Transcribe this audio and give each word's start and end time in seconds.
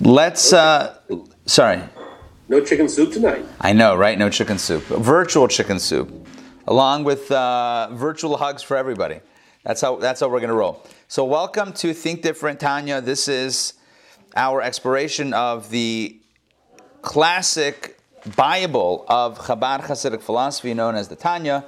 Let's. 0.00 0.52
Uh, 0.52 0.98
sorry. 1.46 1.82
No 2.48 2.60
chicken 2.60 2.88
soup 2.88 3.12
tonight. 3.12 3.44
I 3.60 3.72
know, 3.72 3.96
right? 3.96 4.18
No 4.18 4.28
chicken 4.28 4.58
soup. 4.58 4.82
Virtual 4.84 5.48
chicken 5.48 5.78
soup, 5.78 6.12
along 6.66 7.04
with 7.04 7.32
uh, 7.32 7.88
virtual 7.92 8.36
hugs 8.36 8.62
for 8.62 8.76
everybody. 8.76 9.20
That's 9.64 9.80
how. 9.80 9.96
That's 9.96 10.20
how 10.20 10.28
we're 10.28 10.40
going 10.40 10.50
to 10.50 10.56
roll. 10.56 10.84
So, 11.08 11.24
welcome 11.24 11.72
to 11.74 11.94
Think 11.94 12.20
Different, 12.20 12.60
Tanya. 12.60 13.00
This 13.00 13.26
is 13.26 13.72
our 14.36 14.60
exploration 14.60 15.32
of 15.32 15.70
the 15.70 16.20
classic 17.00 17.98
Bible 18.36 19.06
of 19.08 19.38
Chabad 19.38 19.80
Hasidic 19.84 20.20
philosophy, 20.20 20.74
known 20.74 20.94
as 20.94 21.08
the 21.08 21.16
Tanya, 21.16 21.64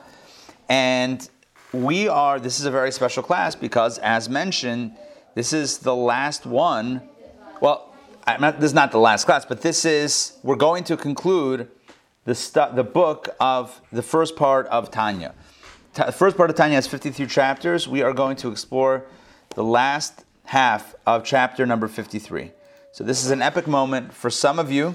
and 0.68 1.26
we 1.72 2.08
are. 2.08 2.38
This 2.38 2.60
is 2.60 2.66
a 2.66 2.70
very 2.70 2.92
special 2.92 3.22
class 3.22 3.54
because, 3.54 3.96
as 3.98 4.28
mentioned, 4.28 4.96
this 5.34 5.54
is 5.54 5.78
the 5.78 5.96
last 5.96 6.44
one. 6.44 7.00
Well, 7.60 7.87
not, 8.36 8.60
this 8.60 8.70
is 8.70 8.74
not 8.74 8.92
the 8.92 8.98
last 8.98 9.24
class, 9.24 9.44
but 9.44 9.62
this 9.62 9.84
is, 9.84 10.38
we're 10.42 10.56
going 10.56 10.84
to 10.84 10.96
conclude 10.96 11.68
the, 12.24 12.34
stu- 12.34 12.68
the 12.74 12.84
book 12.84 13.28
of 13.40 13.80
the 13.90 14.02
first 14.02 14.36
part 14.36 14.66
of 14.66 14.90
Tanya. 14.90 15.34
the 15.94 16.12
first 16.12 16.36
part 16.36 16.50
of 16.50 16.56
Tanya 16.56 16.74
has 16.74 16.86
53 16.86 17.26
chapters. 17.26 17.88
We 17.88 18.02
are 18.02 18.12
going 18.12 18.36
to 18.36 18.50
explore 18.50 19.06
the 19.54 19.64
last 19.64 20.24
half 20.44 20.94
of 21.06 21.24
chapter 21.24 21.64
number 21.64 21.88
53. 21.88 22.52
So 22.92 23.04
this 23.04 23.24
is 23.24 23.30
an 23.30 23.40
epic 23.40 23.66
moment 23.66 24.12
for 24.12 24.30
some 24.30 24.58
of 24.58 24.70
you. 24.70 24.94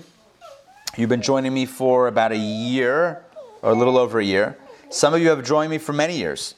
You've 0.96 1.10
been 1.10 1.22
joining 1.22 1.54
me 1.54 1.66
for 1.66 2.08
about 2.08 2.32
a 2.32 2.38
year, 2.38 3.24
or 3.62 3.72
a 3.72 3.76
little 3.76 3.98
over 3.98 4.20
a 4.20 4.24
year. 4.24 4.58
Some 4.90 5.13
of 5.13 5.22
you 5.22 5.30
have 5.30 5.44
joined 5.44 5.72
me 5.72 5.80
for 5.80 5.94
many 5.94 6.18
years 6.18 6.55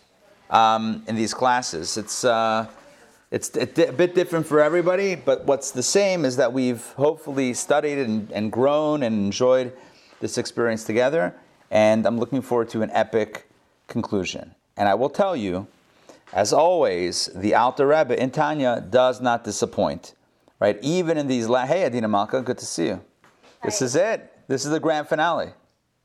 um, 0.50 1.04
in 1.08 1.16
these 1.16 1.34
classes. 1.34 1.98
It's 1.98 2.26
uh, 2.26 2.68
it's 3.32 3.56
a 3.58 3.92
bit 3.92 4.16
different 4.16 4.46
for 4.46 4.60
everybody, 4.60 5.16
but 5.16 5.46
what's 5.46 5.72
the 5.72 5.84
same 5.84 6.26
is 6.26 6.38
that 6.38 6.54
we've 6.54 6.84
hopefully 6.94 7.54
studied 7.54 7.98
and, 7.98 8.32
and 8.32 8.52
grown 8.52 9.04
and 9.04 9.26
enjoyed 9.26 9.74
this 10.20 10.38
experience 10.38 10.84
together. 10.84 11.36
And 11.72 12.06
I'm 12.06 12.20
looking 12.20 12.42
forward 12.42 12.70
to 12.70 12.82
an 12.84 12.92
epic 12.92 13.50
conclusion. 13.88 14.54
And 14.78 14.88
I 14.88 14.94
will 14.94 15.10
tell 15.10 15.36
you, 15.36 15.68
as 16.34 16.54
always, 16.54 17.30
the 17.36 17.56
Alter 17.56 17.88
Rebbe 17.88 18.22
in 18.22 18.30
Tanya 18.32 18.86
does 18.90 19.22
not 19.22 19.44
disappoint. 19.44 20.14
Right? 20.60 20.78
Even 20.82 21.18
in 21.18 21.28
these, 21.28 21.48
la- 21.48 21.66
hey, 21.66 21.86
Adina 21.86 22.08
Malka, 22.08 22.42
good 22.42 22.58
to 22.60 22.66
see 22.66 22.88
you. 22.88 23.02
This 23.64 23.82
is 23.82 23.96
it. 23.96 24.32
This 24.48 24.66
is 24.66 24.72
the 24.72 24.80
grand 24.80 25.08
finale. 25.08 25.50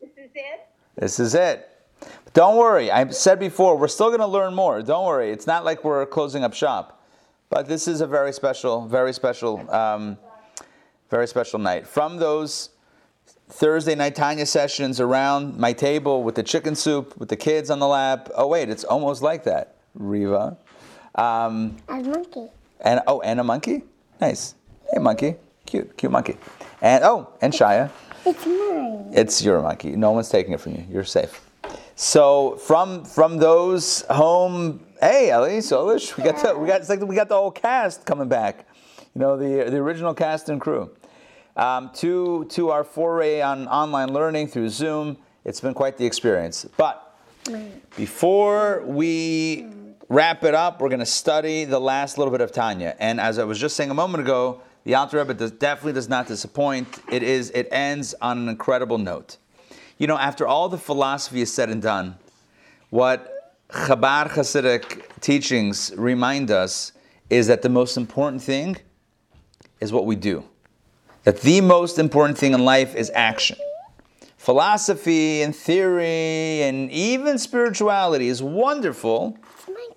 This 0.00 0.10
is 0.16 0.30
it. 0.34 0.68
This 0.96 1.20
is 1.20 1.34
it. 1.34 1.68
But 2.00 2.32
don't 2.32 2.56
worry. 2.56 2.90
I 2.90 3.08
said 3.10 3.38
before, 3.38 3.76
we're 3.76 3.88
still 3.88 4.08
going 4.08 4.20
to 4.20 4.26
learn 4.26 4.54
more. 4.54 4.82
Don't 4.82 5.06
worry. 5.06 5.30
It's 5.30 5.46
not 5.46 5.64
like 5.64 5.84
we're 5.84 6.06
closing 6.06 6.42
up 6.42 6.54
shop. 6.54 6.99
But 7.50 7.66
this 7.66 7.88
is 7.88 8.00
a 8.00 8.06
very 8.06 8.32
special, 8.32 8.86
very 8.86 9.12
special, 9.12 9.68
um, 9.72 10.16
very 11.10 11.26
special 11.26 11.58
night. 11.58 11.84
From 11.84 12.16
those 12.16 12.70
Thursday 13.48 13.96
night 13.96 14.14
Tanya 14.14 14.46
sessions 14.46 15.00
around 15.00 15.58
my 15.58 15.72
table 15.72 16.22
with 16.22 16.36
the 16.36 16.44
chicken 16.44 16.76
soup, 16.76 17.18
with 17.18 17.28
the 17.28 17.36
kids 17.36 17.68
on 17.68 17.80
the 17.80 17.88
lap. 17.88 18.28
Oh 18.36 18.46
wait, 18.46 18.68
it's 18.68 18.84
almost 18.84 19.20
like 19.20 19.42
that, 19.44 19.74
Riva. 19.94 20.56
Um, 21.16 21.76
a 21.88 21.96
monkey. 22.00 22.46
And 22.82 23.00
oh, 23.08 23.20
and 23.22 23.40
a 23.40 23.44
monkey. 23.44 23.82
Nice. 24.20 24.54
Hey, 24.92 25.00
monkey. 25.00 25.34
Cute, 25.66 25.96
cute 25.96 26.12
monkey. 26.12 26.36
And 26.80 27.02
oh, 27.02 27.30
and 27.40 27.52
Shia. 27.52 27.90
It's 28.24 28.46
mine. 28.46 29.10
It's 29.12 29.42
your 29.42 29.60
monkey. 29.60 29.96
No 29.96 30.12
one's 30.12 30.28
taking 30.28 30.52
it 30.52 30.60
from 30.60 30.76
you. 30.76 30.86
You're 30.88 31.02
safe. 31.02 31.40
So 31.96 32.56
from 32.58 33.04
from 33.04 33.38
those 33.38 34.02
home 34.02 34.86
Hey, 35.00 35.30
Ellie 35.30 35.60
Solish, 35.60 36.14
we 36.18 36.24
got 36.24 36.42
the, 36.42 36.58
we 36.58 36.68
got 36.68 36.86
like 36.86 37.00
we 37.00 37.16
got 37.16 37.30
the 37.30 37.34
whole 37.34 37.50
cast 37.50 38.04
coming 38.04 38.28
back. 38.28 38.66
You 39.14 39.20
know, 39.22 39.34
the 39.34 39.70
the 39.70 39.78
original 39.78 40.12
cast 40.12 40.50
and 40.50 40.60
crew. 40.60 40.90
Um, 41.56 41.90
to 41.94 42.44
to 42.50 42.68
our 42.68 42.84
foray 42.84 43.40
on 43.40 43.66
online 43.68 44.12
learning 44.12 44.48
through 44.48 44.68
Zoom, 44.68 45.16
it's 45.46 45.58
been 45.58 45.72
quite 45.72 45.96
the 45.96 46.04
experience. 46.04 46.66
But 46.76 47.16
before 47.96 48.82
we 48.84 49.68
wrap 50.10 50.44
it 50.44 50.54
up, 50.54 50.82
we're 50.82 50.90
going 50.90 51.00
to 51.00 51.06
study 51.06 51.64
the 51.64 51.80
last 51.80 52.18
little 52.18 52.30
bit 52.30 52.42
of 52.42 52.52
Tanya. 52.52 52.94
And 52.98 53.18
as 53.20 53.38
I 53.38 53.44
was 53.44 53.58
just 53.58 53.76
saying 53.76 53.88
a 53.90 53.94
moment 53.94 54.22
ago, 54.22 54.60
the 54.84 54.96
Alter 54.96 55.16
Rebbe 55.16 55.32
does, 55.32 55.52
definitely 55.52 55.94
does 55.94 56.10
not 56.10 56.26
disappoint. 56.26 57.00
It 57.10 57.22
is 57.22 57.48
it 57.52 57.68
ends 57.72 58.14
on 58.20 58.36
an 58.36 58.50
incredible 58.50 58.98
note. 58.98 59.38
You 59.96 60.06
know, 60.08 60.18
after 60.18 60.46
all 60.46 60.68
the 60.68 60.76
philosophy 60.76 61.40
is 61.40 61.50
said 61.50 61.70
and 61.70 61.80
done, 61.80 62.16
what 62.90 63.39
Chabad 63.70 64.30
Hasidic 64.30 65.20
teachings 65.20 65.92
remind 65.96 66.50
us 66.50 66.90
is 67.28 67.46
that 67.46 67.62
the 67.62 67.68
most 67.68 67.96
important 67.96 68.42
thing 68.42 68.76
is 69.80 69.92
what 69.92 70.06
we 70.06 70.16
do. 70.16 70.42
That 71.22 71.40
the 71.42 71.60
most 71.60 72.00
important 72.00 72.36
thing 72.36 72.52
in 72.52 72.64
life 72.64 72.96
is 72.96 73.12
action. 73.14 73.56
Philosophy 74.36 75.42
and 75.42 75.54
theory 75.54 76.62
and 76.62 76.90
even 76.90 77.38
spirituality 77.38 78.26
is 78.26 78.42
wonderful, 78.42 79.38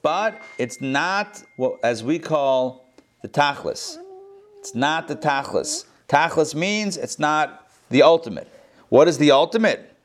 but 0.03 0.39
it's 0.59 0.79
not 0.79 1.41
what 1.55 1.79
as 1.83 2.03
we 2.03 2.19
call 2.19 2.85
the 3.23 3.27
tachlis. 3.27 3.97
It's 4.59 4.75
not 4.75 5.07
the 5.07 5.15
tachlis. 5.15 5.85
Tachlis 6.07 6.53
means 6.53 6.95
it's 6.95 7.17
not 7.17 7.71
the 7.89 8.03
ultimate. 8.03 8.47
What 8.89 9.07
is 9.07 9.17
the 9.17 9.31
ultimate? 9.31 9.97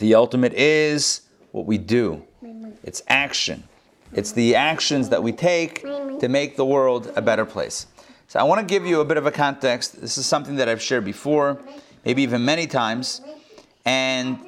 The 0.00 0.14
ultimate 0.16 0.52
is 0.52 1.22
what 1.52 1.64
we 1.64 1.78
do 1.78 2.26
it's 2.84 3.02
action. 3.08 3.64
It's 4.12 4.30
the 4.32 4.54
actions 4.54 5.08
that 5.08 5.22
we 5.22 5.32
take 5.32 5.82
to 5.82 6.28
make 6.28 6.56
the 6.56 6.64
world 6.64 7.10
a 7.16 7.22
better 7.22 7.44
place. 7.44 7.86
So 8.28 8.38
I 8.38 8.44
want 8.44 8.60
to 8.60 8.66
give 8.66 8.86
you 8.86 9.00
a 9.00 9.04
bit 9.04 9.16
of 9.16 9.26
a 9.26 9.30
context. 9.30 10.00
This 10.00 10.16
is 10.18 10.26
something 10.26 10.56
that 10.56 10.68
I've 10.68 10.80
shared 10.80 11.04
before, 11.04 11.58
maybe 12.04 12.22
even 12.22 12.44
many 12.44 12.66
times. 12.66 13.20
And 13.84 14.38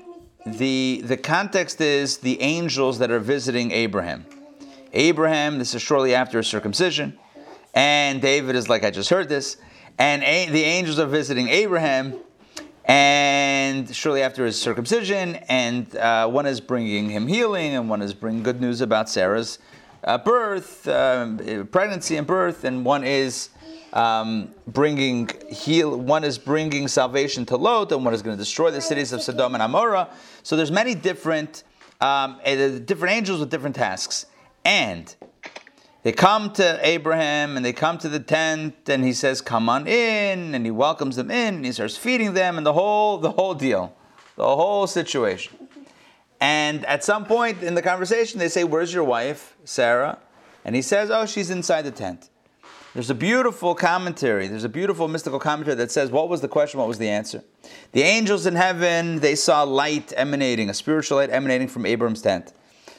the, 0.46 1.02
the 1.04 1.16
context 1.16 1.80
is 1.80 2.18
the 2.18 2.40
angels 2.40 2.98
that 3.00 3.10
are 3.10 3.18
visiting 3.18 3.72
Abraham. 3.72 4.24
Abraham, 4.92 5.58
this 5.58 5.74
is 5.74 5.82
shortly 5.82 6.14
after 6.14 6.38
his 6.38 6.46
circumcision. 6.46 7.18
And 7.74 8.22
David 8.22 8.56
is 8.56 8.68
like, 8.68 8.84
I 8.84 8.90
just 8.90 9.10
heard 9.10 9.28
this. 9.28 9.56
And 9.98 10.22
a- 10.22 10.48
the 10.48 10.62
angels 10.62 10.98
are 10.98 11.06
visiting 11.06 11.48
Abraham 11.48 12.14
and 12.86 13.94
shortly 13.94 14.22
after 14.22 14.46
his 14.46 14.60
circumcision, 14.60 15.36
and 15.48 15.94
uh, 15.96 16.28
one 16.28 16.46
is 16.46 16.60
bringing 16.60 17.10
him 17.10 17.26
healing, 17.26 17.74
and 17.74 17.88
one 17.88 18.00
is 18.00 18.14
bringing 18.14 18.42
good 18.42 18.60
news 18.60 18.80
about 18.80 19.08
Sarah's 19.08 19.58
uh, 20.04 20.18
birth, 20.18 20.86
um, 20.88 21.38
pregnancy 21.70 22.16
and 22.16 22.26
birth, 22.26 22.64
and 22.64 22.84
one 22.84 23.02
is 23.02 23.50
um, 23.92 24.52
bringing 24.68 25.28
heal. 25.50 25.98
One 25.98 26.22
is 26.22 26.38
bringing 26.38 26.86
salvation 26.86 27.44
to 27.46 27.56
Lot, 27.56 27.90
and 27.90 28.04
one 28.04 28.14
is 28.14 28.22
going 28.22 28.36
to 28.36 28.42
destroy 28.42 28.70
the 28.70 28.80
cities 28.80 29.12
of 29.12 29.22
Sodom 29.22 29.54
and 29.54 29.62
Amorah. 29.62 30.08
So 30.42 30.54
there's 30.56 30.70
many 30.70 30.94
different 30.94 31.64
um, 32.00 32.38
eh, 32.44 32.78
different 32.84 33.14
angels 33.14 33.40
with 33.40 33.50
different 33.50 33.74
tasks, 33.74 34.26
and 34.64 35.14
they 36.06 36.12
come 36.12 36.52
to 36.52 36.78
Abraham 36.86 37.56
and 37.56 37.66
they 37.66 37.72
come 37.72 37.98
to 37.98 38.08
the 38.08 38.20
tent 38.20 38.88
and 38.88 39.02
he 39.02 39.12
says, 39.12 39.40
"Come 39.40 39.68
on 39.68 39.88
in," 39.88 40.54
and 40.54 40.64
he 40.64 40.70
welcomes 40.70 41.16
them 41.16 41.32
in 41.32 41.56
and 41.56 41.64
he 41.64 41.72
starts 41.72 41.96
feeding 41.96 42.32
them 42.32 42.58
and 42.58 42.64
the 42.64 42.74
whole 42.74 43.18
the 43.18 43.32
whole 43.32 43.54
deal, 43.54 43.92
the 44.36 44.44
whole 44.44 44.86
situation. 44.86 45.66
And 46.40 46.86
at 46.86 47.02
some 47.02 47.24
point 47.24 47.60
in 47.60 47.74
the 47.74 47.82
conversation, 47.82 48.38
they 48.38 48.48
say, 48.48 48.62
"Where's 48.62 48.94
your 48.94 49.02
wife, 49.02 49.56
Sarah?" 49.64 50.18
And 50.64 50.76
he 50.76 50.82
says, 50.82 51.10
"Oh, 51.10 51.26
she's 51.26 51.50
inside 51.50 51.82
the 51.82 51.90
tent." 51.90 52.30
There's 52.94 53.10
a 53.10 53.14
beautiful 53.14 53.74
commentary. 53.74 54.46
There's 54.46 54.62
a 54.62 54.68
beautiful 54.68 55.08
mystical 55.08 55.40
commentary 55.40 55.74
that 55.74 55.90
says, 55.90 56.12
"What 56.12 56.28
was 56.28 56.40
the 56.40 56.46
question? 56.46 56.78
What 56.78 56.86
was 56.86 56.98
the 56.98 57.08
answer?" 57.08 57.42
The 57.90 58.02
angels 58.02 58.46
in 58.46 58.54
heaven 58.54 59.18
they 59.18 59.34
saw 59.34 59.64
light 59.64 60.12
emanating, 60.16 60.70
a 60.70 60.74
spiritual 60.74 61.18
light 61.18 61.30
emanating 61.30 61.66
from 61.66 61.84
Abraham's 61.84 62.22
tent. 62.22 62.52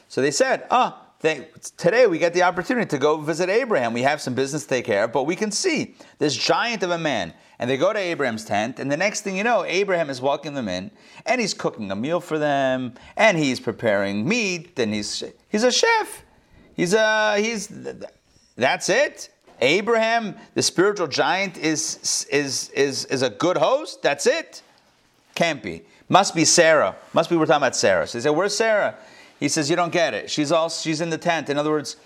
So 0.08 0.20
they 0.20 0.30
said, 0.30 0.64
"Ah." 0.70 1.07
Today 1.20 2.06
we 2.06 2.18
get 2.18 2.32
the 2.32 2.42
opportunity 2.42 2.86
to 2.88 2.98
go 2.98 3.16
visit 3.16 3.48
Abraham. 3.48 3.92
We 3.92 4.02
have 4.02 4.20
some 4.20 4.34
business 4.34 4.62
to 4.64 4.68
take 4.68 4.84
care 4.84 5.04
of, 5.04 5.12
but 5.12 5.24
we 5.24 5.36
can 5.36 5.50
see 5.50 5.94
this 6.18 6.36
giant 6.36 6.82
of 6.82 6.90
a 6.90 6.98
man. 6.98 7.34
And 7.58 7.68
they 7.68 7.76
go 7.76 7.92
to 7.92 7.98
Abraham's 7.98 8.44
tent, 8.44 8.78
and 8.78 8.90
the 8.90 8.96
next 8.96 9.22
thing 9.22 9.36
you 9.36 9.42
know, 9.42 9.64
Abraham 9.64 10.10
is 10.10 10.20
welcoming 10.20 10.54
them 10.54 10.68
in, 10.68 10.92
and 11.26 11.40
he's 11.40 11.54
cooking 11.54 11.90
a 11.90 11.96
meal 11.96 12.20
for 12.20 12.38
them, 12.38 12.94
and 13.16 13.36
he's 13.36 13.58
preparing 13.58 14.28
meat, 14.28 14.78
and 14.78 14.94
he's 14.94 15.24
he's 15.48 15.64
a 15.64 15.72
chef. 15.72 16.22
He's 16.74 16.94
a 16.94 17.40
he's 17.40 17.68
that's 18.54 18.88
it. 18.88 19.30
Abraham, 19.60 20.36
the 20.54 20.62
spiritual 20.62 21.08
giant, 21.08 21.56
is 21.56 22.26
is 22.30 22.70
is 22.70 23.06
is 23.06 23.22
a 23.22 23.30
good 23.30 23.56
host. 23.56 24.02
That's 24.02 24.28
it. 24.28 24.62
Can't 25.34 25.60
be. 25.60 25.82
Must 26.08 26.36
be 26.36 26.44
Sarah. 26.44 26.94
Must 27.12 27.28
be 27.28 27.36
we're 27.36 27.46
talking 27.46 27.58
about 27.58 27.76
Sarah. 27.76 28.06
So 28.06 28.18
they 28.18 28.22
say, 28.22 28.30
Where's 28.30 28.56
Sarah? 28.56 28.96
He 29.40 29.48
says, 29.48 29.70
You 29.70 29.76
don't 29.76 29.92
get 29.92 30.14
it. 30.14 30.30
She's 30.30 30.52
all 30.52 30.68
she's 30.68 31.00
in 31.00 31.10
the 31.10 31.18
tent. 31.18 31.48
In 31.48 31.58
other 31.58 31.70
words, 31.70 31.96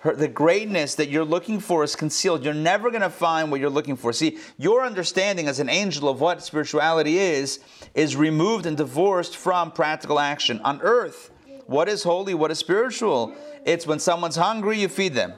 her, 0.00 0.14
the 0.16 0.28
greatness 0.28 0.94
that 0.94 1.10
you're 1.10 1.24
looking 1.24 1.60
for 1.60 1.84
is 1.84 1.94
concealed. 1.94 2.44
You're 2.44 2.54
never 2.54 2.90
going 2.90 3.02
to 3.02 3.10
find 3.10 3.50
what 3.50 3.60
you're 3.60 3.68
looking 3.68 3.96
for. 3.96 4.12
See, 4.12 4.38
your 4.56 4.84
understanding 4.84 5.46
as 5.46 5.60
an 5.60 5.68
angel 5.68 6.08
of 6.08 6.20
what 6.20 6.42
spirituality 6.42 7.18
is 7.18 7.60
is 7.94 8.16
removed 8.16 8.64
and 8.64 8.76
divorced 8.76 9.36
from 9.36 9.70
practical 9.70 10.18
action 10.18 10.58
on 10.64 10.80
earth. 10.80 11.30
What 11.66 11.88
is 11.88 12.02
holy? 12.02 12.34
What 12.34 12.50
is 12.50 12.58
spiritual? 12.58 13.34
It's 13.64 13.86
when 13.86 13.98
someone's 13.98 14.36
hungry, 14.36 14.80
you 14.80 14.88
feed 14.88 15.14
them. 15.14 15.34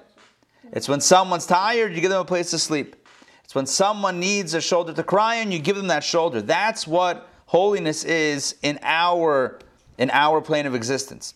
It's 0.72 0.88
when 0.88 1.00
someone's 1.00 1.44
tired, 1.44 1.92
you 1.92 2.00
give 2.00 2.10
them 2.10 2.20
a 2.20 2.24
place 2.24 2.50
to 2.50 2.58
sleep. 2.58 2.96
It's 3.44 3.54
when 3.54 3.66
someone 3.66 4.20
needs 4.20 4.54
a 4.54 4.60
shoulder 4.60 4.92
to 4.94 5.02
cry 5.02 5.40
on, 5.40 5.52
you 5.52 5.58
give 5.58 5.76
them 5.76 5.88
that 5.88 6.04
shoulder. 6.04 6.40
That's 6.40 6.86
what 6.86 7.28
holiness 7.46 8.04
is 8.04 8.54
in 8.62 8.78
our 8.82 9.58
in 9.98 10.08
our 10.10 10.40
plane 10.40 10.66
of 10.66 10.74
existence. 10.74 11.34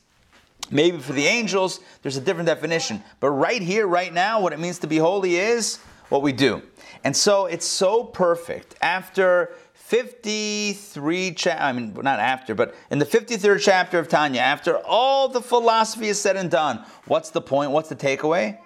Maybe 0.70 0.98
for 0.98 1.12
the 1.12 1.26
angels, 1.26 1.80
there's 2.02 2.16
a 2.16 2.20
different 2.20 2.46
definition. 2.46 3.02
But 3.20 3.30
right 3.30 3.62
here, 3.62 3.86
right 3.86 4.12
now, 4.12 4.40
what 4.40 4.52
it 4.52 4.58
means 4.58 4.78
to 4.80 4.86
be 4.86 4.98
holy 4.98 5.36
is 5.36 5.78
what 6.08 6.22
we 6.22 6.32
do. 6.32 6.62
And 7.04 7.16
so 7.16 7.46
it's 7.46 7.66
so 7.66 8.04
perfect. 8.04 8.74
After 8.80 9.52
53 9.74 11.34
cha- 11.34 11.50
I 11.60 11.72
mean 11.72 11.94
not 12.02 12.18
after, 12.18 12.54
but 12.54 12.74
in 12.90 12.98
the 12.98 13.04
53rd 13.04 13.60
chapter 13.60 13.98
of 14.00 14.08
Tanya, 14.08 14.40
after 14.40 14.78
all 14.78 15.28
the 15.28 15.40
philosophy 15.40 16.08
is 16.08 16.20
said 16.20 16.36
and 16.36 16.50
done, 16.50 16.84
what's 17.06 17.30
the 17.30 17.40
point? 17.40 17.70
What's 17.70 17.88
the 17.88 17.96
takeaway? 17.96 18.58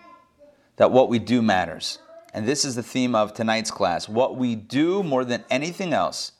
That 0.77 0.93
what 0.93 1.11
we 1.11 1.19
do 1.19 1.43
matters. 1.43 1.99
And 2.33 2.47
this 2.47 2.65
is 2.65 2.77
the 2.77 2.83
theme 2.83 3.15
of 3.15 3.35
tonight's 3.35 3.71
class. 3.71 4.09
What 4.09 4.37
we 4.37 4.55
do 4.55 5.03
more 5.03 5.25
than 5.25 5.45
anything 5.51 5.93
else 5.93 6.33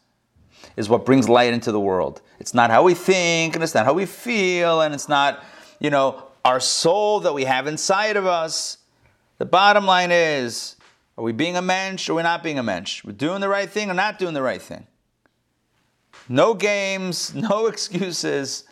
is 0.77 0.89
what 0.89 1.05
brings 1.05 1.29
light 1.29 1.53
into 1.53 1.73
the 1.73 1.81
world. 1.81 2.23
It's 2.39 2.55
not 2.55 2.71
how 2.71 2.83
we 2.83 2.95
think, 2.95 3.55
and 3.55 3.63
it's 3.63 3.75
not 3.75 3.85
how 3.85 3.93
we 3.93 4.07
feel, 4.07 4.81
and 4.81 4.95
it's 4.95 5.09
not, 5.09 5.43
you 5.81 5.91
know, 5.91 6.23
our 6.45 6.61
soul 6.61 7.21
that 7.21 7.35
we 7.35 7.45
have 7.45 7.67
inside 7.67 8.17
of 8.17 8.27
us. 8.27 8.79
The 9.39 9.47
bottom 9.47 9.87
line 9.87 10.11
is, 10.13 10.77
are 11.17 11.25
we 11.25 11.33
being 11.33 11.57
a 11.57 11.63
mensch 11.63 12.09
or 12.09 12.13
are 12.13 12.17
we 12.17 12.23
not 12.23 12.43
being 12.43 12.59
a 12.59 12.63
mensch? 12.63 13.05
We're 13.05 13.13
doing 13.13 13.41
the 13.41 13.49
right 13.49 13.69
thing 13.69 13.91
or 13.91 13.95
not 13.95 14.19
doing 14.19 14.35
the 14.35 14.43
right 14.43 14.61
thing. 14.61 14.87
No 16.29 16.55
games, 16.55 17.35
no 17.35 17.67
excuses. 17.67 18.65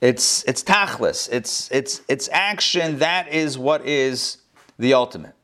It's 0.00 0.44
it's 0.44 0.62
tachlis. 0.62 1.28
It's 1.30 1.70
it's 1.70 2.02
it's 2.08 2.28
action. 2.32 2.98
That 2.98 3.28
is 3.28 3.56
what 3.56 3.86
is 3.86 4.38
the 4.78 4.94
ultimate. 4.94 5.34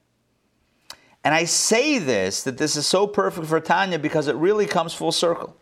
And 1.25 1.35
I 1.35 1.45
say 1.45 1.99
this, 1.99 2.43
that 2.45 2.59
this 2.59 2.77
is 2.77 2.87
so 2.87 3.07
perfect 3.07 3.47
for 3.47 3.61
Tanya 3.61 3.99
because 3.99 4.29
it 4.29 4.37
really 4.37 4.67
comes 4.67 4.95
full 4.95 5.13
circle. 5.13 5.57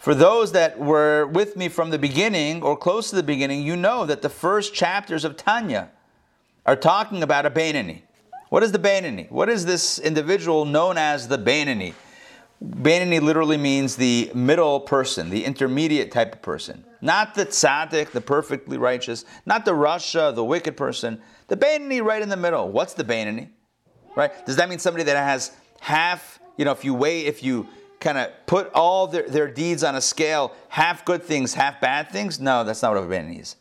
For 0.00 0.14
those 0.14 0.52
that 0.52 0.78
were 0.78 1.26
with 1.26 1.58
me 1.58 1.68
from 1.68 1.90
the 1.90 1.98
beginning 1.98 2.62
or 2.62 2.74
close 2.74 3.10
to 3.10 3.16
the 3.16 3.22
beginning, 3.22 3.62
you 3.62 3.76
know 3.76 4.06
that 4.06 4.22
the 4.22 4.30
first 4.30 4.72
chapters 4.72 5.26
of 5.26 5.36
Tanya 5.36 5.90
are 6.64 6.74
talking 6.74 7.22
about 7.22 7.44
a 7.44 7.50
Bainani. 7.50 8.00
What 8.48 8.62
is 8.62 8.72
the 8.72 8.78
Bainani? 8.78 9.30
What 9.30 9.50
is 9.50 9.66
this 9.66 9.98
individual 9.98 10.64
known 10.64 10.96
as 10.96 11.28
the 11.28 11.36
Bainani? 11.36 11.92
Bainani 12.64 13.20
literally 13.20 13.58
means 13.58 13.96
the 13.96 14.30
middle 14.34 14.80
person, 14.80 15.28
the 15.28 15.44
intermediate 15.44 16.10
type 16.10 16.34
of 16.34 16.40
person. 16.40 16.82
Not 17.02 17.34
the 17.34 17.44
tzaddik, 17.44 18.12
the 18.12 18.22
perfectly 18.22 18.78
righteous, 18.78 19.26
not 19.44 19.66
the 19.66 19.72
rasha, 19.72 20.34
the 20.34 20.44
wicked 20.44 20.78
person. 20.78 21.20
The 21.48 21.58
Bainani 21.58 22.02
right 22.02 22.22
in 22.22 22.30
the 22.30 22.38
middle. 22.38 22.70
What's 22.70 22.94
the 22.94 23.04
Bainani? 23.04 23.50
right? 24.16 24.46
Does 24.46 24.56
that 24.56 24.68
mean 24.68 24.78
somebody 24.78 25.04
that 25.04 25.16
has 25.16 25.52
half, 25.80 26.40
you 26.56 26.64
know, 26.64 26.72
if 26.72 26.84
you 26.84 26.94
weigh, 26.94 27.26
if 27.26 27.42
you 27.42 27.68
kind 28.00 28.18
of 28.18 28.30
put 28.46 28.70
all 28.72 29.06
their, 29.06 29.28
their 29.28 29.48
deeds 29.48 29.84
on 29.84 29.94
a 29.94 30.00
scale, 30.00 30.54
half 30.68 31.04
good 31.04 31.22
things, 31.22 31.54
half 31.54 31.80
bad 31.80 32.10
things? 32.10 32.40
No, 32.40 32.64
that's 32.64 32.82
not 32.82 32.94
what 32.94 33.04
a 33.04 33.06
Bainani 33.06 33.40
is. 33.40 33.56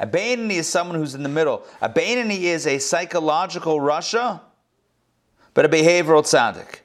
A 0.00 0.06
Bainani 0.06 0.54
is 0.54 0.68
someone 0.68 0.96
who's 0.96 1.14
in 1.14 1.22
the 1.22 1.28
middle. 1.28 1.64
A 1.80 1.88
Bainani 1.88 2.40
is 2.40 2.66
a 2.66 2.78
psychological 2.78 3.78
rasha, 3.78 4.40
but 5.54 5.64
a 5.64 5.68
behavioral 5.68 6.22
tzaddik. 6.22 6.80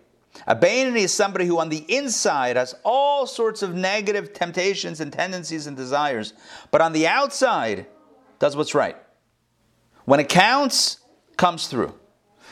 A 0.46 0.56
Bainani 0.56 1.00
is 1.00 1.14
somebody 1.14 1.46
who 1.46 1.58
on 1.60 1.70
the 1.70 1.84
inside 1.88 2.58
has 2.58 2.76
all 2.84 3.26
sorts 3.26 3.64
of 3.64 3.74
negative 3.74 4.34
temptations 4.34 5.00
and 5.00 5.12
tendencies 5.12 5.66
and 5.66 5.76
desires, 5.76 6.34
but 6.70 6.82
on 6.82 6.94
the 6.94 7.08
outside 7.08 7.88
does 8.40 8.56
what's 8.56 8.76
right. 8.76 8.98
When 10.06 10.20
it 10.20 10.30
counts, 10.30 11.00
comes 11.38 11.68
through. 11.68 11.94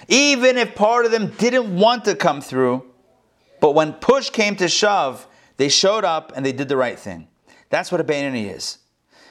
Even 0.07 0.57
if 0.57 0.75
part 0.75 1.05
of 1.05 1.11
them 1.11 1.27
didn't 1.37 1.75
want 1.75 2.05
to 2.05 2.15
come 2.15 2.41
through, 2.41 2.83
but 3.59 3.73
when 3.73 3.93
push 3.93 4.29
came 4.29 4.55
to 4.57 4.67
shove, 4.67 5.27
they 5.57 5.69
showed 5.69 6.03
up 6.03 6.33
and 6.35 6.45
they 6.45 6.51
did 6.51 6.69
the 6.69 6.77
right 6.77 6.99
thing. 6.99 7.27
That's 7.69 7.91
what 7.91 8.01
a 8.01 8.03
Bainani 8.03 8.53
is. 8.53 8.79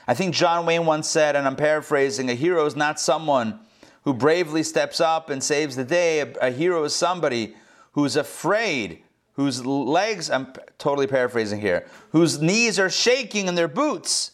I 0.06 0.14
think 0.14 0.34
John 0.34 0.66
Wayne 0.66 0.86
once 0.86 1.08
said, 1.08 1.34
and 1.36 1.46
I'm 1.46 1.56
paraphrasing, 1.56 2.28
a 2.28 2.34
hero 2.34 2.66
is 2.66 2.76
not 2.76 3.00
someone 3.00 3.60
who 4.02 4.12
bravely 4.12 4.62
steps 4.62 5.00
up 5.00 5.30
and 5.30 5.42
saves 5.42 5.76
the 5.76 5.84
day. 5.84 6.20
A, 6.20 6.32
a 6.40 6.50
hero 6.50 6.84
is 6.84 6.94
somebody 6.94 7.54
who's 7.92 8.16
afraid, 8.16 9.02
whose 9.32 9.64
legs, 9.64 10.30
I'm 10.30 10.52
totally 10.78 11.06
paraphrasing 11.06 11.60
here, 11.60 11.86
whose 12.10 12.40
knees 12.40 12.78
are 12.78 12.90
shaking 12.90 13.46
in 13.46 13.54
their 13.54 13.68
boots, 13.68 14.32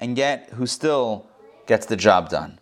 and 0.00 0.16
yet 0.16 0.50
who 0.54 0.66
still 0.66 1.26
gets 1.66 1.86
the 1.86 1.96
job 1.96 2.30
done. 2.30 2.58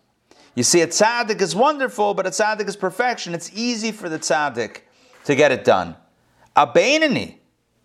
You 0.55 0.63
see, 0.63 0.81
a 0.81 0.87
tzaddik 0.87 1.41
is 1.41 1.55
wonderful, 1.55 2.13
but 2.13 2.25
a 2.25 2.29
tzaddik 2.29 2.67
is 2.67 2.75
perfection. 2.75 3.33
It's 3.33 3.51
easy 3.53 3.91
for 3.91 4.09
the 4.09 4.19
tzaddik 4.19 4.81
to 5.25 5.35
get 5.35 5.51
it 5.51 5.63
done. 5.63 5.95
A 6.55 6.65
Bainani, 6.65 7.35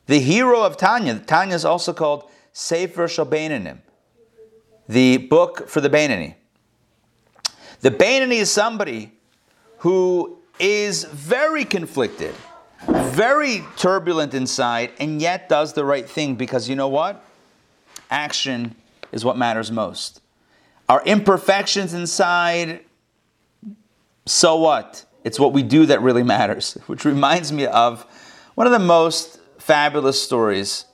the 0.07 0.21
hero 0.21 0.63
of 0.63 0.77
Tanya, 0.77 1.19
Tanya 1.19 1.55
is 1.55 1.65
also 1.65 1.93
called 1.93 2.31
Sefer 2.53 3.07
Shalbainanim, 3.07 3.79
the 4.89 5.17
book 5.17 5.69
for 5.69 5.81
the 5.81 5.91
Bainani. 5.91 6.35
The 7.81 7.91
Bainani 7.91 8.37
is 8.37 8.51
somebody 8.51 9.13
who 9.79 10.39
is 10.59 11.05
very 11.05 11.65
conflicted, 11.65 12.35
very 12.87 13.65
turbulent 13.77 14.35
inside, 14.35 14.93
and 15.01 15.21
yet 15.21 15.49
does 15.49 15.73
the 15.73 15.85
right 15.85 16.09
thing 16.09 16.37
because 16.37 16.69
you 16.69 16.77
know 16.77 16.89
what? 16.89 17.25
Action 18.11 18.77
is 19.11 19.25
what 19.25 19.37
matters 19.37 19.73
most. 19.73 20.21
Our 20.89 21.03
imperfections 21.05 21.95
inside, 21.95 22.85
so 24.27 24.57
what? 24.57 25.07
It's 25.25 25.39
what 25.39 25.53
we 25.53 25.63
do 25.63 25.87
that 25.87 26.03
really 26.03 26.23
matters, 26.37 26.75
which 26.87 27.05
reminds 27.05 27.53
me 27.53 27.67
of 27.67 28.07
one 28.61 28.67
of 28.67 28.75
the 28.75 28.79
most 28.79 29.41
fabulous 29.57 30.23
stories 30.23 30.85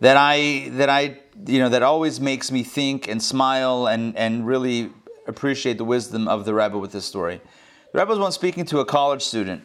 that 0.00 0.16
I 0.16 0.70
that 0.76 0.88
I 0.88 1.18
you 1.46 1.58
know 1.58 1.68
that 1.68 1.82
always 1.82 2.20
makes 2.20 2.50
me 2.50 2.62
think 2.62 3.06
and 3.06 3.22
smile 3.22 3.86
and 3.86 4.16
and 4.16 4.46
really 4.46 4.90
appreciate 5.26 5.76
the 5.76 5.84
wisdom 5.84 6.26
of 6.26 6.46
the 6.46 6.54
Rebbe 6.54 6.78
with 6.78 6.92
this 6.92 7.04
story. 7.04 7.42
The 7.92 7.98
Rebbe 7.98 8.08
was 8.08 8.18
once 8.18 8.34
speaking 8.34 8.64
to 8.64 8.78
a 8.78 8.86
college 8.86 9.20
student, 9.20 9.62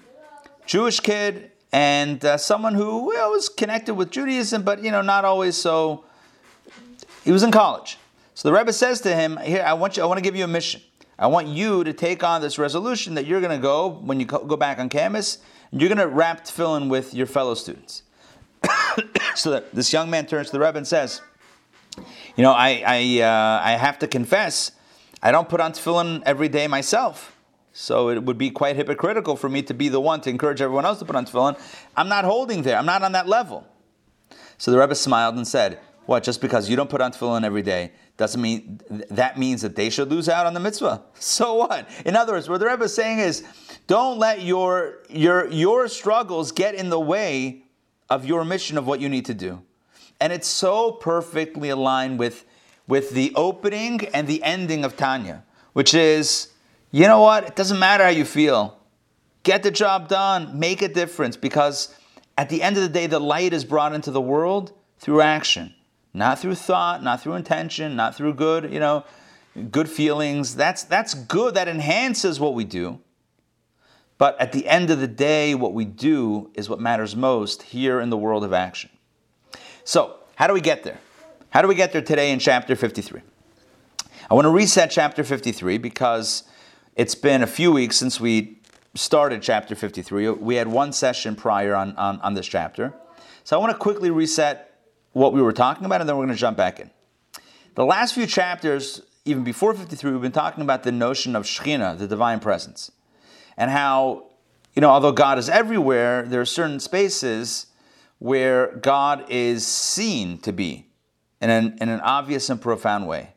Jewish 0.66 1.00
kid, 1.00 1.52
and 1.72 2.20
uh, 2.26 2.36
someone 2.36 2.74
who 2.74 3.06
well, 3.06 3.32
was 3.32 3.48
connected 3.48 3.94
with 3.94 4.12
Judaism, 4.12 4.64
but 4.64 4.84
you 4.84 4.92
know 4.92 5.02
not 5.02 5.24
always 5.24 5.56
so. 5.56 6.04
He 7.24 7.32
was 7.32 7.44
in 7.44 7.52
college, 7.54 7.98
so 8.34 8.50
the 8.50 8.54
Rebbe 8.54 8.74
says 8.74 9.00
to 9.08 9.16
him, 9.16 9.38
"Here, 9.38 9.64
I 9.66 9.72
want 9.72 9.96
you. 9.96 10.04
I 10.04 10.06
want 10.06 10.18
to 10.18 10.22
give 10.22 10.36
you 10.36 10.44
a 10.44 10.50
mission. 10.50 10.82
I 11.18 11.28
want 11.28 11.48
you 11.48 11.86
to 11.86 11.94
take 11.94 12.26
on 12.26 12.42
this 12.42 12.58
resolution 12.58 13.14
that 13.14 13.26
you're 13.26 13.40
going 13.40 13.58
to 13.58 13.64
go 13.64 13.88
when 13.88 14.20
you 14.20 14.26
go 14.26 14.58
back 14.58 14.80
on 14.80 14.90
campus, 14.90 15.38
you're 15.80 15.90
going 15.90 15.98
to 15.98 16.08
wrap 16.08 16.46
tefillin 16.46 16.90
with 16.90 17.14
your 17.14 17.28
fellow 17.28 17.54
students." 17.54 18.04
so 19.36 19.52
that 19.52 19.74
this 19.74 19.94
young 19.94 20.10
man 20.10 20.26
turns 20.26 20.48
to 20.48 20.54
the 20.54 20.60
Rebbe 20.60 20.78
and 20.78 20.88
says, 20.88 21.22
"You 22.36 22.44
know, 22.44 22.52
I 22.52 22.84
I 22.86 23.22
uh, 23.22 23.62
I 23.64 23.72
have 23.74 24.00
to 24.00 24.08
confess, 24.08 24.72
I 25.22 25.32
don't 25.32 25.50
put 25.50 25.62
on 25.62 25.74
tefillin 25.74 26.24
every 26.26 26.50
day 26.50 26.68
myself." 26.68 27.36
So 27.78 28.10
it 28.10 28.24
would 28.24 28.38
be 28.38 28.52
quite 28.52 28.78
hypocritical 28.78 29.36
for 29.36 29.50
me 29.50 29.62
to 29.64 29.74
be 29.74 29.90
the 29.90 30.00
one 30.00 30.22
to 30.22 30.30
encourage 30.30 30.62
everyone 30.62 30.86
else 30.86 31.00
to 31.00 31.06
put 31.06 31.18
on 31.18 31.26
tefillin. 31.26 31.60
I'm 31.98 32.08
not 32.08 32.24
holding 32.24 32.62
there. 32.62 32.78
I'm 32.78 32.86
not 32.86 33.04
on 33.04 33.12
that 33.12 33.28
level. 33.28 33.68
So 34.58 34.72
the 34.72 34.80
Rebbe 34.80 34.96
smiled 34.96 35.36
and 35.36 35.46
said, 35.46 35.80
"What? 36.06 36.24
Just 36.24 36.42
because 36.42 36.70
you 36.70 36.76
don't 36.76 36.90
put 36.90 37.02
on 37.02 37.12
tefillin 37.12 37.44
every 37.44 37.62
day 37.62 37.92
doesn't 38.18 38.42
mean 38.42 38.80
that 39.10 39.38
means 39.38 39.62
that 39.62 39.76
they 39.76 39.90
should 39.90 40.10
lose 40.10 40.30
out 40.30 40.46
on 40.46 40.54
the 40.54 40.60
mitzvah. 40.60 41.04
So 41.20 41.56
what? 41.56 41.90
In 42.06 42.16
other 42.16 42.34
words, 42.34 42.48
what 42.48 42.60
the 42.60 42.68
Rebbe 42.68 42.86
is 42.86 42.94
saying 42.94 43.20
is, 43.20 43.44
don't 43.88 44.18
let 44.18 44.42
your 44.42 45.00
your 45.10 45.50
your 45.50 45.88
struggles 45.88 46.52
get 46.52 46.76
in 46.76 46.90
the 46.90 47.00
way 47.00 47.64
of 48.10 48.26
your 48.26 48.46
mission 48.46 48.78
of 48.78 48.88
what 48.88 49.02
you 49.02 49.10
need 49.10 49.26
to 49.26 49.34
do. 49.34 49.62
And 50.22 50.32
it's 50.32 50.48
so 50.48 50.92
perfectly 50.92 51.70
aligned 51.70 52.20
with 52.20 52.46
with 52.88 53.12
the 53.12 53.34
opening 53.36 54.06
and 54.14 54.28
the 54.28 54.44
ending 54.44 54.86
of 54.86 54.96
Tanya, 54.96 55.44
which 55.74 55.94
is, 55.94 56.50
you 56.92 57.08
know 57.08 57.22
what? 57.22 57.48
It 57.48 57.56
doesn't 57.56 57.80
matter 57.80 58.04
how 58.04 58.12
you 58.12 58.26
feel. 58.26 58.78
Get 59.44 59.64
the 59.64 59.72
job 59.72 60.08
done, 60.08 60.58
make 60.58 60.82
a 60.82 60.88
difference, 60.88 61.36
because 61.36 61.94
at 62.38 62.50
the 62.50 62.62
end 62.62 62.78
of 62.78 62.84
the 62.84 62.90
day, 62.90 63.08
the 63.08 63.20
light 63.20 63.54
is 63.54 63.66
brought 63.66 63.94
into 63.94 64.12
the 64.12 64.22
world 64.22 64.74
through 65.00 65.22
action 65.22 65.75
not 66.16 66.40
through 66.40 66.56
thought, 66.56 67.04
not 67.04 67.22
through 67.22 67.34
intention, 67.34 67.96
not 67.96 68.16
through 68.16 68.34
good, 68.34 68.72
you 68.72 68.80
know, 68.80 69.04
good 69.70 69.90
feelings. 69.90 70.56
That's 70.56 70.84
that's 70.84 71.14
good. 71.14 71.56
That 71.56 71.68
enhances 71.68 72.40
what 72.40 72.54
we 72.54 72.64
do. 72.64 73.00
But 74.18 74.40
at 74.40 74.54
the 74.54 74.68
end 74.68 74.90
of 74.90 75.00
the 75.00 75.08
day, 75.08 75.56
what 75.56 75.74
we 75.74 75.84
do 75.84 76.50
is 76.54 76.70
what 76.70 76.80
matters 76.80 77.16
most 77.16 77.64
here 77.64 78.00
in 78.00 78.10
the 78.10 78.18
world 78.18 78.46
of 78.46 78.54
action. 78.54 78.90
So, 79.84 80.16
how 80.36 80.48
do 80.48 80.54
we 80.54 80.62
get 80.62 80.84
there? 80.84 81.00
How 81.50 81.62
do 81.62 81.68
we 81.68 81.76
get 81.76 81.92
there 81.92 82.02
today 82.02 82.32
in 82.32 82.40
chapter 82.40 82.76
53? 82.76 83.22
I 84.30 84.34
want 84.34 84.46
to 84.46 84.50
reset 84.50 84.90
chapter 84.90 85.24
53 85.24 85.78
because 85.78 86.44
it's 86.96 87.14
been 87.14 87.44
a 87.44 87.48
few 87.48 87.72
weeks 87.72 87.98
since 87.98 88.20
we 88.20 88.60
started 88.96 89.42
chapter 89.42 89.76
53. 89.76 90.30
We 90.30 90.56
had 90.56 90.70
one 90.70 90.94
session 90.94 91.36
prior 91.36 91.76
on, 91.76 91.96
on, 91.98 92.20
on 92.22 92.34
this 92.34 92.48
chapter. 92.48 92.94
So 93.44 93.58
I 93.58 93.60
want 93.60 93.74
to 93.74 93.78
quickly 93.78 94.10
reset 94.10 94.75
what 95.16 95.32
we 95.32 95.42
were 95.42 95.54
talking 95.54 95.86
about, 95.86 96.02
and 96.02 96.10
then 96.10 96.18
we're 96.18 96.26
going 96.26 96.36
to 96.36 96.40
jump 96.40 96.58
back 96.58 96.78
in. 96.78 96.92
The 97.76 97.86
last 97.86 98.14
few 98.14 98.28
chapters, 98.28 99.02
even 99.24 99.46
before 99.46 99.74
53, 99.74 100.12
we've 100.12 100.22
been 100.22 100.34
talking 100.34 100.62
about 100.62 100.84
the 100.84 100.92
notion 100.92 101.38
of 101.38 101.44
Shekhinah, 101.44 101.98
the 101.98 102.08
divine 102.08 102.42
presence, 102.42 102.92
and 103.56 103.72
how 103.72 104.26
you 104.76 104.82
know, 104.82 104.90
although 104.90 105.14
God 105.14 105.40
is 105.40 105.48
everywhere, 105.48 106.24
there 106.24 106.42
are 106.42 106.46
certain 106.46 106.82
spaces 106.82 107.68
where 108.20 108.76
God 108.76 109.26
is 109.30 109.66
seen 109.66 110.38
to 110.40 110.52
be 110.52 110.88
in 111.40 111.50
an, 111.50 111.78
in 111.80 111.88
an 111.88 112.02
obvious 112.02 112.50
and 112.50 112.62
profound 112.62 113.08
way. 113.08 113.30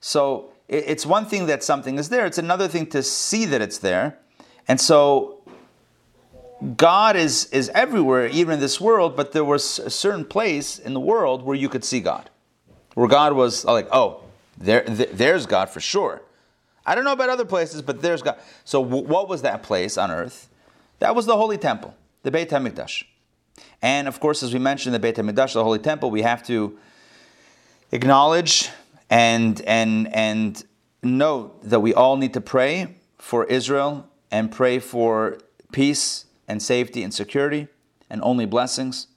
So 0.00 0.52
it's 0.68 1.06
one 1.06 1.24
thing 1.24 1.46
that 1.46 1.64
something 1.64 1.98
is 1.98 2.10
there, 2.10 2.26
it's 2.26 2.36
another 2.36 2.68
thing 2.68 2.86
to 2.88 3.02
see 3.02 3.46
that 3.46 3.62
it's 3.62 3.78
there. 3.78 4.18
And 4.68 4.78
so 4.78 5.35
God 6.76 7.16
is, 7.16 7.46
is 7.52 7.68
everywhere, 7.70 8.28
even 8.28 8.54
in 8.54 8.60
this 8.60 8.80
world, 8.80 9.14
but 9.14 9.32
there 9.32 9.44
was 9.44 9.78
a 9.78 9.90
certain 9.90 10.24
place 10.24 10.78
in 10.78 10.94
the 10.94 11.00
world 11.00 11.42
where 11.42 11.56
you 11.56 11.68
could 11.68 11.84
see 11.84 12.00
God, 12.00 12.30
where 12.94 13.08
God 13.08 13.34
was 13.34 13.64
like, 13.64 13.88
oh, 13.92 14.22
there, 14.56 14.82
there's 14.82 15.44
God 15.44 15.68
for 15.68 15.80
sure. 15.80 16.22
I 16.86 16.94
don't 16.94 17.04
know 17.04 17.12
about 17.12 17.28
other 17.28 17.44
places, 17.44 17.82
but 17.82 18.00
there's 18.00 18.22
God. 18.22 18.38
So, 18.64 18.82
w- 18.82 19.04
what 19.04 19.28
was 19.28 19.42
that 19.42 19.62
place 19.62 19.98
on 19.98 20.10
earth? 20.10 20.48
That 21.00 21.14
was 21.14 21.26
the 21.26 21.36
Holy 21.36 21.58
Temple, 21.58 21.94
the 22.22 22.30
Beit 22.30 22.48
HaMikdash. 22.48 23.04
And 23.82 24.08
of 24.08 24.20
course, 24.20 24.42
as 24.42 24.54
we 24.54 24.60
mentioned, 24.60 24.94
the 24.94 24.98
Beit 24.98 25.16
HaMikdash, 25.16 25.54
the 25.54 25.64
Holy 25.64 25.78
Temple, 25.78 26.10
we 26.10 26.22
have 26.22 26.46
to 26.46 26.78
acknowledge 27.92 28.70
and, 29.10 29.60
and, 29.62 30.14
and 30.14 30.64
note 31.02 31.62
that 31.64 31.80
we 31.80 31.92
all 31.92 32.16
need 32.16 32.32
to 32.34 32.40
pray 32.40 32.96
for 33.18 33.44
Israel 33.44 34.08
and 34.30 34.50
pray 34.50 34.78
for 34.78 35.38
peace 35.72 36.25
and 36.48 36.62
safety 36.62 37.02
and 37.02 37.12
security 37.12 37.68
and 38.08 38.22
only 38.22 38.46
blessings. 38.46 39.08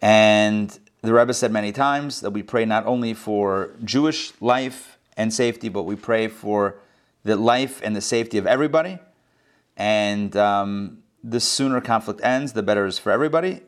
And 0.00 0.78
the 1.02 1.12
Rebbe 1.12 1.34
said 1.34 1.52
many 1.52 1.72
times 1.72 2.20
that 2.20 2.30
we 2.30 2.42
pray 2.42 2.64
not 2.64 2.86
only 2.86 3.14
for 3.14 3.70
Jewish 3.84 4.32
life 4.40 4.98
and 5.16 5.32
safety, 5.32 5.68
but 5.68 5.84
we 5.84 5.96
pray 5.96 6.28
for 6.28 6.76
the 7.24 7.36
life 7.36 7.80
and 7.82 7.96
the 7.96 8.00
safety 8.00 8.38
of 8.38 8.46
everybody. 8.46 8.98
And 9.76 10.36
um, 10.36 11.02
the 11.22 11.40
sooner 11.40 11.80
conflict 11.80 12.20
ends, 12.22 12.52
the 12.52 12.62
better 12.62 12.84
it 12.84 12.88
is 12.88 12.98
for 12.98 13.10
everybody. 13.10 13.62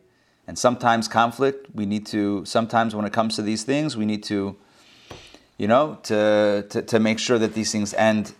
And 0.47 0.59
sometimes 0.59 1.09
conflict, 1.09 1.67
we 1.75 1.87
need 1.87 2.07
to, 2.07 2.45
sometimes 2.45 2.95
when 2.95 3.05
it 3.05 3.13
comes 3.13 3.35
to 3.37 3.43
these 3.43 3.65
things, 3.65 3.97
we 3.97 4.07
need 4.07 4.23
to, 4.25 4.57
you 5.59 5.67
know, 5.67 5.99
to, 6.05 6.67
to, 6.69 6.83
to 6.83 7.01
make 7.01 7.19
sure 7.19 7.39
that 7.39 7.55
these 7.55 7.73
things 7.73 7.95
end 7.95 8.33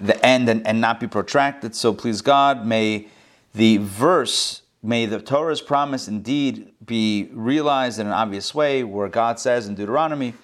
the 0.00 0.24
end 0.24 0.48
and, 0.48 0.66
and 0.66 0.80
not 0.80 1.00
be 1.00 1.06
protracted. 1.06 1.74
So 1.74 1.92
please 1.92 2.20
God, 2.20 2.66
may 2.66 3.08
the 3.54 3.78
verse, 3.78 4.62
may 4.82 5.06
the 5.06 5.20
Torah's 5.20 5.60
promise 5.60 6.08
indeed 6.08 6.72
be 6.84 7.28
realized 7.32 7.98
in 7.98 8.06
an 8.06 8.12
obvious 8.12 8.54
way, 8.54 8.84
where 8.84 9.08
God 9.08 9.38
says 9.38 9.66
in 9.66 9.74
Deuteronomy 9.74 10.34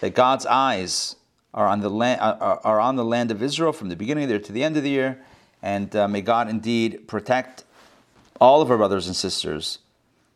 that 0.00 0.14
God's 0.14 0.46
eyes 0.46 1.16
are 1.54 1.66
on 1.66 1.80
the 1.80 1.88
land 1.88 2.20
are, 2.20 2.60
are 2.64 2.80
on 2.80 2.96
the 2.96 3.04
land 3.04 3.30
of 3.30 3.42
Israel 3.42 3.72
from 3.72 3.88
the 3.88 3.96
beginning 3.96 4.24
of 4.24 4.28
the 4.28 4.34
year 4.34 4.42
to 4.42 4.52
the 4.52 4.62
end 4.62 4.76
of 4.76 4.82
the 4.82 4.90
year, 4.90 5.22
and 5.62 5.94
uh, 5.96 6.06
may 6.06 6.20
God 6.20 6.48
indeed 6.48 7.08
protect 7.08 7.64
all 8.40 8.60
of 8.60 8.70
our 8.70 8.76
brothers 8.76 9.06
and 9.06 9.16
sisters 9.16 9.78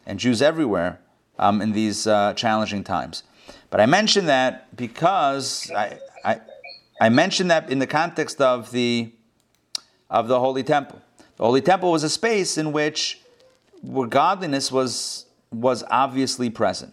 and 0.07 0.19
Jews 0.19 0.41
everywhere 0.41 0.99
um, 1.39 1.61
in 1.61 1.73
these 1.73 2.07
uh, 2.07 2.33
challenging 2.35 2.85
times. 2.85 3.23
But 3.69 3.81
I 3.81 3.87
mention 3.87 4.27
that 4.27 4.75
because 4.77 5.71
I, 5.71 5.99
I 6.25 6.41
I 7.00 7.09
mentioned 7.09 7.50
that 7.50 7.71
in 7.71 7.78
the 7.78 7.87
context 7.87 8.40
of 8.42 8.71
the 8.71 9.12
of 10.11 10.28
the 10.28 10.38
Holy 10.38 10.62
Temple. 10.62 11.00
The 11.37 11.45
Holy 11.45 11.62
Temple 11.62 11.90
was 11.90 12.02
a 12.02 12.11
space 12.11 12.59
in 12.59 12.73
which 12.73 13.21
where 13.80 14.07
godliness 14.07 14.71
was 14.71 15.25
was 15.50 15.83
obviously 15.90 16.50
present. 16.50 16.92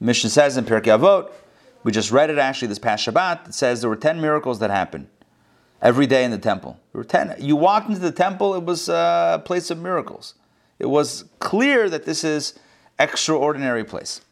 Mishnah 0.00 0.30
says 0.30 0.56
in 0.56 0.64
Pirkei 0.64 0.98
Avot, 0.98 1.30
we 1.84 1.92
just 1.92 2.10
read 2.10 2.30
it 2.30 2.38
actually 2.38 2.68
this 2.68 2.78
past 2.78 3.06
Shabbat. 3.06 3.48
It 3.48 3.54
says 3.54 3.82
there 3.82 3.90
were 3.90 3.96
ten 3.96 4.20
miracles 4.22 4.58
that 4.60 4.70
happened 4.70 5.06
every 5.82 6.06
day 6.06 6.24
in 6.24 6.30
the 6.30 6.38
temple. 6.38 6.80
There 6.92 7.00
were 7.00 7.04
ten. 7.04 7.34
You 7.38 7.56
walked 7.56 7.88
into 7.88 8.00
the 8.00 8.12
temple; 8.12 8.54
it 8.54 8.62
was 8.64 8.88
a 8.88 9.42
place 9.44 9.70
of 9.70 9.78
miracles. 9.78 10.34
It 10.78 10.86
was 10.86 11.26
clear 11.40 11.90
that 11.90 12.06
this 12.06 12.24
is 12.24 12.58
extraordinary 12.98 13.84
place. 13.84 14.22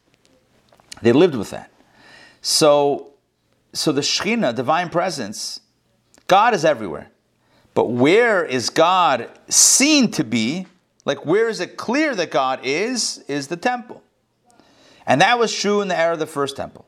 They 1.02 1.12
lived 1.12 1.34
with 1.34 1.50
that. 1.50 1.70
So 2.40 3.12
so 3.72 3.92
the 3.92 4.00
Shekhinah, 4.00 4.54
divine 4.54 4.88
presence, 4.88 5.60
God 6.26 6.54
is 6.54 6.64
everywhere. 6.64 7.10
But 7.74 7.90
where 7.90 8.44
is 8.44 8.70
God 8.70 9.30
seen 9.48 10.10
to 10.12 10.24
be? 10.24 10.66
Like, 11.04 11.24
where 11.24 11.48
is 11.48 11.60
it 11.60 11.76
clear 11.76 12.14
that 12.14 12.30
God 12.30 12.60
is? 12.64 13.18
Is 13.28 13.48
the 13.48 13.56
temple. 13.56 14.02
And 15.06 15.20
that 15.20 15.38
was 15.38 15.54
true 15.54 15.80
in 15.80 15.88
the 15.88 15.98
era 15.98 16.14
of 16.14 16.18
the 16.18 16.26
first 16.26 16.56
temple. 16.56 16.86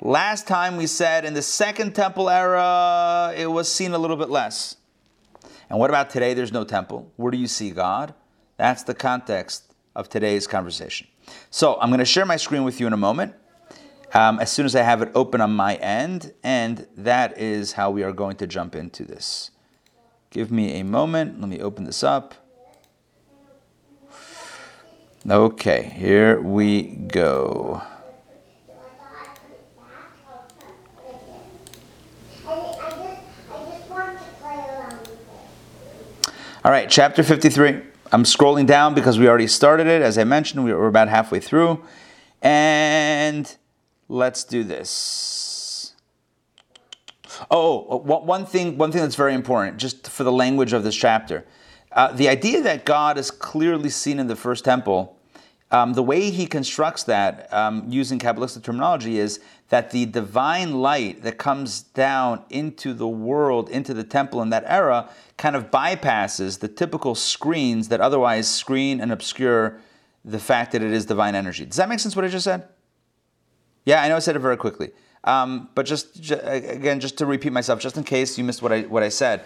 Last 0.00 0.46
time 0.46 0.76
we 0.76 0.86
said 0.86 1.24
in 1.24 1.32
the 1.32 1.42
second 1.42 1.94
temple 1.94 2.28
era, 2.28 3.32
it 3.36 3.46
was 3.46 3.70
seen 3.70 3.92
a 3.92 3.98
little 3.98 4.16
bit 4.16 4.28
less. 4.28 4.76
And 5.70 5.78
what 5.78 5.88
about 5.88 6.10
today? 6.10 6.34
There's 6.34 6.52
no 6.52 6.64
temple. 6.64 7.10
Where 7.16 7.30
do 7.30 7.38
you 7.38 7.46
see 7.46 7.70
God? 7.70 8.14
That's 8.58 8.82
the 8.82 8.94
context 8.94 9.72
of 9.94 10.08
today's 10.08 10.46
conversation. 10.46 11.06
So 11.50 11.78
I'm 11.80 11.88
going 11.88 11.98
to 11.98 12.04
share 12.04 12.26
my 12.26 12.36
screen 12.36 12.62
with 12.64 12.78
you 12.78 12.86
in 12.86 12.92
a 12.92 12.98
moment 12.98 13.34
um, 14.14 14.38
as 14.38 14.50
soon 14.50 14.66
as 14.66 14.74
I 14.74 14.82
have 14.82 15.02
it 15.02 15.10
open 15.14 15.40
on 15.40 15.52
my 15.52 15.74
end, 15.76 16.32
and 16.42 16.86
that 16.96 17.38
is 17.38 17.72
how 17.72 17.90
we 17.90 18.02
are 18.02 18.12
going 18.12 18.36
to 18.36 18.46
jump 18.46 18.74
into 18.74 19.04
this. 19.04 19.50
Give 20.30 20.50
me 20.50 20.80
a 20.80 20.84
moment. 20.84 21.40
Let 21.40 21.48
me 21.48 21.60
open 21.60 21.84
this 21.84 22.02
up. 22.02 22.34
Okay, 25.28 25.92
here 25.96 26.40
we 26.40 26.82
go. 26.82 27.82
All 36.64 36.72
right, 36.72 36.90
chapter 36.90 37.22
53. 37.22 37.80
I'm 38.12 38.24
scrolling 38.24 38.66
down 38.66 38.94
because 38.94 39.18
we 39.18 39.28
already 39.28 39.46
started 39.46 39.86
it. 39.86 40.02
As 40.02 40.18
I 40.18 40.24
mentioned, 40.24 40.64
we 40.64 40.72
we're 40.72 40.88
about 40.88 41.08
halfway 41.08 41.38
through. 41.38 41.84
And 42.42 43.56
let's 44.08 44.44
do 44.44 44.64
this. 44.64 45.94
Oh, 47.50 47.98
one 47.98 48.46
thing, 48.46 48.78
one 48.78 48.92
thing 48.92 49.02
that's 49.02 49.16
very 49.16 49.34
important, 49.34 49.76
just 49.76 50.08
for 50.08 50.24
the 50.24 50.32
language 50.32 50.72
of 50.72 50.84
this 50.84 50.96
chapter. 50.96 51.44
Uh, 51.92 52.12
the 52.12 52.28
idea 52.28 52.62
that 52.62 52.84
God 52.84 53.18
is 53.18 53.30
clearly 53.30 53.90
seen 53.90 54.18
in 54.18 54.26
the 54.26 54.36
first 54.36 54.64
temple, 54.64 55.18
um, 55.70 55.94
the 55.94 56.02
way 56.02 56.30
he 56.30 56.46
constructs 56.46 57.02
that 57.04 57.52
um, 57.52 57.84
using 57.88 58.18
Kabbalistic 58.18 58.62
terminology 58.62 59.18
is 59.18 59.40
that 59.68 59.90
the 59.90 60.06
divine 60.06 60.80
light 60.80 61.22
that 61.22 61.38
comes 61.38 61.80
down 61.82 62.44
into 62.50 62.94
the 62.94 63.08
world, 63.08 63.68
into 63.68 63.92
the 63.92 64.04
temple 64.04 64.40
in 64.42 64.50
that 64.50 64.64
era, 64.66 65.10
kind 65.36 65.56
of 65.56 65.70
bypasses 65.70 66.60
the 66.60 66.68
typical 66.68 67.14
screens 67.14 67.88
that 67.88 68.00
otherwise 68.00 68.48
screen 68.48 69.00
and 69.00 69.10
obscure 69.10 69.80
the 70.24 70.38
fact 70.38 70.72
that 70.72 70.82
it 70.82 70.92
is 70.92 71.04
divine 71.04 71.34
energy. 71.34 71.66
Does 71.66 71.76
that 71.76 71.88
make 71.88 71.98
sense 71.98 72.14
what 72.14 72.24
I 72.24 72.28
just 72.28 72.44
said? 72.44 72.68
Yeah, 73.86 74.02
I 74.02 74.08
know 74.08 74.16
I 74.16 74.18
said 74.18 74.36
it 74.36 74.40
very 74.40 74.58
quickly. 74.58 74.90
Um, 75.24 75.70
but 75.74 75.86
just, 75.86 76.30
again, 76.30 77.00
just 77.00 77.18
to 77.18 77.26
repeat 77.26 77.52
myself, 77.52 77.80
just 77.80 77.96
in 77.96 78.04
case 78.04 78.36
you 78.36 78.44
missed 78.44 78.62
what 78.62 78.72
I 78.72 78.82
what 78.82 79.02
I 79.02 79.08
said, 79.08 79.42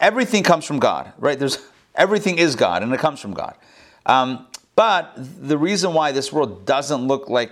everything 0.00 0.42
comes 0.42 0.64
from 0.64 0.78
God, 0.78 1.12
right? 1.18 1.38
There's 1.38 1.58
everything 1.94 2.38
is 2.38 2.54
God, 2.54 2.82
and 2.82 2.92
it 2.92 3.00
comes 3.00 3.20
from 3.20 3.32
God. 3.32 3.56
Um, 4.04 4.46
but 4.76 5.12
the 5.16 5.56
reason 5.56 5.94
why 5.94 6.12
this 6.12 6.32
world 6.32 6.66
doesn't 6.66 7.08
look 7.08 7.28
like 7.28 7.50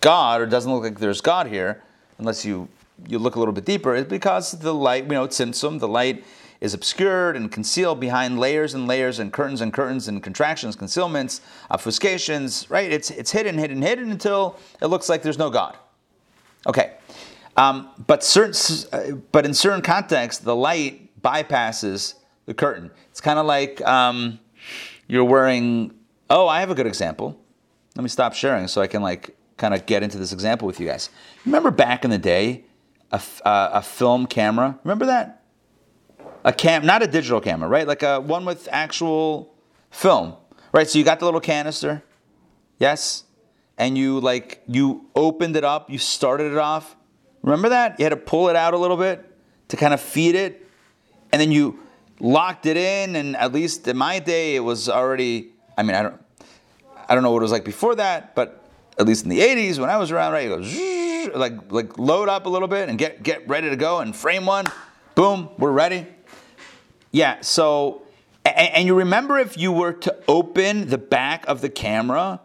God 0.00 0.40
or 0.40 0.46
doesn't 0.46 0.72
look 0.72 0.82
like 0.82 0.98
there's 0.98 1.20
God 1.20 1.46
here, 1.46 1.82
unless 2.18 2.44
you 2.44 2.68
you 3.06 3.18
look 3.18 3.36
a 3.36 3.38
little 3.38 3.54
bit 3.54 3.64
deeper, 3.64 3.94
is 3.94 4.04
because 4.04 4.52
the 4.52 4.74
light, 4.74 5.04
you 5.04 5.10
know, 5.10 5.24
it's 5.24 5.38
tzimtzum, 5.38 5.78
the 5.78 5.88
light 5.88 6.24
is 6.60 6.74
obscured 6.74 7.36
and 7.36 7.50
concealed 7.50 8.00
behind 8.00 8.38
layers 8.38 8.74
and 8.74 8.86
layers 8.86 9.18
and 9.18 9.32
curtains 9.32 9.60
and 9.60 9.72
curtains 9.72 10.08
and 10.08 10.22
contractions, 10.22 10.76
concealments, 10.76 11.40
obfuscations, 11.70 12.68
right? 12.70 12.90
It's, 12.90 13.10
it's 13.10 13.30
hidden, 13.30 13.58
hidden, 13.58 13.82
hidden 13.82 14.10
until 14.10 14.58
it 14.80 14.86
looks 14.86 15.08
like 15.08 15.22
there's 15.22 15.38
no 15.38 15.50
God. 15.50 15.76
Okay. 16.66 16.94
Um, 17.56 17.90
but, 18.06 18.22
certain, 18.22 19.22
but 19.32 19.46
in 19.46 19.54
certain 19.54 19.82
contexts, 19.82 20.42
the 20.42 20.56
light 20.56 21.22
bypasses 21.22 22.14
the 22.46 22.54
curtain. 22.54 22.90
It's 23.10 23.20
kind 23.20 23.38
of 23.38 23.46
like 23.46 23.80
um, 23.86 24.38
you're 25.06 25.24
wearing, 25.24 25.92
oh, 26.30 26.48
I 26.48 26.60
have 26.60 26.70
a 26.70 26.74
good 26.74 26.86
example. 26.86 27.38
Let 27.96 28.02
me 28.02 28.08
stop 28.08 28.34
sharing 28.34 28.68
so 28.68 28.80
I 28.80 28.86
can 28.86 29.02
like 29.02 29.36
kind 29.56 29.74
of 29.74 29.86
get 29.86 30.02
into 30.02 30.18
this 30.18 30.32
example 30.32 30.66
with 30.66 30.80
you 30.80 30.86
guys. 30.86 31.10
Remember 31.44 31.70
back 31.70 32.04
in 32.04 32.10
the 32.10 32.18
day, 32.18 32.64
a, 33.10 33.20
uh, 33.44 33.70
a 33.74 33.82
film 33.82 34.26
camera? 34.26 34.78
Remember 34.84 35.06
that? 35.06 35.35
A 36.46 36.52
cam, 36.52 36.86
not 36.86 37.02
a 37.02 37.08
digital 37.08 37.40
camera, 37.40 37.68
right? 37.68 37.86
Like 37.86 38.04
a 38.04 38.20
one 38.20 38.44
with 38.44 38.68
actual 38.70 39.52
film, 39.90 40.34
right? 40.72 40.88
So 40.88 40.96
you 40.98 41.04
got 41.04 41.18
the 41.18 41.24
little 41.24 41.40
canister, 41.40 42.04
yes, 42.78 43.24
and 43.76 43.98
you 43.98 44.20
like 44.20 44.62
you 44.68 45.06
opened 45.16 45.56
it 45.56 45.64
up, 45.64 45.90
you 45.90 45.98
started 45.98 46.52
it 46.52 46.58
off. 46.58 46.96
Remember 47.42 47.68
that? 47.70 47.98
You 47.98 48.04
had 48.04 48.10
to 48.10 48.16
pull 48.16 48.48
it 48.48 48.54
out 48.54 48.74
a 48.74 48.78
little 48.78 48.96
bit 48.96 49.28
to 49.68 49.76
kind 49.76 49.92
of 49.92 50.00
feed 50.00 50.36
it, 50.36 50.64
and 51.32 51.42
then 51.42 51.50
you 51.50 51.80
locked 52.20 52.64
it 52.64 52.76
in. 52.76 53.16
And 53.16 53.36
at 53.36 53.52
least 53.52 53.88
in 53.88 53.96
my 53.96 54.20
day, 54.20 54.54
it 54.54 54.60
was 54.60 54.88
already. 54.88 55.52
I 55.76 55.82
mean, 55.82 55.96
I 55.96 56.02
don't, 56.02 56.20
I 57.08 57.14
don't 57.14 57.24
know 57.24 57.32
what 57.32 57.40
it 57.40 57.42
was 57.42 57.52
like 57.52 57.64
before 57.64 57.96
that, 57.96 58.36
but 58.36 58.64
at 58.98 59.04
least 59.04 59.24
in 59.24 59.30
the 59.30 59.40
'80s 59.40 59.80
when 59.80 59.90
I 59.90 59.96
was 59.96 60.12
around, 60.12 60.32
right? 60.32 60.48
You 60.48 61.30
go 61.30 61.38
like 61.38 61.72
like 61.72 61.98
load 61.98 62.28
up 62.28 62.46
a 62.46 62.48
little 62.48 62.68
bit 62.68 62.88
and 62.88 62.96
get 62.96 63.24
get 63.24 63.48
ready 63.48 63.68
to 63.68 63.76
go 63.76 63.98
and 63.98 64.14
frame 64.14 64.46
one. 64.46 64.66
Boom, 65.16 65.48
we're 65.58 65.72
ready 65.72 66.06
Yeah. 67.16 67.40
So, 67.40 68.02
and, 68.44 68.74
and 68.74 68.86
you 68.86 68.94
remember 68.94 69.38
if 69.38 69.56
you 69.56 69.72
were 69.72 69.94
to 69.94 70.14
open 70.28 70.88
the 70.88 70.98
back 70.98 71.46
of 71.48 71.62
the 71.62 71.70
camera 71.70 72.42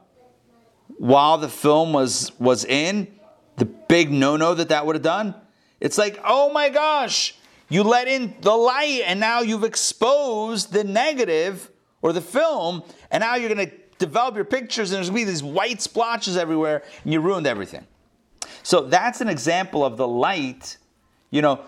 while 0.98 1.38
the 1.38 1.50
film 1.50 1.92
was 1.92 2.32
was 2.40 2.64
in, 2.64 3.14
the 3.58 3.66
big 3.66 4.10
no-no 4.10 4.54
that 4.54 4.70
that 4.70 4.86
would 4.86 4.96
have 4.96 5.04
done. 5.04 5.36
It's 5.82 5.98
like, 5.98 6.22
oh 6.24 6.54
my 6.54 6.70
gosh, 6.70 7.36
you 7.68 7.84
let 7.84 8.08
in 8.08 8.34
the 8.40 8.54
light, 8.54 9.02
and 9.06 9.20
now 9.20 9.42
you've 9.42 9.66
exposed 9.66 10.72
the 10.72 10.86
negative 10.86 11.70
or 12.02 12.14
the 12.14 12.22
film, 12.22 12.82
and 13.12 13.20
now 13.20 13.36
you're 13.36 13.50
gonna 13.50 13.72
develop 13.98 14.36
your 14.36 14.46
pictures, 14.46 14.92
and 14.92 15.00
there's 15.00 15.10
gonna 15.10 15.20
be 15.20 15.26
these 15.26 15.44
white 15.44 15.82
splotches 15.82 16.38
everywhere, 16.38 16.82
and 17.04 17.12
you 17.12 17.20
ruined 17.20 17.46
everything. 17.46 17.86
So 18.64 18.84
that's 18.84 19.20
an 19.20 19.28
example 19.28 19.84
of 19.84 19.98
the 19.98 20.08
light, 20.08 20.78
you 21.30 21.42
know, 21.42 21.58
to, 21.58 21.60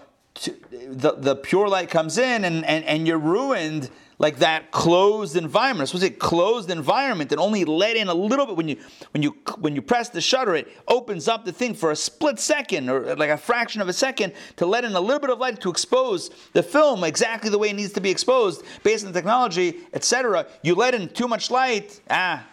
the, 0.71 1.15
the 1.17 1.35
pure 1.35 1.67
light 1.67 1.89
comes 1.89 2.17
in 2.17 2.45
and, 2.45 2.65
and, 2.65 2.85
and 2.85 3.07
you're 3.07 3.17
ruined 3.17 3.89
like 4.19 4.37
that 4.37 4.71
closed 4.71 5.35
environment. 5.35 5.81
I 5.81 5.91
suppose 5.91 6.03
a 6.03 6.09
closed 6.09 6.69
environment 6.69 7.29
that 7.31 7.39
only 7.39 7.65
let 7.65 7.97
in 7.97 8.07
a 8.07 8.13
little 8.13 8.45
bit 8.45 8.55
when 8.55 8.67
you 8.69 8.77
when 9.11 9.23
you 9.23 9.35
when 9.59 9.75
you 9.75 9.81
press 9.81 10.09
the 10.09 10.21
shutter, 10.21 10.55
it 10.55 10.71
opens 10.87 11.27
up 11.27 11.45
the 11.45 11.51
thing 11.51 11.73
for 11.73 11.91
a 11.91 11.95
split 11.95 12.39
second 12.39 12.89
or 12.89 13.15
like 13.15 13.29
a 13.29 13.37
fraction 13.37 13.81
of 13.81 13.89
a 13.89 13.93
second 13.93 14.33
to 14.57 14.65
let 14.65 14.85
in 14.85 14.93
a 14.93 15.01
little 15.01 15.19
bit 15.19 15.29
of 15.29 15.39
light 15.39 15.59
to 15.61 15.69
expose 15.69 16.29
the 16.53 16.63
film 16.63 17.03
exactly 17.03 17.49
the 17.49 17.57
way 17.57 17.69
it 17.69 17.75
needs 17.75 17.93
to 17.93 18.01
be 18.01 18.09
exposed 18.09 18.63
based 18.83 19.05
on 19.05 19.11
the 19.11 19.17
technology, 19.17 19.79
etc. 19.93 20.47
You 20.61 20.75
let 20.75 20.93
in 20.93 21.09
too 21.09 21.27
much 21.27 21.51
light, 21.51 21.99
ah, 22.09 22.45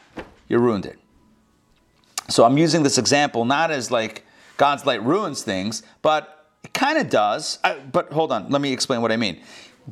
you 0.49 0.59
ruined 0.59 0.87
it. 0.87 0.99
So 2.29 2.45
I'm 2.45 2.59
using 2.59 2.83
this 2.83 2.99
example 2.99 3.45
not 3.45 3.71
as 3.71 3.91
like 3.91 4.25
God's 4.57 4.87
light 4.87 5.03
ruins 5.03 5.43
things, 5.43 5.83
but 6.03 6.40
it 6.63 6.73
kind 6.75 6.99
of 6.99 7.09
does. 7.09 7.59
I, 7.65 7.79
but 7.79 8.13
hold 8.13 8.33
on, 8.33 8.51
let 8.51 8.61
me 8.61 8.73
explain 8.73 9.03
what 9.03 9.13
I 9.13 9.17
mean. 9.17 9.41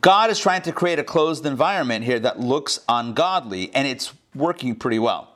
God 0.00 0.30
is 0.30 0.38
trying 0.38 0.62
to 0.62 0.72
create 0.72 0.98
a 0.98 1.04
closed 1.04 1.46
environment 1.46 2.04
here 2.04 2.20
that 2.20 2.38
looks 2.38 2.80
ungodly, 2.88 3.74
and 3.74 3.88
it's 3.88 4.12
working 4.34 4.74
pretty 4.74 4.98
well. 4.98 5.32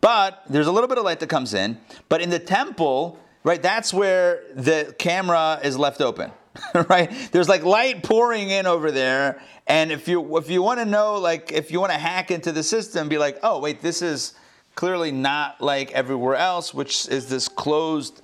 But 0.00 0.42
there's 0.48 0.66
a 0.66 0.72
little 0.72 0.88
bit 0.88 0.98
of 0.98 1.04
light 1.04 1.20
that 1.20 1.28
comes 1.28 1.54
in. 1.54 1.78
But 2.08 2.20
in 2.20 2.30
the 2.30 2.38
temple, 2.38 3.18
right, 3.42 3.60
that's 3.60 3.92
where 3.92 4.44
the 4.54 4.94
camera 4.98 5.60
is 5.64 5.76
left 5.76 6.00
open. 6.00 6.30
right? 6.88 7.12
There's 7.32 7.48
like 7.48 7.64
light 7.64 8.02
pouring 8.02 8.50
in 8.50 8.66
over 8.66 8.90
there. 8.90 9.40
And 9.66 9.92
if 9.92 10.08
you 10.08 10.36
if 10.38 10.50
you 10.50 10.62
want 10.62 10.80
to 10.80 10.84
know, 10.84 11.16
like 11.16 11.52
if 11.52 11.70
you 11.70 11.80
want 11.80 11.92
to 11.92 11.98
hack 11.98 12.30
into 12.30 12.52
the 12.52 12.62
system, 12.62 13.08
be 13.08 13.18
like, 13.18 13.38
oh 13.42 13.60
wait, 13.60 13.80
this 13.80 14.02
is 14.02 14.34
clearly 14.74 15.12
not 15.12 15.60
like 15.60 15.90
everywhere 15.92 16.36
else, 16.36 16.72
which 16.72 17.08
is 17.08 17.28
this 17.28 17.48
closed 17.48 18.22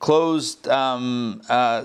closed 0.00 0.66
um, 0.66 1.40
uh, 1.48 1.84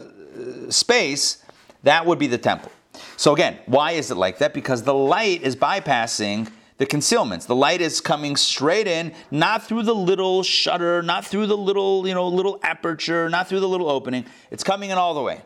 space. 0.69 1.43
That 1.84 2.07
would 2.07 2.17
be 2.17 2.27
the 2.27 2.39
temple. 2.39 2.72
So 3.17 3.34
again, 3.34 3.60
why 3.67 3.91
is 3.91 4.10
it 4.10 4.15
like 4.15 4.39
that? 4.39 4.53
Because 4.53 4.84
the 4.84 4.93
light 4.93 5.43
is 5.43 5.55
bypassing 5.55 6.50
the 6.77 6.86
concealments. 6.86 7.45
The 7.45 7.55
light 7.55 7.79
is 7.79 8.01
coming 8.01 8.36
straight 8.36 8.88
in, 8.88 9.13
not 9.31 9.63
through 9.63 9.84
the 9.84 9.95
little 9.95 10.43
shutter, 10.43 11.01
not 11.01 11.25
through 11.25 11.48
the 11.48 11.55
little, 11.55 12.07
you 12.07 12.13
know, 12.13 12.27
little 12.27 12.60
aperture, 12.63 13.29
not 13.29 13.48
through 13.48 13.62
the 13.62 13.69
little 13.69 13.89
opening. 13.89 14.25
It's 14.51 14.63
coming 14.63 14.89
in 14.89 14.98
all 14.98 15.13
the 15.13 15.22
way. 15.22 15.41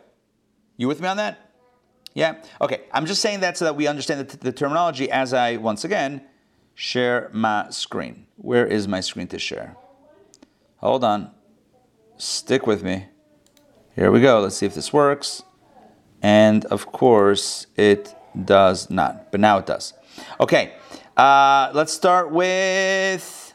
You 0.76 0.88
with 0.88 1.00
me 1.00 1.08
on 1.08 1.18
that? 1.18 1.52
Yeah? 2.14 2.42
Okay. 2.60 2.80
I'm 2.92 3.06
just 3.06 3.20
saying 3.20 3.40
that 3.40 3.56
so 3.58 3.66
that 3.66 3.76
we 3.76 3.86
understand 3.86 4.28
the, 4.28 4.36
the 4.38 4.52
terminology 4.52 5.10
as 5.10 5.32
I 5.32 5.56
once 5.56 5.84
again 5.84 6.22
share 6.74 7.30
my 7.32 7.70
screen. 7.70 8.26
Where 8.36 8.66
is 8.66 8.88
my 8.88 9.00
screen 9.00 9.28
to 9.28 9.38
share? 9.38 9.76
Hold 10.78 11.04
on. 11.04 11.30
Stick 12.20 12.66
with 12.66 12.82
me. 12.82 13.06
Here 13.96 14.10
we 14.10 14.20
go. 14.20 14.40
Let's 14.40 14.56
see 14.56 14.66
if 14.66 14.74
this 14.74 14.92
works. 14.92 15.42
And 16.20 16.66
of 16.66 16.92
course, 16.92 17.66
it 17.78 18.14
does 18.44 18.90
not. 18.90 19.32
But 19.32 19.40
now 19.40 19.56
it 19.56 19.64
does. 19.64 19.94
Okay, 20.38 20.74
uh, 21.16 21.70
let's 21.72 21.94
start 21.94 22.30
with. 22.30 23.54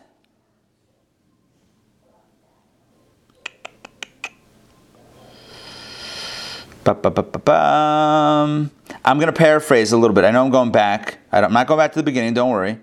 I'm 6.87 9.19
going 9.19 9.27
to 9.27 9.31
paraphrase 9.31 9.91
a 9.91 9.97
little 9.97 10.15
bit. 10.15 10.23
I 10.23 10.31
know 10.31 10.43
I'm 10.43 10.49
going 10.49 10.71
back. 10.71 11.19
I'm 11.31 11.53
not 11.53 11.67
going 11.67 11.77
back 11.77 11.91
to 11.91 11.99
the 11.99 12.03
beginning, 12.03 12.33
don't 12.33 12.49
worry. 12.49 12.79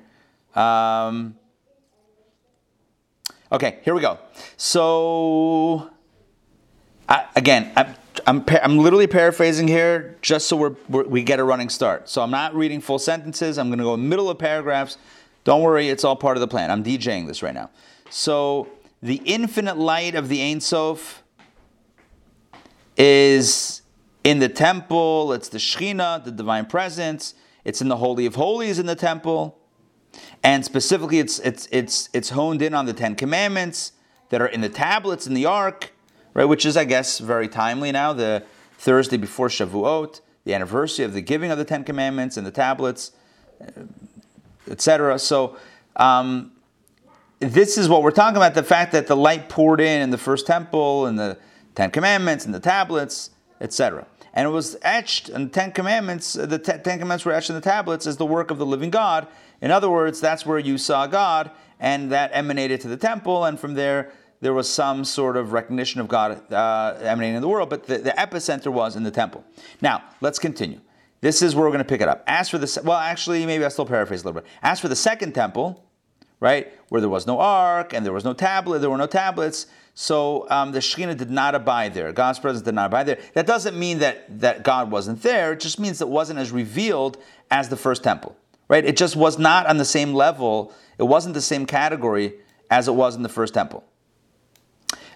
Um, 0.54 1.34
okay, 3.52 3.78
here 3.84 3.94
we 3.94 4.00
go. 4.00 4.18
So, 4.56 5.90
I, 7.08 7.26
again, 7.36 7.72
I'm 7.76 7.94
I'm, 8.26 8.44
I'm 8.62 8.78
literally 8.78 9.06
paraphrasing 9.06 9.68
here 9.68 10.16
just 10.22 10.46
so 10.46 10.56
we're, 10.56 10.76
we're, 10.88 11.04
we 11.04 11.22
get 11.22 11.40
a 11.40 11.44
running 11.44 11.68
start. 11.68 12.08
So 12.08 12.22
I'm 12.22 12.30
not 12.30 12.54
reading 12.54 12.80
full 12.80 12.98
sentences. 12.98 13.58
I'm 13.58 13.68
going 13.68 13.78
to 13.78 13.84
go 13.84 13.96
middle 13.96 14.30
of 14.30 14.38
paragraphs. 14.38 14.98
Don't 15.44 15.62
worry, 15.62 15.88
it's 15.88 16.04
all 16.04 16.16
part 16.16 16.36
of 16.36 16.40
the 16.40 16.48
plan. 16.48 16.70
I'm 16.70 16.84
DJing 16.84 17.26
this 17.26 17.42
right 17.42 17.54
now. 17.54 17.70
So 18.10 18.68
the 19.02 19.20
infinite 19.24 19.76
light 19.76 20.14
of 20.14 20.28
the 20.28 20.42
Ein 20.42 20.60
Sof 20.60 21.22
is 22.96 23.82
in 24.22 24.38
the 24.38 24.48
temple. 24.48 25.32
It's 25.32 25.48
the 25.48 25.58
Shekhinah, 25.58 26.24
the 26.24 26.30
divine 26.30 26.66
presence. 26.66 27.34
It's 27.64 27.80
in 27.80 27.88
the 27.88 27.96
Holy 27.96 28.26
of 28.26 28.36
Holies 28.36 28.78
in 28.78 28.86
the 28.86 28.94
temple. 28.94 29.58
And 30.42 30.64
specifically, 30.64 31.18
it's, 31.18 31.38
it's, 31.40 31.68
it's, 31.70 32.08
it's 32.12 32.30
honed 32.30 32.62
in 32.62 32.74
on 32.74 32.86
the 32.86 32.92
Ten 32.92 33.14
Commandments 33.14 33.92
that 34.30 34.40
are 34.40 34.46
in 34.46 34.60
the 34.60 34.68
tablets 34.68 35.26
in 35.26 35.34
the 35.34 35.46
Ark 35.46 35.92
right? 36.34 36.44
Which 36.44 36.64
is, 36.64 36.76
I 36.76 36.84
guess, 36.84 37.18
very 37.18 37.48
timely 37.48 37.92
now. 37.92 38.12
The 38.12 38.44
Thursday 38.78 39.16
before 39.16 39.48
Shavuot, 39.48 40.20
the 40.44 40.54
anniversary 40.54 41.04
of 41.04 41.12
the 41.12 41.20
giving 41.20 41.50
of 41.50 41.58
the 41.58 41.64
Ten 41.64 41.84
Commandments 41.84 42.36
and 42.36 42.46
the 42.46 42.50
tablets, 42.50 43.12
etc. 44.70 45.18
So. 45.18 45.56
Um, 45.96 46.52
this 47.40 47.76
is 47.76 47.88
what 47.88 48.04
we're 48.04 48.12
talking 48.12 48.36
about 48.36 48.54
the 48.54 48.62
fact 48.62 48.92
that 48.92 49.08
the 49.08 49.16
light 49.16 49.48
poured 49.48 49.80
in 49.80 50.00
in 50.00 50.10
the 50.10 50.16
first 50.16 50.46
temple 50.46 51.06
and 51.06 51.18
the 51.18 51.36
Ten 51.74 51.90
Commandments 51.90 52.44
and 52.44 52.54
the 52.54 52.60
tablets, 52.60 53.30
etc. 53.60 54.06
And 54.32 54.46
it 54.46 54.50
was 54.50 54.76
etched, 54.82 55.28
and 55.28 55.46
the 55.46 55.50
Ten 55.50 55.72
Commandments, 55.72 56.34
the 56.34 56.56
Ten 56.56 56.80
Commandments 56.80 57.24
were 57.24 57.32
etched 57.32 57.50
in 57.50 57.56
the 57.56 57.60
tablets 57.60 58.06
as 58.06 58.16
the 58.16 58.24
work 58.24 58.52
of 58.52 58.58
the 58.58 58.64
living 58.64 58.90
God. 58.90 59.26
In 59.62 59.70
other 59.70 59.88
words, 59.88 60.20
that's 60.20 60.44
where 60.44 60.58
you 60.58 60.76
saw 60.76 61.06
God, 61.06 61.50
and 61.80 62.12
that 62.12 62.30
emanated 62.34 62.82
to 62.82 62.88
the 62.88 62.96
temple, 62.98 63.46
and 63.46 63.58
from 63.58 63.74
there 63.74 64.12
there 64.42 64.52
was 64.52 64.68
some 64.68 65.04
sort 65.04 65.36
of 65.36 65.52
recognition 65.52 66.00
of 66.00 66.08
God 66.08 66.52
uh, 66.52 66.98
emanating 67.00 67.36
in 67.36 67.42
the 67.42 67.48
world, 67.48 67.70
but 67.70 67.86
the, 67.86 67.98
the, 67.98 68.10
epicenter 68.10 68.72
was 68.72 68.96
in 68.96 69.04
the 69.04 69.10
temple. 69.10 69.44
Now, 69.80 70.02
let's 70.20 70.40
continue. 70.40 70.80
This 71.20 71.42
is 71.42 71.54
where 71.54 71.64
we're 71.64 71.70
going 71.70 71.78
to 71.78 71.88
pick 71.88 72.00
it 72.00 72.08
up. 72.08 72.24
As 72.26 72.48
for 72.48 72.58
the, 72.58 72.82
well, 72.84 72.98
actually, 72.98 73.46
maybe 73.46 73.62
I'll 73.62 73.70
still 73.70 73.86
paraphrase 73.86 74.22
a 74.22 74.26
little 74.26 74.42
bit. 74.42 74.50
As 74.60 74.80
for 74.80 74.88
the 74.88 74.96
second 74.96 75.32
temple, 75.32 75.84
right, 76.40 76.72
where 76.88 77.00
there 77.00 77.08
was 77.08 77.24
no 77.24 77.38
ark 77.38 77.94
and 77.94 78.04
there 78.04 78.12
was 78.12 78.24
no 78.24 78.32
tablet, 78.32 78.80
there 78.80 78.90
were 78.90 78.98
no 78.98 79.06
tablets, 79.06 79.68
so 79.94 80.50
um, 80.50 80.72
the 80.72 80.80
Shekhinah 80.80 81.16
did 81.16 81.30
not 81.30 81.54
abide 81.54 81.94
there. 81.94 82.12
God's 82.12 82.40
presence 82.40 82.64
did 82.64 82.74
not 82.74 82.86
abide 82.86 83.04
there. 83.04 83.20
That 83.34 83.46
doesn't 83.46 83.78
mean 83.78 84.00
that, 84.00 84.40
that 84.40 84.64
God 84.64 84.90
wasn't 84.90 85.22
there. 85.22 85.52
It 85.52 85.60
just 85.60 85.78
means 85.78 86.00
it 86.00 86.08
wasn't 86.08 86.40
as 86.40 86.50
revealed 86.50 87.18
as 87.50 87.68
the 87.68 87.76
first 87.76 88.02
temple, 88.02 88.36
right? 88.72 88.86
It 88.86 88.96
just 88.96 89.16
was 89.16 89.38
not 89.38 89.66
on 89.66 89.76
the 89.76 89.84
same 89.84 90.14
level. 90.14 90.72
It 90.96 91.02
wasn't 91.02 91.34
the 91.34 91.42
same 91.42 91.66
category 91.66 92.36
as 92.70 92.88
it 92.88 92.92
was 92.92 93.14
in 93.14 93.22
the 93.22 93.28
first 93.28 93.52
temple. 93.52 93.84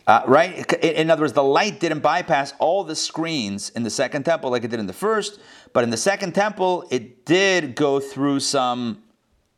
Uh, 0.06 0.22
right? 0.26 0.74
In 0.84 1.10
other 1.10 1.22
words, 1.22 1.32
the 1.32 1.42
light 1.42 1.80
didn't 1.80 2.00
bypass 2.00 2.52
all 2.58 2.84
the 2.84 2.94
screens 2.94 3.70
in 3.70 3.82
the 3.82 3.88
second 3.88 4.24
temple 4.24 4.50
like 4.50 4.62
it 4.62 4.70
did 4.70 4.78
in 4.78 4.86
the 4.86 4.92
first, 4.92 5.40
but 5.72 5.84
in 5.84 5.88
the 5.88 5.96
second 5.96 6.34
temple, 6.34 6.86
it 6.90 7.24
did 7.24 7.74
go 7.74 7.98
through 7.98 8.40
some, 8.40 9.02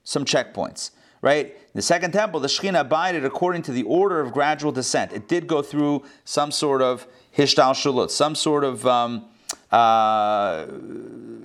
some 0.05 0.25
checkpoints, 0.25 0.93
right? 1.21 1.47
In 1.47 1.75
the 1.75 1.83
second 1.83 2.13
temple, 2.13 2.39
the 2.39 2.47
Shekhinah 2.47 2.83
abided 2.83 3.25
according 3.25 3.63
to 3.63 3.73
the 3.73 3.83
order 3.83 4.21
of 4.21 4.33
gradual 4.33 4.71
descent. 4.71 5.13
It 5.13 5.27
did 5.27 5.49
go 5.49 5.61
through 5.61 6.05
some 6.25 6.53
sort 6.53 6.83
of 6.83 7.05
hishtalshelut, 7.37 8.13
some 8.13 8.37
sort 8.37 8.63
of 8.63 8.87
um, 8.87 9.25
uh, 9.73 10.67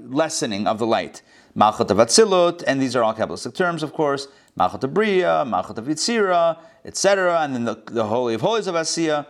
lessening 0.08 0.68
of 0.68 0.78
the 0.78 0.86
light. 0.86 1.24
Malchut 1.56 1.92
of 1.92 1.98
Atzilut, 1.98 2.63
and 2.66 2.82
these 2.82 2.96
are 2.96 3.04
all 3.04 3.13
Kabbalistic 3.13 3.54
terms, 3.54 3.84
of 3.84 3.94
course. 3.94 4.28
Malchut 4.58 4.84
of 4.84 4.94
Bria, 4.94 5.44
Malchut 5.46 5.78
of 5.78 5.86
Yitzira, 5.86 6.58
etc., 6.86 7.42
and 7.42 7.54
then 7.54 7.66
the, 7.66 7.82
the 7.86 8.06
Holy 8.06 8.34
of 8.34 8.42
Holies 8.42 8.68
of 8.68 8.76
Asiya. 8.76 9.28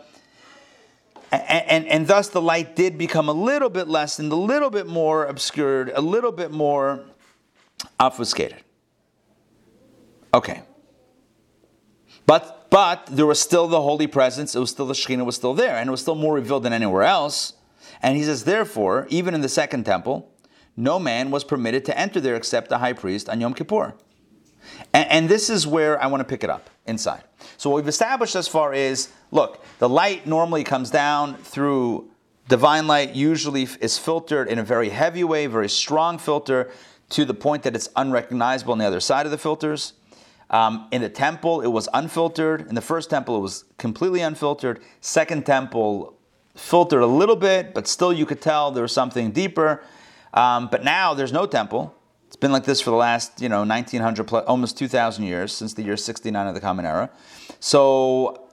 And, 1.31 1.65
and, 1.67 1.87
and, 1.87 2.07
thus 2.07 2.29
the 2.29 2.41
light 2.41 2.75
did 2.75 2.97
become 2.97 3.27
a 3.27 3.33
little 3.33 3.69
bit 3.69 3.87
less 3.87 4.19
and 4.19 4.31
a 4.31 4.35
little 4.35 4.69
bit 4.69 4.85
more 4.85 5.25
obscured, 5.25 5.91
a 5.95 6.01
little 6.01 6.31
bit 6.31 6.51
more 6.51 7.03
obfuscated. 7.99 8.59
Okay. 10.31 10.61
But 12.27 12.63
but 12.69 13.05
there 13.05 13.25
was 13.27 13.39
still 13.39 13.67
the 13.67 13.81
holy 13.81 14.07
presence, 14.07 14.55
it 14.55 14.59
was 14.59 14.71
still 14.71 14.87
the 14.87 14.95
Shekhinah 14.95 15.25
was 15.25 15.35
still 15.35 15.53
there, 15.53 15.75
and 15.75 15.87
it 15.87 15.91
was 15.91 16.01
still 16.01 16.15
more 16.15 16.33
revealed 16.33 16.63
than 16.63 16.73
anywhere 16.73 17.03
else. 17.03 17.53
And 18.01 18.17
he 18.17 18.23
says, 18.23 18.45
therefore, 18.45 19.05
even 19.09 19.35
in 19.35 19.41
the 19.41 19.49
second 19.49 19.85
temple, 19.85 20.32
no 20.75 20.99
man 20.99 21.31
was 21.31 21.43
permitted 21.43 21.85
to 21.85 21.97
enter 21.97 22.19
there 22.19 22.35
except 22.35 22.69
the 22.69 22.79
high 22.79 22.93
priest 22.93 23.29
on 23.29 23.41
Yom 23.41 23.53
Kippur. 23.53 23.93
And, 24.93 25.09
and 25.09 25.29
this 25.29 25.49
is 25.49 25.67
where 25.67 26.01
I 26.01 26.07
want 26.07 26.21
to 26.21 26.25
pick 26.25 26.43
it 26.43 26.49
up 26.49 26.69
inside. 26.85 27.23
So 27.57 27.69
what 27.69 27.77
we've 27.77 27.87
established 27.87 28.35
as 28.35 28.47
far 28.47 28.73
is, 28.73 29.09
look, 29.31 29.63
the 29.79 29.89
light 29.89 30.25
normally 30.25 30.63
comes 30.63 30.89
down 30.89 31.35
through 31.35 32.09
divine 32.47 32.87
light 32.87 33.15
usually 33.15 33.67
is 33.81 33.97
filtered 33.97 34.47
in 34.49 34.59
a 34.59 34.63
very 34.63 34.89
heavy 34.89 35.23
way, 35.23 35.47
very 35.47 35.69
strong 35.69 36.17
filter, 36.17 36.71
to 37.09 37.25
the 37.25 37.33
point 37.33 37.63
that 37.63 37.75
it's 37.75 37.89
unrecognizable 37.95 38.71
on 38.71 38.79
the 38.79 38.85
other 38.85 38.99
side 38.99 39.25
of 39.25 39.31
the 39.31 39.37
filters. 39.37 39.93
Um, 40.49 40.87
in 40.91 41.01
the 41.01 41.09
temple, 41.09 41.61
it 41.61 41.67
was 41.67 41.87
unfiltered. 41.93 42.67
In 42.67 42.75
the 42.75 42.81
first 42.81 43.09
temple, 43.09 43.37
it 43.37 43.39
was 43.39 43.65
completely 43.77 44.21
unfiltered. 44.21 44.81
Second 45.01 45.45
temple, 45.45 46.17
filtered 46.55 47.01
a 47.01 47.07
little 47.07 47.35
bit, 47.35 47.73
but 47.73 47.87
still 47.87 48.13
you 48.13 48.25
could 48.25 48.41
tell 48.41 48.71
there 48.71 48.83
was 48.83 48.91
something 48.91 49.31
deeper. 49.31 49.83
Um, 50.33 50.67
but 50.71 50.83
now 50.83 51.13
there's 51.13 51.31
no 51.31 51.45
temple. 51.45 51.93
It's 52.27 52.35
been 52.35 52.51
like 52.51 52.63
this 52.63 52.81
for 52.81 52.89
the 52.89 52.95
last, 52.95 53.41
you 53.41 53.49
know, 53.49 53.63
1900 53.63 54.23
plus, 54.23 54.45
almost 54.45 54.77
2,000 54.77 55.23
years 55.23 55.53
since 55.53 55.73
the 55.75 55.83
year 55.83 55.95
69 55.95 56.47
of 56.47 56.55
the 56.55 56.61
Common 56.61 56.85
Era. 56.85 57.11
So, 57.59 58.49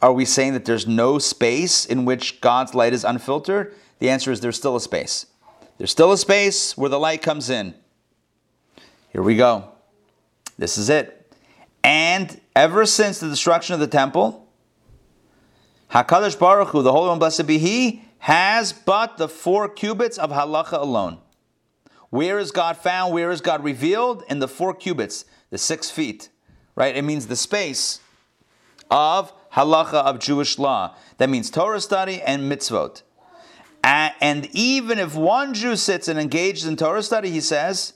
are 0.00 0.12
we 0.12 0.24
saying 0.24 0.54
that 0.54 0.64
there's 0.64 0.88
no 0.88 1.20
space 1.20 1.86
in 1.86 2.04
which 2.04 2.40
God's 2.40 2.74
light 2.74 2.92
is 2.92 3.04
unfiltered? 3.04 3.76
The 4.00 4.10
answer 4.10 4.32
is 4.32 4.40
there's 4.40 4.56
still 4.56 4.74
a 4.74 4.80
space. 4.80 5.26
There's 5.78 5.92
still 5.92 6.10
a 6.10 6.18
space 6.18 6.76
where 6.76 6.90
the 6.90 6.98
light 6.98 7.22
comes 7.22 7.48
in. 7.48 7.74
Here 9.10 9.22
we 9.22 9.36
go. 9.36 9.68
This 10.58 10.76
is 10.76 10.88
it. 10.88 11.32
And 11.84 12.40
ever 12.56 12.84
since 12.84 13.20
the 13.20 13.28
destruction 13.28 13.74
of 13.74 13.80
the 13.80 13.86
temple, 13.86 14.48
Hakadosh 15.92 16.38
Baruch 16.38 16.68
Hu, 16.68 16.82
the 16.82 16.90
Holy 16.90 17.08
One, 17.08 17.18
blessed 17.18 17.46
be 17.46 17.58
He, 17.58 18.02
has 18.22 18.72
but 18.72 19.16
the 19.16 19.28
four 19.28 19.68
cubits 19.68 20.16
of 20.16 20.30
halacha 20.30 20.80
alone. 20.80 21.18
Where 22.10 22.38
is 22.38 22.52
God 22.52 22.76
found? 22.76 23.12
Where 23.12 23.32
is 23.32 23.40
God 23.40 23.64
revealed? 23.64 24.22
In 24.28 24.38
the 24.38 24.46
four 24.46 24.74
cubits, 24.74 25.24
the 25.50 25.58
six 25.58 25.90
feet, 25.90 26.28
right? 26.76 26.96
It 26.96 27.02
means 27.02 27.26
the 27.26 27.34
space 27.34 27.98
of 28.92 29.32
halacha 29.54 29.94
of 29.94 30.20
Jewish 30.20 30.56
law. 30.56 30.94
That 31.18 31.30
means 31.30 31.50
Torah 31.50 31.80
study 31.80 32.22
and 32.22 32.50
mitzvot. 32.50 33.02
And 33.82 34.48
even 34.52 35.00
if 35.00 35.16
one 35.16 35.52
Jew 35.52 35.74
sits 35.74 36.06
and 36.06 36.16
engages 36.16 36.64
in 36.64 36.76
Torah 36.76 37.02
study, 37.02 37.30
he 37.30 37.40
says, 37.40 37.94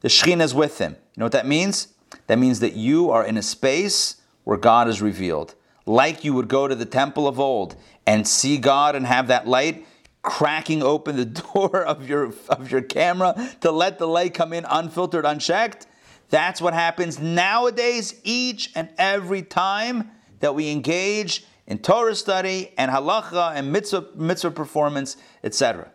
the 0.00 0.08
Shekhinah 0.08 0.42
is 0.42 0.54
with 0.54 0.78
him. 0.78 0.96
You 1.14 1.20
know 1.20 1.26
what 1.26 1.32
that 1.32 1.46
means? 1.46 1.94
That 2.26 2.40
means 2.40 2.58
that 2.58 2.72
you 2.72 3.10
are 3.10 3.24
in 3.24 3.36
a 3.36 3.42
space 3.42 4.16
where 4.42 4.56
God 4.56 4.88
is 4.88 5.00
revealed. 5.00 5.54
Like 5.86 6.24
you 6.24 6.34
would 6.34 6.48
go 6.48 6.66
to 6.66 6.74
the 6.74 6.84
temple 6.84 7.28
of 7.28 7.38
old 7.38 7.76
and 8.10 8.26
see 8.26 8.58
God 8.58 8.96
and 8.96 9.06
have 9.06 9.28
that 9.28 9.46
light 9.46 9.86
cracking 10.20 10.82
open 10.82 11.14
the 11.14 11.24
door 11.54 11.84
of 11.84 12.08
your 12.08 12.34
of 12.48 12.70
your 12.70 12.82
camera 12.82 13.50
to 13.60 13.70
let 13.70 14.00
the 14.00 14.06
light 14.06 14.34
come 14.34 14.52
in 14.52 14.66
unfiltered, 14.68 15.24
unchecked. 15.24 15.86
That's 16.28 16.60
what 16.60 16.74
happens 16.74 17.20
nowadays 17.20 18.20
each 18.24 18.72
and 18.74 18.88
every 18.98 19.42
time 19.42 20.10
that 20.40 20.56
we 20.56 20.70
engage 20.70 21.44
in 21.68 21.78
Torah 21.78 22.16
study 22.16 22.72
and 22.76 22.90
halacha 22.90 23.54
and 23.54 23.72
mitzvah, 23.72 24.08
mitzvah 24.16 24.50
performance, 24.50 25.16
etc. 25.44 25.92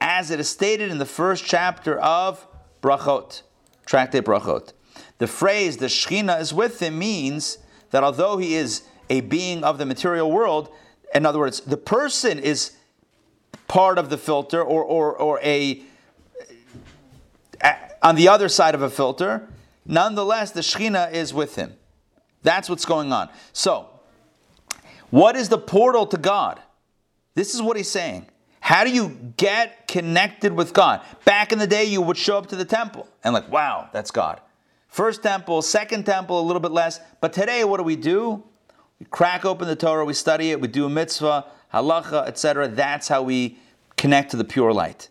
As 0.00 0.30
it 0.30 0.40
is 0.40 0.48
stated 0.48 0.90
in 0.90 0.96
the 0.96 1.04
first 1.04 1.44
chapter 1.44 1.98
of 1.98 2.46
Brachot, 2.80 3.42
Tractate 3.84 4.24
Brachot. 4.24 4.72
The 5.18 5.26
phrase 5.26 5.76
the 5.76 5.86
Shechina 5.86 6.40
is 6.40 6.54
with 6.54 6.80
him 6.80 6.98
means 6.98 7.58
that 7.90 8.02
although 8.02 8.38
he 8.38 8.54
is 8.54 8.82
a 9.10 9.20
being 9.20 9.62
of 9.62 9.76
the 9.76 9.84
material 9.84 10.30
world, 10.30 10.70
in 11.14 11.26
other 11.26 11.38
words, 11.38 11.60
the 11.60 11.76
person 11.76 12.38
is 12.38 12.72
part 13.68 13.98
of 13.98 14.10
the 14.10 14.18
filter 14.18 14.62
or, 14.62 14.82
or, 14.82 15.14
or 15.16 15.40
a, 15.42 15.82
a 17.62 17.74
on 18.02 18.16
the 18.16 18.28
other 18.28 18.48
side 18.48 18.74
of 18.74 18.82
a 18.82 18.90
filter, 18.90 19.48
nonetheless, 19.86 20.52
the 20.52 20.60
Shekhinah 20.60 21.12
is 21.12 21.34
with 21.34 21.56
him. 21.56 21.74
That's 22.42 22.68
what's 22.70 22.84
going 22.84 23.12
on. 23.12 23.28
So, 23.52 23.88
what 25.10 25.36
is 25.36 25.48
the 25.48 25.58
portal 25.58 26.06
to 26.06 26.16
God? 26.16 26.60
This 27.34 27.54
is 27.54 27.60
what 27.60 27.76
he's 27.76 27.90
saying. 27.90 28.26
How 28.60 28.84
do 28.84 28.90
you 28.90 29.32
get 29.36 29.88
connected 29.88 30.52
with 30.52 30.72
God? 30.72 31.02
Back 31.24 31.52
in 31.52 31.58
the 31.58 31.66
day, 31.66 31.84
you 31.84 32.00
would 32.00 32.16
show 32.16 32.38
up 32.38 32.46
to 32.48 32.56
the 32.56 32.64
temple 32.64 33.08
and, 33.24 33.34
like, 33.34 33.50
wow, 33.50 33.88
that's 33.92 34.10
God. 34.10 34.40
First 34.88 35.22
temple, 35.22 35.62
second 35.62 36.04
temple, 36.04 36.40
a 36.40 36.42
little 36.42 36.60
bit 36.60 36.72
less. 36.72 37.00
But 37.20 37.32
today, 37.32 37.64
what 37.64 37.78
do 37.78 37.84
we 37.84 37.96
do? 37.96 38.44
We 39.00 39.06
crack 39.06 39.46
open 39.46 39.66
the 39.66 39.76
Torah, 39.76 40.04
we 40.04 40.12
study 40.12 40.50
it, 40.50 40.60
we 40.60 40.68
do 40.68 40.84
a 40.84 40.90
mitzvah, 40.90 41.46
halacha, 41.72 42.26
etc. 42.28 42.68
That's 42.68 43.08
how 43.08 43.22
we 43.22 43.58
connect 43.96 44.30
to 44.32 44.36
the 44.36 44.44
pure 44.44 44.72
light. 44.72 45.08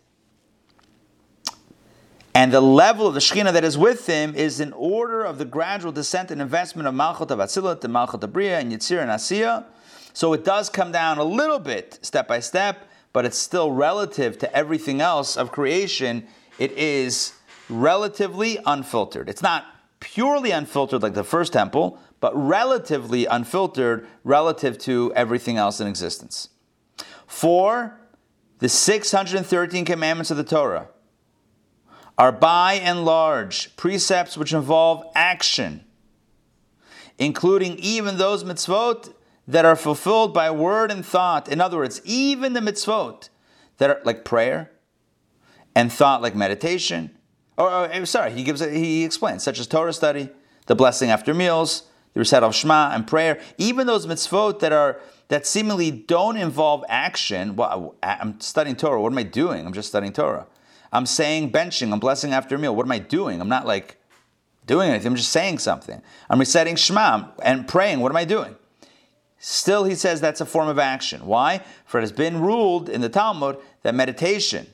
And 2.32 2.52
the 2.52 2.60
level 2.60 3.08
of 3.08 3.14
the 3.14 3.20
Shekhinah 3.20 3.52
that 3.52 3.64
is 3.64 3.76
with 3.76 4.06
him 4.06 4.34
is 4.36 4.60
in 4.60 4.72
order 4.74 5.24
of 5.24 5.38
the 5.38 5.44
gradual 5.44 5.90
descent 5.90 6.30
and 6.30 6.40
investment 6.40 6.86
of 6.86 6.94
Malchut 6.94 7.32
of 7.32 7.40
Atzilut 7.40 7.82
and 7.82 7.92
Malchut 7.92 8.22
of 8.22 8.32
Bria 8.32 8.60
and 8.60 8.70
Yitzir 8.72 9.02
and 9.02 9.10
Asiya. 9.10 9.64
So 10.12 10.32
it 10.32 10.44
does 10.44 10.70
come 10.70 10.92
down 10.92 11.18
a 11.18 11.24
little 11.24 11.58
bit, 11.58 11.98
step 12.02 12.28
by 12.28 12.38
step, 12.38 12.88
but 13.12 13.24
it's 13.24 13.36
still 13.36 13.72
relative 13.72 14.38
to 14.38 14.56
everything 14.56 15.00
else 15.00 15.36
of 15.36 15.50
creation. 15.50 16.26
It 16.58 16.70
is 16.72 17.32
relatively 17.68 18.58
unfiltered. 18.64 19.28
It's 19.28 19.42
not 19.42 19.66
purely 19.98 20.52
unfiltered 20.52 21.02
like 21.02 21.14
the 21.14 21.24
first 21.24 21.52
temple, 21.52 21.98
but 22.20 22.36
relatively 22.36 23.26
unfiltered 23.26 24.06
relative 24.24 24.78
to 24.78 25.12
everything 25.16 25.56
else 25.56 25.80
in 25.80 25.86
existence. 25.86 26.50
For 27.26 27.98
the 28.58 28.68
613 28.68 29.84
commandments 29.84 30.30
of 30.30 30.36
the 30.36 30.44
Torah 30.44 30.88
are 32.18 32.32
by 32.32 32.74
and 32.74 33.04
large 33.04 33.74
precepts 33.76 34.36
which 34.36 34.52
involve 34.52 35.04
action, 35.14 35.82
including 37.18 37.78
even 37.78 38.18
those 38.18 38.44
mitzvot 38.44 39.14
that 39.48 39.64
are 39.64 39.76
fulfilled 39.76 40.34
by 40.34 40.50
word 40.50 40.90
and 40.90 41.04
thought. 41.04 41.48
In 41.48 41.60
other 41.60 41.78
words, 41.78 42.02
even 42.04 42.52
the 42.52 42.60
mitzvot 42.60 43.30
that 43.78 43.88
are 43.88 44.00
like 44.04 44.24
prayer 44.24 44.70
and 45.74 45.90
thought 45.90 46.20
like 46.20 46.34
meditation. 46.34 47.16
Or, 47.56 47.70
or 47.70 47.84
eh, 47.86 48.04
sorry, 48.04 48.32
he 48.32 48.42
gives 48.42 48.60
he 48.60 49.04
explains, 49.04 49.42
such 49.42 49.58
as 49.58 49.66
Torah 49.66 49.92
study, 49.92 50.28
the 50.66 50.74
blessing 50.74 51.10
after 51.10 51.32
meals, 51.32 51.84
the 52.14 52.20
recital 52.20 52.48
of 52.48 52.54
Shema 52.54 52.90
and 52.92 53.06
prayer, 53.06 53.40
even 53.58 53.86
those 53.86 54.06
mitzvot 54.06 54.60
that 54.60 54.72
are 54.72 55.00
that 55.28 55.46
seemingly 55.46 55.92
don't 55.92 56.36
involve 56.36 56.84
action. 56.88 57.54
Well, 57.54 57.94
I'm 58.02 58.40
studying 58.40 58.74
Torah. 58.74 59.00
What 59.00 59.12
am 59.12 59.18
I 59.18 59.22
doing? 59.22 59.64
I'm 59.64 59.72
just 59.72 59.88
studying 59.88 60.12
Torah. 60.12 60.46
I'm 60.92 61.06
saying 61.06 61.52
benching. 61.52 61.92
I'm 61.92 62.00
blessing 62.00 62.32
after 62.32 62.56
a 62.56 62.58
meal. 62.58 62.74
What 62.74 62.84
am 62.84 62.92
I 62.92 62.98
doing? 62.98 63.40
I'm 63.40 63.48
not 63.48 63.64
like 63.64 63.96
doing 64.66 64.90
anything. 64.90 65.06
I'm 65.06 65.16
just 65.16 65.30
saying 65.30 65.60
something. 65.60 66.02
I'm 66.28 66.40
reciting 66.40 66.74
Shema 66.74 67.28
and 67.42 67.68
praying. 67.68 68.00
What 68.00 68.10
am 68.10 68.16
I 68.16 68.24
doing? 68.24 68.56
Still, 69.38 69.84
he 69.84 69.94
says 69.94 70.20
that's 70.20 70.40
a 70.40 70.46
form 70.46 70.68
of 70.68 70.78
action. 70.78 71.24
Why? 71.26 71.62
For 71.86 71.98
it 71.98 72.02
has 72.02 72.12
been 72.12 72.40
ruled 72.40 72.88
in 72.88 73.00
the 73.00 73.08
Talmud 73.08 73.58
that 73.82 73.94
meditation 73.94 74.66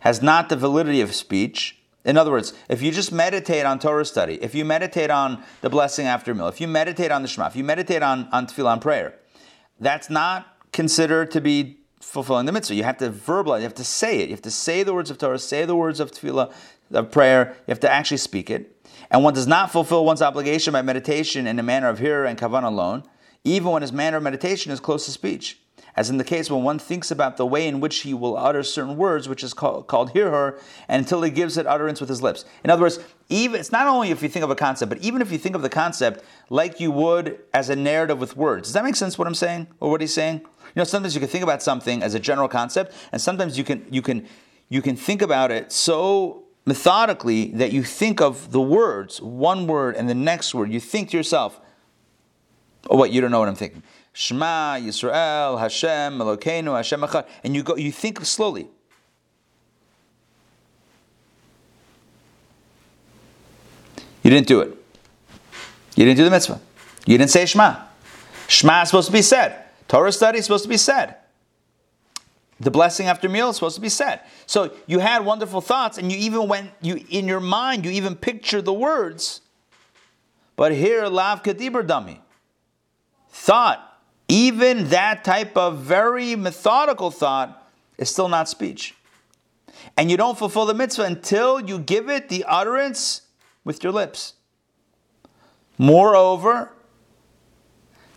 has 0.00 0.22
not 0.22 0.48
the 0.48 0.56
validity 0.56 1.00
of 1.00 1.14
speech 1.14 1.81
in 2.04 2.16
other 2.16 2.30
words, 2.32 2.52
if 2.68 2.82
you 2.82 2.90
just 2.90 3.12
meditate 3.12 3.64
on 3.64 3.78
Torah 3.78 4.04
study, 4.04 4.34
if 4.42 4.54
you 4.54 4.64
meditate 4.64 5.10
on 5.10 5.42
the 5.60 5.70
blessing 5.70 6.06
after 6.06 6.34
meal, 6.34 6.48
if 6.48 6.60
you 6.60 6.66
meditate 6.66 7.12
on 7.12 7.22
the 7.22 7.28
Shema, 7.28 7.46
if 7.46 7.56
you 7.56 7.62
meditate 7.62 8.02
on, 8.02 8.28
on 8.32 8.46
tefillah, 8.46 8.72
on 8.72 8.80
prayer, 8.80 9.14
that's 9.78 10.10
not 10.10 10.46
considered 10.72 11.30
to 11.30 11.40
be 11.40 11.78
fulfilling 12.00 12.46
the 12.46 12.52
mitzvah. 12.52 12.74
You 12.74 12.82
have 12.84 12.98
to 12.98 13.10
verbalize, 13.10 13.58
you 13.58 13.64
have 13.64 13.74
to 13.74 13.84
say 13.84 14.20
it. 14.20 14.28
You 14.28 14.34
have 14.34 14.42
to 14.42 14.50
say 14.50 14.82
the 14.82 14.92
words 14.92 15.10
of 15.10 15.18
Torah, 15.18 15.38
say 15.38 15.64
the 15.64 15.76
words 15.76 16.00
of 16.00 16.10
tefillah, 16.10 16.52
of 16.90 17.10
prayer. 17.12 17.54
You 17.66 17.72
have 17.72 17.80
to 17.80 17.90
actually 17.90 18.16
speak 18.16 18.50
it. 18.50 18.76
And 19.10 19.22
one 19.22 19.34
does 19.34 19.46
not 19.46 19.70
fulfill 19.70 20.04
one's 20.04 20.22
obligation 20.22 20.72
by 20.72 20.82
meditation 20.82 21.46
in 21.46 21.58
a 21.58 21.62
manner 21.62 21.88
of 21.88 22.00
hirhur 22.00 22.28
and 22.28 22.38
kavan 22.38 22.64
alone, 22.64 23.04
even 23.44 23.70
when 23.70 23.82
his 23.82 23.92
manner 23.92 24.16
of 24.16 24.22
meditation 24.22 24.72
is 24.72 24.80
close 24.80 25.04
to 25.06 25.12
speech 25.12 25.61
as 25.96 26.08
in 26.08 26.16
the 26.16 26.24
case 26.24 26.50
when 26.50 26.62
one 26.62 26.78
thinks 26.78 27.10
about 27.10 27.36
the 27.36 27.46
way 27.46 27.66
in 27.66 27.80
which 27.80 28.00
he 28.00 28.14
will 28.14 28.36
utter 28.36 28.62
certain 28.62 28.96
words, 28.96 29.28
which 29.28 29.44
is 29.44 29.52
called, 29.52 29.86
called 29.86 30.12
hirhur, 30.14 30.58
until 30.88 31.22
he 31.22 31.30
gives 31.30 31.56
it 31.56 31.66
utterance 31.66 32.00
with 32.00 32.08
his 32.08 32.22
lips. 32.22 32.44
In 32.64 32.70
other 32.70 32.82
words, 32.82 32.98
even 33.28 33.60
it's 33.60 33.72
not 33.72 33.86
only 33.86 34.10
if 34.10 34.22
you 34.22 34.28
think 34.28 34.44
of 34.44 34.50
a 34.50 34.54
concept, 34.54 34.88
but 34.88 34.98
even 34.98 35.20
if 35.20 35.30
you 35.30 35.38
think 35.38 35.54
of 35.54 35.62
the 35.62 35.68
concept 35.68 36.24
like 36.50 36.80
you 36.80 36.90
would 36.90 37.38
as 37.52 37.68
a 37.68 37.76
narrative 37.76 38.18
with 38.18 38.36
words. 38.36 38.68
Does 38.68 38.74
that 38.74 38.84
make 38.84 38.96
sense? 38.96 39.18
What 39.18 39.28
I'm 39.28 39.34
saying 39.34 39.68
or 39.80 39.90
what 39.90 40.00
he's 40.00 40.14
saying? 40.14 40.40
You 40.40 40.80
know, 40.80 40.84
sometimes 40.84 41.14
you 41.14 41.20
can 41.20 41.28
think 41.28 41.44
about 41.44 41.62
something 41.62 42.02
as 42.02 42.14
a 42.14 42.20
general 42.20 42.48
concept, 42.48 42.94
and 43.12 43.20
sometimes 43.20 43.58
you 43.58 43.64
can 43.64 43.84
you 43.90 44.00
can 44.00 44.26
you 44.68 44.80
can 44.80 44.96
think 44.96 45.20
about 45.20 45.50
it 45.50 45.70
so 45.70 46.44
methodically 46.64 47.50
that 47.52 47.72
you 47.72 47.82
think 47.82 48.20
of 48.20 48.52
the 48.52 48.60
words, 48.60 49.20
one 49.20 49.66
word 49.66 49.96
and 49.96 50.08
the 50.08 50.14
next 50.14 50.54
word. 50.54 50.72
You 50.72 50.80
think 50.80 51.10
to 51.10 51.16
yourself, 51.16 51.60
"Oh, 52.88 52.96
what? 52.96 53.10
You 53.10 53.20
don't 53.20 53.30
know 53.30 53.40
what 53.40 53.48
I'm 53.48 53.54
thinking." 53.54 53.82
Shema 54.12 54.76
Yisrael 54.76 55.58
Hashem 55.58 56.18
Elokeinu 56.18 56.76
Hashem 56.76 57.00
Echad, 57.00 57.26
and 57.42 57.54
you 57.54 57.62
go, 57.62 57.76
you 57.76 57.90
think 57.90 58.24
slowly. 58.24 58.68
You 64.22 64.30
didn't 64.30 64.46
do 64.46 64.60
it. 64.60 64.76
You 65.96 66.04
didn't 66.04 66.18
do 66.18 66.24
the 66.24 66.30
mitzvah. 66.30 66.60
You 67.06 67.18
didn't 67.18 67.30
say 67.30 67.44
Shema. 67.46 67.76
Shema 68.48 68.82
is 68.82 68.88
supposed 68.88 69.06
to 69.06 69.12
be 69.12 69.22
said. 69.22 69.64
Torah 69.88 70.12
study 70.12 70.38
is 70.38 70.44
supposed 70.44 70.62
to 70.64 70.68
be 70.68 70.76
said. 70.76 71.16
The 72.60 72.70
blessing 72.70 73.08
after 73.08 73.28
meal 73.28 73.50
is 73.50 73.56
supposed 73.56 73.74
to 73.74 73.80
be 73.80 73.88
said. 73.88 74.20
So 74.46 74.72
you 74.86 75.00
had 75.00 75.24
wonderful 75.24 75.60
thoughts, 75.60 75.98
and 75.98 76.12
you 76.12 76.18
even 76.18 76.46
went, 76.46 76.70
you 76.80 77.04
in 77.10 77.26
your 77.26 77.40
mind, 77.40 77.84
you 77.84 77.90
even 77.90 78.14
pictured 78.14 78.64
the 78.64 78.72
words. 78.72 79.40
But 80.54 80.72
here, 80.72 81.06
lav 81.06 81.42
kedibur 81.42 81.84
dami. 81.84 82.18
Thought 83.30 83.91
even 84.32 84.88
that 84.88 85.24
type 85.24 85.58
of 85.58 85.80
very 85.80 86.36
methodical 86.36 87.10
thought 87.10 87.70
is 87.98 88.08
still 88.08 88.30
not 88.30 88.48
speech. 88.48 88.94
And 89.94 90.10
you 90.10 90.16
don't 90.16 90.38
fulfill 90.38 90.64
the 90.64 90.72
mitzvah 90.72 91.02
until 91.02 91.60
you 91.60 91.78
give 91.78 92.08
it 92.08 92.30
the 92.30 92.42
utterance 92.48 93.22
with 93.62 93.84
your 93.84 93.92
lips. 93.92 94.32
Moreover, 95.76 96.72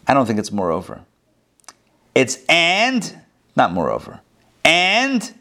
I 0.08 0.14
don't 0.14 0.26
think 0.26 0.40
it's 0.40 0.54
moreover. 0.54 1.02
It's 2.14 2.46
and, 2.48 3.20
not 3.58 3.74
moreover. 3.74 4.22
And 4.64 5.34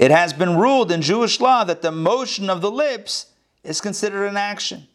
it 0.00 0.10
has 0.10 0.32
been 0.32 0.56
ruled 0.56 0.90
in 0.90 1.00
Jewish 1.00 1.38
law 1.38 1.62
that 1.62 1.82
the 1.82 1.92
motion 1.92 2.50
of 2.50 2.60
the 2.60 2.72
lips 2.72 3.26
is 3.62 3.80
considered 3.80 4.26
an 4.26 4.36
action. 4.36 4.88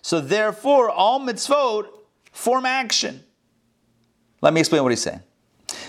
So 0.00 0.20
therefore, 0.20 0.90
all 0.90 1.18
mitzvot 1.18 1.88
form 2.30 2.66
action. 2.66 3.24
Let 4.40 4.52
me 4.52 4.60
explain 4.60 4.82
what 4.82 4.92
he's 4.92 5.02
saying. 5.02 5.22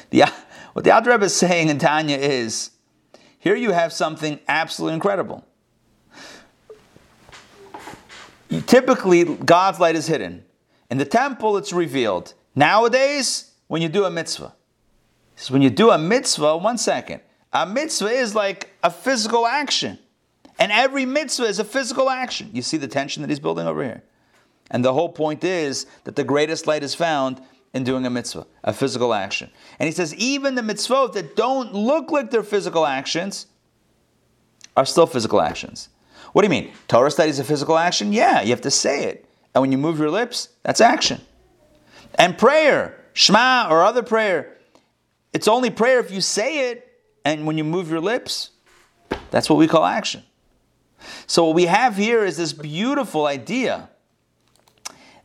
The, 0.10 0.25
what 0.73 0.86
the 0.86 0.91
Alter 0.91 1.12
Rebbe 1.12 1.25
is 1.25 1.36
saying 1.36 1.69
in 1.69 1.79
Tanya 1.79 2.17
is, 2.17 2.71
here 3.39 3.55
you 3.55 3.71
have 3.71 3.93
something 3.93 4.39
absolutely 4.47 4.95
incredible. 4.95 5.45
Typically, 8.65 9.23
God's 9.23 9.79
light 9.79 9.95
is 9.95 10.07
hidden. 10.07 10.45
In 10.89 10.97
the 10.97 11.05
temple, 11.05 11.57
it's 11.57 11.73
revealed. 11.73 12.33
Nowadays, 12.55 13.53
when 13.67 13.81
you 13.81 13.89
do 13.89 14.05
a 14.05 14.10
mitzvah, 14.10 14.53
so 15.36 15.53
when 15.53 15.62
you 15.62 15.69
do 15.69 15.91
a 15.91 15.97
mitzvah, 15.97 16.57
one 16.57 16.77
second, 16.77 17.21
a 17.53 17.65
mitzvah 17.65 18.10
is 18.10 18.33
like 18.33 18.71
a 18.83 18.89
physical 18.89 19.45
action. 19.45 19.99
And 20.60 20.71
every 20.71 21.05
mitzvah 21.05 21.45
is 21.45 21.60
a 21.60 21.63
physical 21.63 22.10
action. 22.10 22.49
You 22.53 22.62
see 22.62 22.77
the 22.77 22.88
tension 22.88 23.21
that 23.21 23.29
he's 23.29 23.39
building 23.39 23.67
over 23.67 23.83
here. 23.83 24.03
And 24.71 24.83
the 24.83 24.93
whole 24.93 25.10
point 25.10 25.43
is 25.43 25.86
that 26.05 26.15
the 26.15 26.23
greatest 26.23 26.67
light 26.67 26.83
is 26.83 26.95
found 26.95 27.41
in 27.73 27.84
doing 27.84 28.06
a 28.06 28.10
mitzvah, 28.10 28.47
a 28.63 28.73
physical 28.73 29.13
action. 29.13 29.49
And 29.80 29.88
he 29.88 29.93
says, 29.93 30.15
even 30.15 30.56
the 30.56 30.62
mitzvot 30.62 31.13
that 31.13 31.36
don't 31.36 31.73
look 31.73 32.12
like 32.12 32.32
they're 32.32 32.43
physical 32.43 32.86
actions 32.86 33.47
are 34.75 34.86
still 34.86 35.08
physical 35.08 35.41
actions. 35.41 35.89
What 36.34 36.41
do 36.41 36.45
you 36.45 36.62
mean? 36.62 36.73
Torah 36.88 37.12
study 37.12 37.30
is 37.30 37.39
a 37.39 37.43
physical 37.43 37.77
action? 37.77 38.13
Yeah, 38.13 38.41
you 38.41 38.49
have 38.49 38.62
to 38.62 38.71
say 38.71 39.06
it. 39.06 39.25
And 39.53 39.62
when 39.62 39.71
you 39.71 39.77
move 39.77 39.99
your 39.99 40.12
lips, 40.12 40.49
that's 40.63 40.82
action. 40.82 41.21
And 42.15 42.38
prayer, 42.38 42.99
Shema 43.13 43.67
or 43.69 43.84
other 43.84 44.03
prayer, 44.03 44.58
it's 45.34 45.47
only 45.47 45.69
prayer 45.69 45.99
if 45.99 46.12
you 46.12 46.21
say 46.21 46.71
it 46.71 46.91
and 47.25 47.45
when 47.45 47.58
you 47.58 47.63
move 47.63 47.89
your 47.89 48.01
lips. 48.01 48.51
That's 49.32 49.49
what 49.49 49.58
we 49.58 49.67
call 49.67 49.84
action. 49.84 50.23
So 51.25 51.45
what 51.45 51.56
we 51.56 51.65
have 51.65 51.95
here 51.95 52.23
is 52.23 52.38
this 52.38 52.53
beautiful 52.53 53.25
idea 53.25 53.89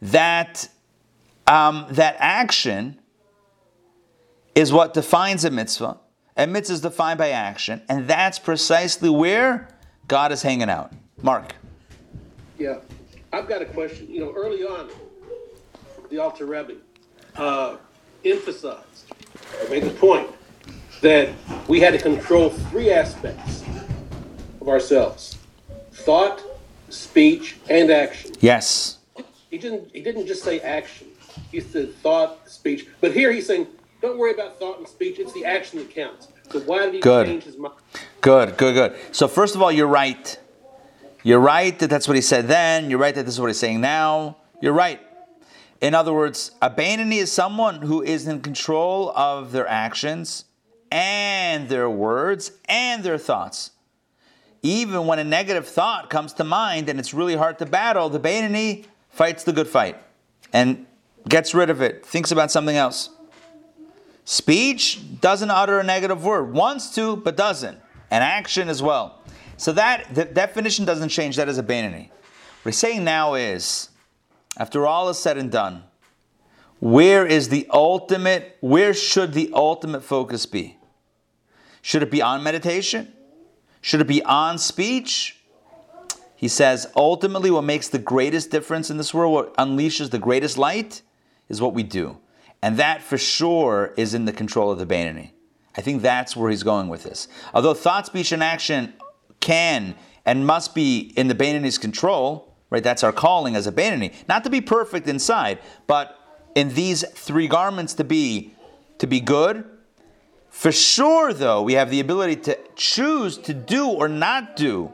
that 0.00 0.68
um, 1.46 1.86
that 1.90 2.16
action 2.18 2.98
is 4.54 4.72
what 4.72 4.94
defines 4.94 5.44
a 5.44 5.50
mitzvah. 5.50 5.98
A 6.36 6.46
mitzvah 6.46 6.74
is 6.74 6.80
defined 6.80 7.18
by 7.18 7.30
action, 7.30 7.82
and 7.88 8.08
that's 8.08 8.38
precisely 8.38 9.10
where 9.10 9.68
God 10.08 10.32
is 10.32 10.42
hanging 10.42 10.70
out. 10.70 10.92
Mark. 11.22 11.54
Yeah, 12.58 12.78
I've 13.32 13.48
got 13.48 13.62
a 13.62 13.66
question. 13.66 14.10
You 14.10 14.20
know, 14.20 14.32
early 14.34 14.62
on, 14.62 14.90
the 16.10 16.18
Alter 16.18 16.46
Rebbe 16.46 16.74
uh, 17.36 17.76
emphasized, 18.24 19.12
or 19.62 19.68
made 19.68 19.84
the 19.84 19.90
point, 19.90 20.28
that 21.00 21.30
we 21.68 21.80
had 21.80 21.92
to 21.92 21.98
control 21.98 22.50
three 22.50 22.90
aspects 22.90 23.64
of 24.60 24.68
ourselves 24.68 25.38
thought, 25.92 26.42
speech, 26.88 27.56
and 27.68 27.90
action. 27.90 28.32
Yes. 28.40 28.98
He 29.50 29.58
didn't, 29.58 29.90
he 29.92 30.02
didn't 30.02 30.26
just 30.26 30.42
say 30.42 30.60
action, 30.60 31.08
he 31.52 31.60
said 31.60 31.94
thought, 31.96 32.48
speech. 32.48 32.88
But 33.00 33.12
here 33.12 33.30
he's 33.30 33.46
saying, 33.46 33.68
don't 34.00 34.18
worry 34.18 34.32
about 34.32 34.58
thought 34.58 34.78
and 34.78 34.88
speech, 34.88 35.18
it's 35.18 35.32
the 35.32 35.44
action 35.44 35.78
that 35.78 35.90
counts. 35.90 36.28
So 36.50 36.60
why 36.60 36.86
did 36.86 36.94
he 36.94 37.00
Good. 37.00 37.26
change 37.26 37.44
his 37.44 37.56
mind? 37.56 37.74
Good, 38.20 38.56
good, 38.56 38.74
good. 38.74 38.96
So, 39.12 39.28
first 39.28 39.54
of 39.54 39.62
all, 39.62 39.70
you're 39.70 39.86
right. 39.86 40.38
You're 41.22 41.40
right 41.40 41.78
that 41.78 41.88
that's 41.88 42.08
what 42.08 42.14
he 42.14 42.20
said 42.20 42.48
then. 42.48 42.90
You're 42.90 42.98
right 42.98 43.14
that 43.14 43.24
this 43.24 43.34
is 43.34 43.40
what 43.40 43.46
he's 43.46 43.58
saying 43.58 43.80
now. 43.80 44.38
You're 44.60 44.72
right. 44.72 45.00
In 45.80 45.94
other 45.94 46.12
words, 46.12 46.52
a 46.60 46.70
Bainani 46.70 47.16
is 47.16 47.30
someone 47.30 47.82
who 47.82 48.02
is 48.02 48.26
in 48.26 48.40
control 48.40 49.10
of 49.16 49.52
their 49.52 49.66
actions 49.66 50.44
and 50.90 51.68
their 51.68 51.90
words 51.90 52.52
and 52.68 53.02
their 53.02 53.18
thoughts. 53.18 53.72
Even 54.62 55.06
when 55.06 55.18
a 55.18 55.24
negative 55.24 55.66
thought 55.66 56.08
comes 56.08 56.32
to 56.34 56.44
mind 56.44 56.88
and 56.88 57.00
it's 57.00 57.12
really 57.12 57.34
hard 57.34 57.58
to 57.58 57.66
battle, 57.66 58.08
the 58.08 58.20
Bainani 58.20 58.84
fights 59.10 59.42
the 59.42 59.52
good 59.52 59.66
fight 59.66 59.96
and 60.52 60.86
gets 61.28 61.54
rid 61.54 61.70
of 61.70 61.80
it, 61.80 62.04
thinks 62.04 62.30
about 62.30 62.50
something 62.50 62.76
else. 62.76 63.10
Speech 64.24 65.20
doesn't 65.20 65.50
utter 65.50 65.80
a 65.80 65.82
negative 65.82 66.24
word, 66.24 66.52
wants 66.52 66.94
to, 66.94 67.16
but 67.16 67.36
doesn't. 67.36 67.78
And 68.10 68.22
action 68.22 68.68
as 68.68 68.82
well. 68.82 69.22
So 69.56 69.72
that 69.72 70.14
the 70.14 70.24
definition 70.24 70.84
doesn't 70.84 71.08
change. 71.08 71.36
That 71.36 71.48
is 71.48 71.58
a 71.58 71.62
Bainani. 71.62 72.10
What 72.62 72.70
he's 72.70 72.78
saying 72.78 73.04
now 73.04 73.34
is, 73.34 73.88
after 74.56 74.86
all 74.86 75.08
is 75.08 75.18
said 75.18 75.38
and 75.38 75.50
done, 75.50 75.84
where 76.78 77.26
is 77.26 77.48
the 77.48 77.66
ultimate, 77.72 78.56
where 78.60 78.92
should 78.92 79.32
the 79.32 79.50
ultimate 79.54 80.02
focus 80.02 80.46
be? 80.46 80.76
Should 81.80 82.02
it 82.02 82.10
be 82.10 82.20
on 82.20 82.42
meditation? 82.42 83.12
Should 83.80 84.00
it 84.00 84.06
be 84.06 84.22
on 84.22 84.58
speech? 84.58 85.38
He 86.36 86.48
says, 86.48 86.88
ultimately, 86.96 87.50
what 87.50 87.62
makes 87.62 87.88
the 87.88 87.98
greatest 87.98 88.50
difference 88.50 88.90
in 88.90 88.96
this 88.96 89.14
world, 89.14 89.32
what 89.32 89.54
unleashes 89.56 90.10
the 90.10 90.18
greatest 90.18 90.58
light, 90.58 91.02
is 91.52 91.60
what 91.60 91.74
we 91.74 91.84
do. 91.84 92.18
And 92.62 92.78
that 92.78 93.02
for 93.02 93.18
sure 93.18 93.92
is 93.96 94.14
in 94.14 94.24
the 94.24 94.32
control 94.32 94.72
of 94.72 94.78
the 94.78 94.86
Bainani. 94.86 95.30
I 95.76 95.82
think 95.82 96.02
that's 96.02 96.34
where 96.34 96.50
he's 96.50 96.62
going 96.62 96.88
with 96.88 97.04
this. 97.04 97.28
Although 97.54 97.74
thought, 97.74 98.06
speech, 98.06 98.32
and 98.32 98.42
action 98.42 98.94
can 99.40 99.94
and 100.24 100.46
must 100.46 100.74
be 100.74 101.12
in 101.16 101.28
the 101.28 101.34
Bainani's 101.34 101.78
control, 101.78 102.56
right? 102.70 102.82
That's 102.82 103.04
our 103.04 103.12
calling 103.12 103.54
as 103.54 103.66
a 103.66 103.72
Bainani. 103.72 104.12
Not 104.28 104.44
to 104.44 104.50
be 104.50 104.60
perfect 104.60 105.06
inside, 105.06 105.58
but 105.86 106.18
in 106.54 106.70
these 106.70 107.06
three 107.10 107.48
garments 107.48 107.94
to 107.94 108.04
be 108.04 108.54
to 108.98 109.06
be 109.06 109.20
good. 109.20 109.64
For 110.48 110.70
sure, 110.70 111.32
though, 111.32 111.62
we 111.62 111.72
have 111.74 111.90
the 111.90 112.00
ability 112.00 112.36
to 112.42 112.58
choose 112.76 113.36
to 113.38 113.54
do 113.54 113.88
or 113.88 114.06
not 114.08 114.54
do, 114.54 114.92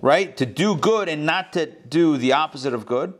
right? 0.00 0.36
To 0.36 0.46
do 0.46 0.76
good 0.76 1.08
and 1.08 1.26
not 1.26 1.52
to 1.54 1.66
do 1.66 2.16
the 2.16 2.34
opposite 2.34 2.74
of 2.74 2.86
good. 2.86 3.14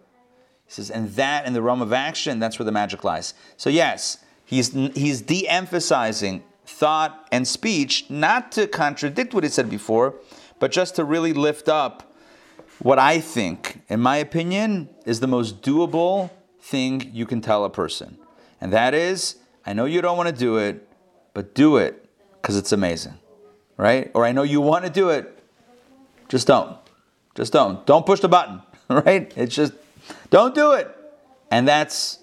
Says, 0.74 0.90
and 0.90 1.10
that 1.10 1.46
in 1.46 1.52
the 1.52 1.62
realm 1.62 1.80
of 1.82 1.92
action, 1.92 2.40
that's 2.40 2.58
where 2.58 2.66
the 2.66 2.72
magic 2.72 3.04
lies. 3.04 3.34
So 3.56 3.70
yes, 3.70 4.18
he's 4.44 4.72
he's 4.72 5.22
de-emphasizing 5.22 6.42
thought 6.66 7.28
and 7.30 7.46
speech, 7.46 8.10
not 8.10 8.50
to 8.52 8.66
contradict 8.66 9.34
what 9.34 9.44
he 9.44 9.50
said 9.50 9.70
before, 9.70 10.16
but 10.58 10.72
just 10.72 10.96
to 10.96 11.04
really 11.04 11.32
lift 11.32 11.68
up 11.68 12.12
what 12.80 12.98
I 12.98 13.20
think, 13.20 13.82
in 13.88 14.00
my 14.00 14.16
opinion, 14.16 14.88
is 15.06 15.20
the 15.20 15.28
most 15.28 15.62
doable 15.62 16.30
thing 16.60 17.08
you 17.12 17.24
can 17.24 17.40
tell 17.40 17.64
a 17.64 17.70
person. 17.70 18.18
And 18.60 18.72
that 18.72 18.94
is, 18.94 19.36
I 19.64 19.74
know 19.74 19.84
you 19.84 20.00
don't 20.00 20.16
want 20.16 20.28
to 20.28 20.34
do 20.34 20.56
it, 20.56 20.88
but 21.34 21.54
do 21.54 21.76
it 21.76 22.04
because 22.42 22.56
it's 22.56 22.72
amazing, 22.72 23.14
right? 23.76 24.10
Or 24.12 24.24
I 24.24 24.32
know 24.32 24.42
you 24.42 24.60
want 24.60 24.84
to 24.84 24.90
do 24.90 25.10
it, 25.10 25.38
just 26.28 26.48
don't. 26.48 26.76
Just 27.36 27.52
don't. 27.52 27.86
Don't 27.86 28.04
push 28.04 28.20
the 28.20 28.28
button, 28.28 28.62
right? 28.88 29.32
It's 29.36 29.54
just, 29.54 29.72
don't 30.30 30.54
do 30.54 30.72
it. 30.72 30.88
And 31.50 31.68
that's, 31.68 32.18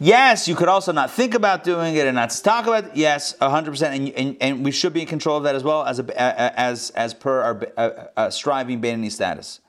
yes, 0.00 0.48
you 0.48 0.54
could 0.54 0.68
also 0.68 0.92
not 0.92 1.10
think 1.10 1.34
about 1.34 1.64
doing 1.64 1.94
it 1.94 2.06
and 2.06 2.16
not 2.16 2.30
talk 2.30 2.66
about 2.66 2.84
it. 2.84 2.90
Yes, 2.94 3.36
100%. 3.40 3.82
And, 3.82 4.08
and, 4.10 4.36
and 4.40 4.64
we 4.64 4.70
should 4.70 4.92
be 4.92 5.02
in 5.02 5.06
control 5.06 5.36
of 5.36 5.44
that 5.44 5.54
as 5.54 5.62
well 5.62 5.84
as, 5.84 5.98
a, 5.98 6.58
as, 6.58 6.90
as 6.90 7.14
per 7.14 7.42
our 7.42 7.62
uh, 7.76 8.06
uh, 8.16 8.30
striving 8.30 8.80
Bainani 8.80 9.10
status. 9.10 9.60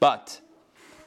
But 0.00 0.40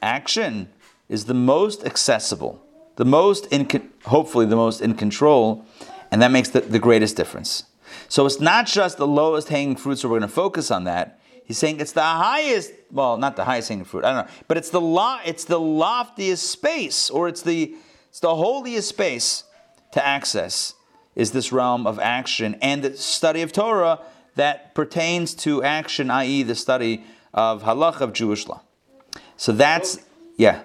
action 0.02 0.68
is 1.08 1.26
the 1.26 1.34
most 1.34 1.84
accessible, 1.84 2.64
the 2.96 3.04
most, 3.04 3.46
in, 3.46 3.68
hopefully, 4.06 4.46
the 4.46 4.56
most 4.56 4.80
in 4.80 4.94
control, 4.94 5.64
and 6.10 6.20
that 6.22 6.30
makes 6.30 6.48
the, 6.48 6.60
the 6.60 6.78
greatest 6.78 7.16
difference. 7.16 7.64
So 8.08 8.26
it's 8.26 8.40
not 8.40 8.66
just 8.66 8.96
the 8.96 9.06
lowest 9.06 9.48
hanging 9.48 9.76
fruit, 9.76 9.98
so 9.98 10.08
we're 10.08 10.18
going 10.18 10.28
to 10.28 10.34
focus 10.34 10.70
on 10.70 10.84
that. 10.84 11.19
He's 11.50 11.58
saying 11.58 11.80
it's 11.80 11.90
the 11.90 12.00
highest, 12.00 12.72
well, 12.92 13.16
not 13.16 13.34
the 13.34 13.44
highest 13.44 13.70
hanging 13.70 13.84
fruit, 13.84 14.04
I 14.04 14.12
don't 14.12 14.24
know, 14.24 14.32
but 14.46 14.56
it's 14.56 14.70
the 14.70 14.80
lo- 14.80 15.18
it's 15.26 15.46
the 15.46 15.58
loftiest 15.58 16.48
space, 16.48 17.10
or 17.10 17.26
it's 17.26 17.42
the 17.42 17.74
it's 18.08 18.20
the 18.20 18.36
holiest 18.36 18.88
space 18.88 19.42
to 19.90 20.06
access 20.06 20.74
is 21.16 21.32
this 21.32 21.50
realm 21.50 21.88
of 21.88 21.98
action 21.98 22.56
and 22.62 22.84
the 22.84 22.96
study 22.96 23.42
of 23.42 23.52
Torah 23.52 23.98
that 24.36 24.76
pertains 24.76 25.34
to 25.42 25.60
action, 25.64 26.08
i.e., 26.08 26.44
the 26.44 26.54
study 26.54 27.02
of 27.34 27.64
halach 27.64 28.00
of 28.00 28.12
Jewish 28.12 28.46
law. 28.46 28.60
So 29.36 29.50
that's 29.50 29.98
yeah. 30.36 30.62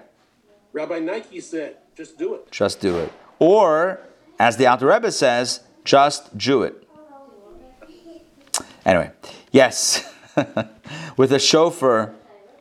Rabbi 0.72 1.00
Nike 1.00 1.40
said, 1.40 1.78
just 1.96 2.16
do 2.16 2.34
it. 2.34 2.48
Just 2.52 2.80
do 2.80 2.96
it. 2.98 3.12
Or, 3.40 4.02
as 4.38 4.56
the 4.56 4.68
Alter 4.68 4.86
Rebbe 4.86 5.10
says, 5.10 5.62
just 5.84 6.36
Jew 6.36 6.62
it. 6.62 6.86
Anyway, 8.84 9.10
yes. 9.50 10.12
with 11.16 11.32
a 11.32 11.38
shofar, 11.38 12.14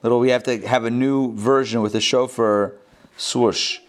little 0.03 0.19
we 0.19 0.29
have 0.29 0.43
to 0.43 0.65
have 0.67 0.85
a 0.85 0.91
new 0.91 1.35
version 1.35 1.81
with 1.81 1.95
a 1.95 2.01
shofar 2.01 2.75
swoosh. 3.17 3.79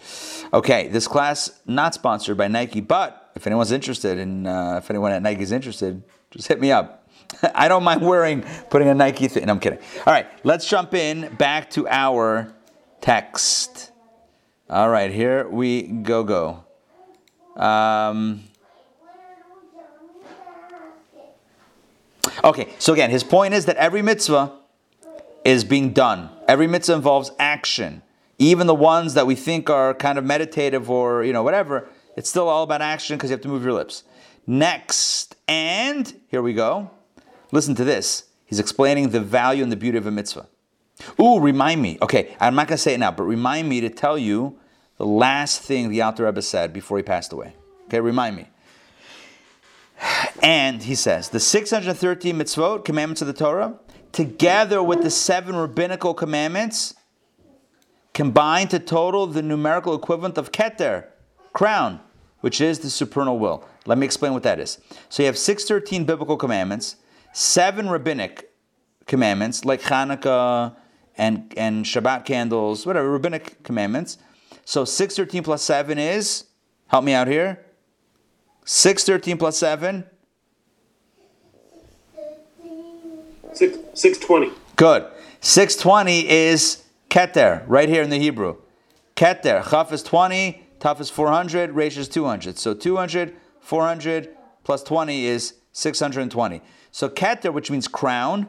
Okay, 0.53 0.89
this 0.89 1.09
class 1.09 1.61
not 1.67 1.95
sponsored 1.95 2.37
by 2.37 2.49
Nike, 2.49 2.81
but 2.81 3.31
if 3.35 3.47
anyone's 3.47 3.73
interested 3.73 4.19
in, 4.19 4.47
uh, 4.47 4.81
if 4.83 4.91
anyone 4.91 5.13
at 5.13 5.23
Nike 5.23 5.43
is 5.43 5.53
interested, 5.53 6.03
just 6.31 6.49
hit 6.49 6.61
me 6.61 6.73
up. 6.73 7.09
I 7.55 7.69
don't 7.69 7.83
mind 7.83 8.03
wearing, 8.03 8.43
putting 8.71 8.89
a 8.89 8.95
Nike 8.95 9.29
thing. 9.29 9.47
No, 9.47 9.53
I'm 9.53 9.61
kidding. 9.61 9.79
All 10.07 10.13
right, 10.13 10.27
let's 10.45 10.69
jump 10.69 10.95
in 10.95 11.35
back 11.37 11.71
to 11.71 11.89
our 11.89 12.53
text. 13.01 13.91
All 14.71 14.89
right, 14.89 15.11
here 15.11 15.49
we 15.49 15.83
go. 15.83 16.25
Go. 16.25 16.65
Um, 17.61 18.45
okay, 22.45 22.69
so 22.79 22.93
again, 22.93 23.11
his 23.11 23.25
point 23.25 23.55
is 23.55 23.67
that 23.67 23.77
every 23.77 24.03
mitzvah 24.03 24.53
is 25.45 25.65
being 25.65 25.93
done. 25.93 26.31
Every 26.49 26.67
mitzvah 26.67 26.95
involves 26.95 27.31
action. 27.39 28.03
Even 28.39 28.67
the 28.67 28.75
ones 28.75 29.15
that 29.15 29.27
we 29.27 29.35
think 29.35 29.71
are 29.71 29.95
kind 29.95 30.19
of 30.19 30.25
meditative 30.25 30.91
or 30.91 31.25
you 31.25 31.33
know 31.33 31.43
whatever, 31.43 31.89
it's 32.17 32.29
still 32.29 32.49
all 32.49 32.63
about 32.63 32.83
action 32.83 33.17
because 33.17 33.31
you 33.31 33.35
have 33.35 33.43
to 33.43 33.49
move 33.49 33.65
your 33.65 33.73
lips. 33.73 34.03
Next, 34.47 35.37
and 35.49 36.13
here 36.29 36.43
we 36.43 36.53
go. 36.53 36.91
Listen 37.53 37.75
to 37.77 37.85
this. 37.85 38.25
He's 38.45 38.61
explaining 38.61 39.11
the 39.11 39.21
value 39.21 39.63
and 39.63 39.73
the 39.73 39.77
beauty 39.77 39.99
of 39.99 40.07
a 40.07 40.11
mitzvah. 40.11 40.47
Ooh, 41.21 41.41
remind 41.41 41.83
me. 41.83 41.99
Okay, 42.01 42.35
I'm 42.41 42.55
not 42.55 42.69
going 42.69 42.77
to 42.77 42.83
say 42.83 42.95
it 42.95 42.99
now, 42.99 43.11
but 43.11 43.25
remind 43.25 43.69
me 43.69 43.81
to 43.81 43.91
tell 43.91 44.17
you 44.17 44.59
the 44.99 45.07
last 45.07 45.63
thing 45.63 45.89
the 45.89 46.03
Alter 46.03 46.25
Rebbe 46.25 46.43
said 46.43 46.73
before 46.73 46.97
he 46.97 47.03
passed 47.03 47.33
away. 47.33 47.55
Okay, 47.87 48.01
remind 48.01 48.37
me. 48.37 48.49
And 50.43 50.83
he 50.83 50.95
says, 50.95 51.31
the 51.31 51.41
613 51.41 52.37
mitzvot, 52.37 52.85
commandments 52.85 53.21
of 53.23 53.27
the 53.27 53.33
Torah, 53.33 53.79
together 54.13 54.83
with 54.83 55.03
the 55.03 55.11
seven 55.11 55.57
rabbinical 55.57 56.15
commandments, 56.15 56.95
combine 58.15 58.69
to 58.69 58.79
total 58.79 59.27
the 59.27 59.43
numerical 59.43 59.95
equivalent 59.95 60.39
of 60.39 60.53
keter, 60.53 61.07
crown, 61.53 62.01
which 62.41 62.61
is 62.61 62.79
the 62.79 62.91
supernal 62.91 63.39
will. 63.39 63.67
Let 63.87 63.99
me 63.99 64.07
explain 64.07 64.33
what 64.33 64.43
that 64.45 64.59
is. 64.59 64.79
So 65.09 65.23
you 65.23 65.27
have 65.27 65.39
613 65.39 66.05
biblical 66.05 66.37
commandments, 66.37 66.97
seven 67.33 67.89
rabbinic 67.89 68.51
commandments, 69.07 69.65
like 69.65 69.83
Hanukkah 69.83 70.77
and, 71.19 71.53
and 71.57 71.85
Shabbat 71.85 72.25
candles, 72.25 72.87
whatever, 72.87 73.11
rabbinic 73.11 73.63
commandments. 73.63 74.19
So 74.65 74.85
613 74.85 75.43
plus 75.43 75.63
7 75.63 75.99
is, 75.99 76.45
help 76.89 77.05
me 77.05 77.13
out 77.13 77.29
here, 77.29 77.66
613 78.67 79.39
plus 79.39 79.59
7. 79.59 80.05
Six, 83.53 83.79
620. 83.95 84.53
Good. 84.75 85.07
620 85.41 86.29
is 86.29 86.85
keter, 87.09 87.63
right 87.67 87.89
here 87.89 88.03
in 88.03 88.11
the 88.11 88.19
Hebrew. 88.19 88.57
Keter. 89.15 89.63
Chaf 89.71 89.93
is 89.93 90.03
20, 90.03 90.63
Taf 90.81 91.01
is 91.01 91.09
400, 91.09 91.71
Resh 91.71 91.97
is 91.97 92.09
200. 92.09 92.59
So 92.59 92.75
200, 92.75 93.35
400 93.61 94.37
plus 94.65 94.83
20 94.83 95.27
is 95.27 95.55
620. 95.73 96.61
So 96.91 97.09
keter, 97.09 97.53
which 97.53 97.71
means 97.71 97.87
crown, 97.87 98.49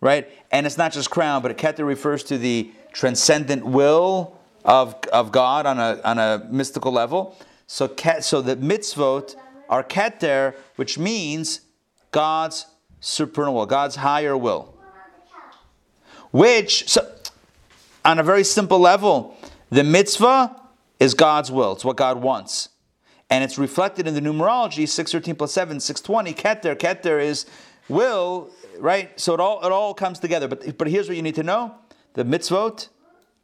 right? 0.00 0.28
And 0.50 0.66
it's 0.66 0.76
not 0.76 0.92
just 0.92 1.10
crown, 1.10 1.40
but 1.40 1.56
keter 1.56 1.86
refers 1.86 2.24
to 2.24 2.36
the 2.36 2.72
transcendent 2.92 3.64
will 3.64 4.36
of, 4.64 4.96
of 5.12 5.30
God 5.30 5.66
on 5.66 5.78
a, 5.78 6.00
on 6.04 6.18
a 6.18 6.46
mystical 6.50 6.90
level. 6.90 7.38
So, 7.66 7.94
so 8.20 8.40
the 8.42 8.56
mitzvot 8.56 9.36
are 9.68 9.82
keter, 9.82 10.54
which 10.76 10.98
means 10.98 11.62
God's 12.10 12.66
supernal 13.00 13.54
will, 13.54 13.66
God's 13.66 13.96
higher 13.96 14.36
will. 14.36 14.74
Which, 16.30 16.88
so, 16.88 17.10
on 18.04 18.18
a 18.18 18.22
very 18.22 18.44
simple 18.44 18.78
level, 18.78 19.36
the 19.70 19.84
mitzvah 19.84 20.60
is 21.00 21.14
God's 21.14 21.50
will. 21.50 21.72
It's 21.72 21.84
what 21.84 21.96
God 21.96 22.22
wants. 22.22 22.68
And 23.30 23.42
it's 23.42 23.58
reflected 23.58 24.06
in 24.06 24.14
the 24.14 24.20
numerology 24.20 24.88
613 24.88 25.34
plus 25.34 25.52
7, 25.52 25.80
620. 25.80 26.34
Keter, 26.34 26.76
Keter 26.76 27.22
is 27.22 27.46
will, 27.88 28.50
right? 28.78 29.18
So 29.18 29.34
it 29.34 29.40
all, 29.40 29.64
it 29.64 29.72
all 29.72 29.94
comes 29.94 30.18
together. 30.18 30.48
But, 30.48 30.76
but 30.76 30.88
here's 30.88 31.08
what 31.08 31.16
you 31.16 31.22
need 31.22 31.34
to 31.36 31.42
know 31.42 31.74
the 32.12 32.24
mitzvot 32.24 32.88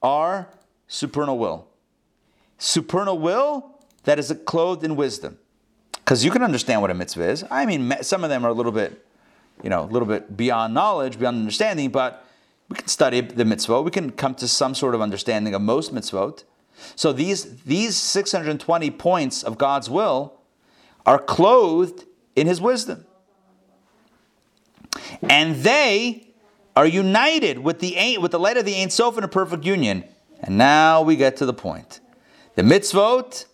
are 0.03 0.49
supernal 0.87 1.39
will. 1.39 1.67
Supernal 2.59 3.19
will 3.19 3.80
that 4.05 4.19
is 4.19 4.35
clothed 4.45 4.85
in 4.85 4.97
wisdom. 4.97 5.39
Because 5.93 6.25
you 6.25 6.31
can 6.31 6.43
understand 6.43 6.81
what 6.81 6.91
a 6.91 6.95
mitzvah 6.95 7.29
is. 7.29 7.45
I 7.51 7.67
mean, 7.67 7.95
some 8.03 8.25
of 8.25 8.31
them 8.31 8.45
are 8.45 8.49
a 8.49 8.53
little 8.53 8.73
bit, 8.73 9.05
you 9.63 9.71
know, 9.71 9.85
a 9.85 9.91
little 9.91 10.09
bit 10.09 10.37
beyond 10.37 10.75
knowledge, 10.75 11.19
beyond 11.19 11.39
understanding, 11.39 11.91
but 11.91 12.25
we 12.69 12.77
can 12.77 12.89
study 12.89 13.21
the 13.21 13.45
mitzvah. 13.45 13.83
We 13.83 13.91
can 13.91 14.11
come 14.11 14.35
to 14.37 14.49
some 14.49 14.75
sort 14.75 14.95
of 14.95 15.01
understanding 15.01 15.55
of 15.55 15.63
most 15.63 15.95
mitzvot. 15.95 16.45
So 16.97 17.13
these, 17.13 17.63
these 17.63 17.97
620 17.97 18.91
points 18.93 19.43
of 19.43 19.59
God's 19.59 19.91
will 19.91 20.41
are 21.05 21.19
clothed 21.19 22.07
in 22.35 22.47
His 22.47 22.61
wisdom. 22.61 23.07
And 25.29 25.57
they 25.57 26.29
are 26.77 26.87
united 26.87 27.59
with 27.59 27.81
the, 27.81 28.19
with 28.19 28.31
the 28.31 28.39
light 28.39 28.57
of 28.57 28.65
the 28.65 28.75
Ein 28.75 28.91
Sof 28.91 29.19
in 29.19 29.25
a 29.25 29.29
perfect 29.29 29.65
union. 29.65 30.05
And 30.41 30.57
now 30.57 31.03
we 31.03 31.17
get 31.17 31.37
to 31.39 31.47
the 31.47 31.53
point. 31.53 32.01
The 32.55 32.63
mitzvot 32.63 33.47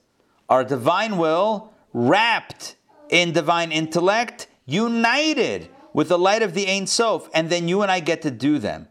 are 0.48 0.64
divine 0.64 1.18
will 1.18 1.72
wrapped 1.92 2.76
in 3.08 3.32
divine 3.32 3.72
intellect, 3.72 4.48
united 4.66 5.68
with 5.92 6.08
the 6.08 6.18
light 6.18 6.42
of 6.42 6.52
the 6.52 6.68
Ein 6.68 6.86
Sof, 6.86 7.28
and 7.32 7.48
then 7.48 7.68
you 7.68 7.82
and 7.82 7.90
I 7.90 8.00
get 8.00 8.22
to 8.22 8.30
do 8.30 8.58
them. 8.58 8.88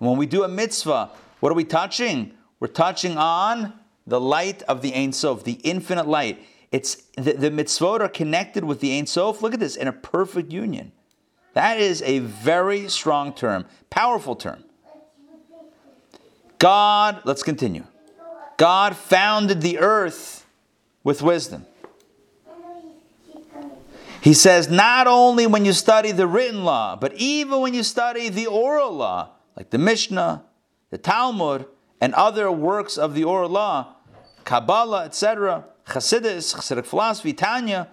And 0.00 0.08
when 0.08 0.18
we 0.18 0.26
do 0.26 0.42
a 0.42 0.48
mitzvah, 0.48 1.10
what 1.40 1.52
are 1.52 1.54
we 1.54 1.64
touching? 1.64 2.32
We're 2.60 2.68
touching 2.68 3.18
on 3.18 3.74
the 4.06 4.20
light 4.20 4.62
of 4.62 4.80
the 4.80 4.94
Ein 4.94 5.12
Sof, 5.12 5.44
the 5.44 5.60
infinite 5.64 6.06
light. 6.06 6.42
It's 6.72 7.02
the, 7.16 7.32
the 7.32 7.50
mitzvot 7.50 8.00
are 8.00 8.08
connected 8.08 8.64
with 8.64 8.80
the 8.80 8.96
Ein 8.96 9.06
Sof. 9.06 9.42
Look 9.42 9.52
at 9.52 9.60
this 9.60 9.76
in 9.76 9.88
a 9.88 9.92
perfect 9.92 10.50
union. 10.50 10.92
That 11.52 11.78
is 11.78 12.02
a 12.02 12.20
very 12.20 12.88
strong 12.88 13.34
term, 13.34 13.66
powerful 13.90 14.36
term. 14.36 14.64
God, 16.58 17.20
let's 17.24 17.42
continue. 17.42 17.84
God 18.56 18.96
founded 18.96 19.60
the 19.60 19.78
earth 19.78 20.45
with 21.06 21.22
wisdom. 21.22 21.64
He 24.20 24.34
says, 24.34 24.68
not 24.68 25.06
only 25.06 25.46
when 25.46 25.64
you 25.64 25.72
study 25.72 26.10
the 26.10 26.26
written 26.26 26.64
law, 26.64 26.96
but 26.96 27.14
even 27.14 27.60
when 27.60 27.74
you 27.74 27.84
study 27.84 28.28
the 28.28 28.48
oral 28.48 28.90
law, 28.90 29.30
like 29.56 29.70
the 29.70 29.78
Mishnah, 29.78 30.42
the 30.90 30.98
Talmud, 30.98 31.66
and 32.00 32.12
other 32.14 32.50
works 32.50 32.98
of 32.98 33.14
the 33.14 33.22
oral 33.22 33.50
law, 33.50 33.94
Kabbalah, 34.42 35.04
etc., 35.04 35.66
Chassidus, 35.86 36.56
Hasidic 36.56 36.86
philosophy, 36.86 37.32
Tanya, 37.32 37.86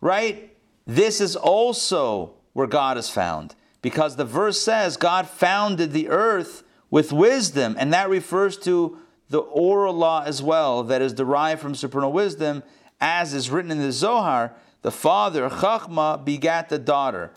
right? 0.00 0.56
This 0.84 1.20
is 1.20 1.36
also 1.36 2.34
where 2.54 2.66
God 2.66 2.98
is 2.98 3.08
found. 3.08 3.54
Because 3.82 4.16
the 4.16 4.24
verse 4.24 4.60
says 4.60 4.96
God 4.96 5.28
founded 5.28 5.92
the 5.92 6.08
earth 6.08 6.64
with 6.90 7.12
wisdom, 7.12 7.76
and 7.78 7.92
that 7.92 8.08
refers 8.08 8.56
to 8.58 8.98
the 9.28 9.38
oral 9.38 9.94
law 9.94 10.22
as 10.24 10.42
well, 10.42 10.82
that 10.84 11.02
is 11.02 11.12
derived 11.12 11.60
from 11.60 11.74
supernal 11.74 12.12
wisdom, 12.12 12.62
as 13.00 13.34
is 13.34 13.50
written 13.50 13.70
in 13.70 13.78
the 13.78 13.92
Zohar, 13.92 14.54
the 14.82 14.90
father, 14.90 15.48
Chachma, 15.48 16.24
begat 16.24 16.68
the 16.68 16.78
daughter, 16.78 17.32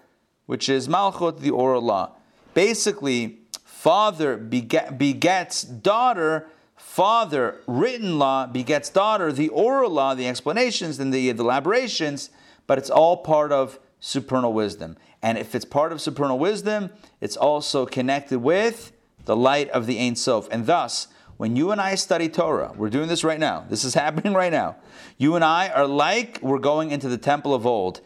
which 0.45 0.69
is 0.69 0.87
Malchut, 0.87 1.39
the 1.39 1.49
oral 1.49 1.81
law. 1.81 2.11
Basically, 2.53 3.39
father 3.63 4.37
beget, 4.37 4.97
begets 4.97 5.63
daughter, 5.63 6.47
father, 6.75 7.61
written 7.67 8.19
law, 8.19 8.45
begets 8.45 8.89
daughter, 8.89 9.31
the 9.31 9.49
oral 9.49 9.89
law, 9.89 10.13
the 10.13 10.27
explanations 10.27 10.99
and 10.99 11.13
the, 11.13 11.31
the 11.31 11.41
elaborations, 11.41 12.29
but 12.67 12.77
it's 12.77 12.89
all 12.89 13.17
part 13.17 13.51
of 13.51 13.79
supernal 13.99 14.53
wisdom. 14.53 14.97
And 15.21 15.37
if 15.37 15.53
it's 15.55 15.65
part 15.65 15.91
of 15.91 16.01
supernal 16.01 16.39
wisdom, 16.39 16.89
it's 17.19 17.37
also 17.37 17.85
connected 17.85 18.39
with 18.39 18.91
the 19.25 19.35
light 19.35 19.69
of 19.69 19.85
the 19.85 19.99
Ein 19.99 20.15
Sof. 20.15 20.47
And 20.51 20.65
thus, 20.65 21.07
when 21.41 21.55
you 21.55 21.71
and 21.71 21.81
I 21.81 21.95
study 21.95 22.29
Torah, 22.29 22.71
we're 22.75 22.91
doing 22.91 23.07
this 23.07 23.23
right 23.23 23.39
now, 23.39 23.65
this 23.67 23.83
is 23.83 23.95
happening 24.05 24.35
right 24.35 24.51
now. 24.51 24.75
You 25.17 25.33
and 25.33 25.43
I 25.43 25.69
are 25.69 25.87
like 25.87 26.37
we're 26.43 26.59
going 26.59 26.91
into 26.91 27.09
the 27.09 27.17
temple 27.17 27.55
of 27.55 27.65
old, 27.65 27.99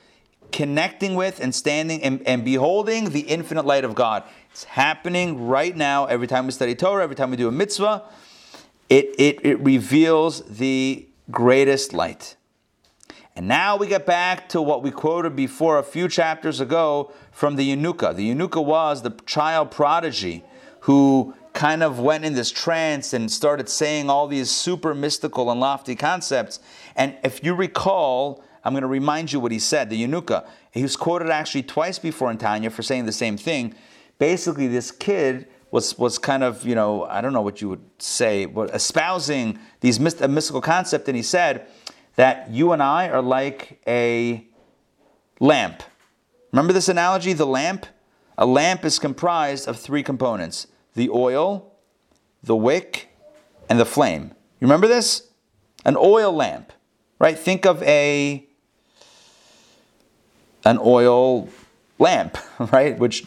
connecting 0.53 1.15
with 1.15 1.41
and 1.41 1.53
standing 1.53 2.01
and, 2.01 2.25
and 2.25 2.45
beholding 2.45 3.09
the 3.09 3.19
infinite 3.19 3.65
light 3.65 3.83
of 3.83 3.93
God. 3.93 4.23
It's 4.51 4.63
happening 4.63 5.47
right 5.47 5.75
now 5.75 6.05
every 6.05 6.27
time 6.27 6.45
we 6.45 6.53
study 6.53 6.75
Torah, 6.75 7.03
every 7.03 7.17
time 7.17 7.29
we 7.29 7.35
do 7.35 7.49
a 7.49 7.51
mitzvah. 7.51 8.03
It, 8.87 9.13
it, 9.19 9.45
it 9.45 9.59
reveals 9.59 10.43
the 10.43 11.05
greatest 11.29 11.91
light. 11.91 12.37
And 13.35 13.49
now 13.49 13.75
we 13.75 13.87
get 13.87 14.05
back 14.05 14.47
to 14.49 14.61
what 14.61 14.81
we 14.81 14.91
quoted 14.91 15.35
before 15.35 15.77
a 15.77 15.83
few 15.83 16.07
chapters 16.07 16.61
ago 16.61 17.11
from 17.33 17.57
the 17.57 17.75
Yenuka. 17.75 18.15
The 18.15 18.33
Yenuka 18.33 18.63
was 18.63 19.01
the 19.01 19.11
child 19.25 19.71
prodigy 19.71 20.45
who 20.81 21.33
kind 21.55 21.81
of 21.81 21.99
went 21.99 22.25
in 22.25 22.33
this 22.33 22.51
trance 22.51 23.13
and 23.13 23.31
started 23.31 23.67
saying 23.67 24.09
all 24.09 24.27
these 24.27 24.51
super 24.51 24.93
mystical 24.93 25.49
and 25.49 25.59
lofty 25.59 25.95
concepts. 25.95 26.59
And 26.95 27.15
if 27.23 27.43
you 27.43 27.55
recall, 27.55 28.43
I'm 28.63 28.73
going 28.73 28.81
to 28.81 28.87
remind 28.87 29.31
you 29.31 29.39
what 29.39 29.51
he 29.51 29.59
said, 29.59 29.89
the 29.89 30.03
Yenuka. 30.03 30.45
He 30.71 30.83
was 30.83 30.95
quoted 30.95 31.29
actually 31.29 31.63
twice 31.63 31.97
before 31.97 32.29
in 32.29 32.37
Tanya 32.37 32.69
for 32.69 32.83
saying 32.83 33.05
the 33.05 33.11
same 33.11 33.37
thing. 33.37 33.73
Basically, 34.19 34.67
this 34.67 34.91
kid 34.91 35.47
was 35.71 35.97
was 35.97 36.17
kind 36.17 36.43
of 36.43 36.65
you 36.65 36.75
know 36.75 37.03
I 37.05 37.21
don't 37.21 37.33
know 37.33 37.41
what 37.41 37.61
you 37.61 37.69
would 37.69 37.85
say, 37.99 38.45
but 38.45 38.73
espousing 38.73 39.59
these 39.81 39.99
myst- 39.99 40.21
a 40.21 40.27
mystical 40.27 40.61
concept, 40.61 41.07
and 41.07 41.15
he 41.15 41.23
said 41.23 41.67
that 42.15 42.49
you 42.49 42.71
and 42.71 42.81
I 42.81 43.09
are 43.09 43.21
like 43.21 43.81
a 43.87 44.45
lamp. 45.39 45.83
Remember 46.51 46.73
this 46.73 46.89
analogy, 46.89 47.33
the 47.33 47.47
lamp. 47.47 47.85
A 48.37 48.45
lamp 48.45 48.83
is 48.83 48.99
comprised 48.99 49.67
of 49.67 49.79
three 49.79 50.03
components: 50.03 50.67
the 50.95 51.09
oil, 51.09 51.71
the 52.41 52.55
wick, 52.55 53.09
and 53.69 53.79
the 53.79 53.85
flame. 53.85 54.31
You 54.59 54.67
remember 54.67 54.87
this? 54.87 55.29
An 55.85 55.95
oil 55.97 56.31
lamp, 56.31 56.73
right? 57.19 57.37
Think 57.37 57.65
of 57.65 57.83
a 57.83 58.47
an 60.63 60.79
oil 60.81 61.49
lamp, 61.99 62.37
right? 62.71 62.97
Which 62.97 63.25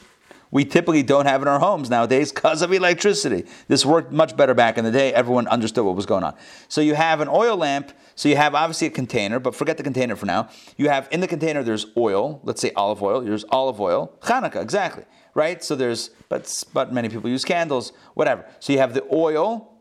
we 0.50 0.64
typically 0.64 1.02
don't 1.02 1.26
have 1.26 1.42
in 1.42 1.48
our 1.48 1.58
homes 1.58 1.90
nowadays 1.90 2.32
because 2.32 2.62
of 2.62 2.72
electricity. 2.72 3.44
This 3.68 3.84
worked 3.84 4.12
much 4.12 4.36
better 4.36 4.54
back 4.54 4.78
in 4.78 4.84
the 4.84 4.90
day. 4.90 5.12
Everyone 5.12 5.46
understood 5.48 5.84
what 5.84 5.94
was 5.94 6.06
going 6.06 6.24
on. 6.24 6.34
So 6.68 6.80
you 6.80 6.94
have 6.94 7.20
an 7.20 7.28
oil 7.28 7.56
lamp. 7.56 7.92
So 8.14 8.28
you 8.28 8.36
have 8.36 8.54
obviously 8.54 8.88
a 8.88 8.90
container, 8.90 9.38
but 9.38 9.54
forget 9.54 9.76
the 9.76 9.82
container 9.82 10.16
for 10.16 10.26
now. 10.26 10.48
You 10.76 10.88
have 10.88 11.06
in 11.12 11.20
the 11.20 11.28
container 11.28 11.62
there's 11.62 11.86
oil. 11.96 12.40
Let's 12.42 12.60
say 12.60 12.72
olive 12.74 13.02
oil. 13.02 13.20
There's 13.20 13.44
olive 13.50 13.80
oil. 13.80 14.12
Hanukkah, 14.22 14.62
exactly. 14.62 15.04
Right. 15.38 15.62
So 15.62 15.76
there's 15.76 16.10
but 16.28 16.64
but 16.72 16.92
many 16.92 17.08
people 17.08 17.30
use 17.30 17.44
candles. 17.44 17.92
Whatever. 18.14 18.44
So 18.58 18.72
you 18.72 18.80
have 18.80 18.92
the 18.92 19.04
oil, 19.12 19.72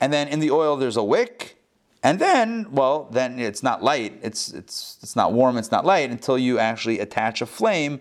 and 0.00 0.12
then 0.12 0.26
in 0.26 0.40
the 0.40 0.50
oil 0.50 0.74
there's 0.76 0.96
a 0.96 1.04
wick. 1.04 1.56
And 2.02 2.18
then, 2.18 2.66
well, 2.72 3.08
then 3.12 3.38
it's 3.38 3.62
not 3.62 3.80
light. 3.80 4.18
It's 4.22 4.52
it's 4.52 4.98
it's 5.04 5.14
not 5.14 5.32
warm. 5.32 5.56
It's 5.56 5.70
not 5.70 5.84
light 5.86 6.10
until 6.10 6.36
you 6.36 6.58
actually 6.58 6.98
attach 6.98 7.40
a 7.40 7.46
flame 7.46 8.00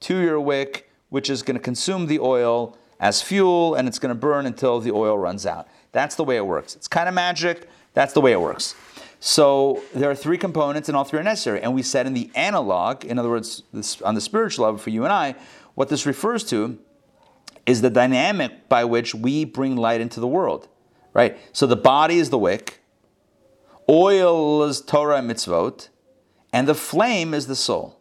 to 0.00 0.18
your 0.18 0.38
wick, 0.38 0.90
which 1.08 1.30
is 1.30 1.42
going 1.42 1.56
to 1.56 1.62
consume 1.62 2.06
the 2.08 2.18
oil 2.18 2.76
as 3.00 3.22
fuel, 3.22 3.74
and 3.74 3.88
it's 3.88 3.98
going 3.98 4.14
to 4.14 4.20
burn 4.28 4.44
until 4.44 4.80
the 4.80 4.92
oil 4.92 5.16
runs 5.18 5.46
out. 5.46 5.66
That's 5.92 6.14
the 6.14 6.24
way 6.24 6.36
it 6.36 6.46
works. 6.46 6.76
It's 6.76 6.88
kind 6.88 7.08
of 7.08 7.14
magic. 7.14 7.68
That's 7.94 8.12
the 8.12 8.20
way 8.20 8.32
it 8.32 8.40
works. 8.40 8.74
So 9.20 9.82
there 9.94 10.10
are 10.10 10.14
three 10.14 10.38
components, 10.38 10.88
and 10.88 10.96
all 10.96 11.04
three 11.04 11.20
are 11.20 11.22
necessary. 11.22 11.60
And 11.62 11.74
we 11.74 11.82
said 11.82 12.06
in 12.06 12.14
the 12.14 12.30
analog, 12.34 13.04
in 13.04 13.18
other 13.18 13.28
words, 13.28 13.62
this, 13.72 14.00
on 14.02 14.14
the 14.14 14.20
spiritual 14.20 14.64
level 14.64 14.78
for 14.78 14.90
you 14.90 15.04
and 15.04 15.12
I, 15.12 15.34
what 15.74 15.88
this 15.88 16.06
refers 16.06 16.44
to 16.44 16.78
is 17.66 17.82
the 17.82 17.90
dynamic 17.90 18.68
by 18.68 18.84
which 18.84 19.14
we 19.14 19.44
bring 19.44 19.76
light 19.76 20.00
into 20.00 20.20
the 20.20 20.26
world. 20.26 20.68
Right. 21.12 21.38
So 21.52 21.66
the 21.66 21.76
body 21.76 22.18
is 22.18 22.30
the 22.30 22.38
wick 22.38 22.80
oil 23.90 24.62
is 24.62 24.80
Torah 24.80 25.18
and 25.18 25.28
mitzvot, 25.28 25.88
and 26.52 26.68
the 26.68 26.74
flame 26.74 27.34
is 27.34 27.48
the 27.48 27.56
soul. 27.56 28.00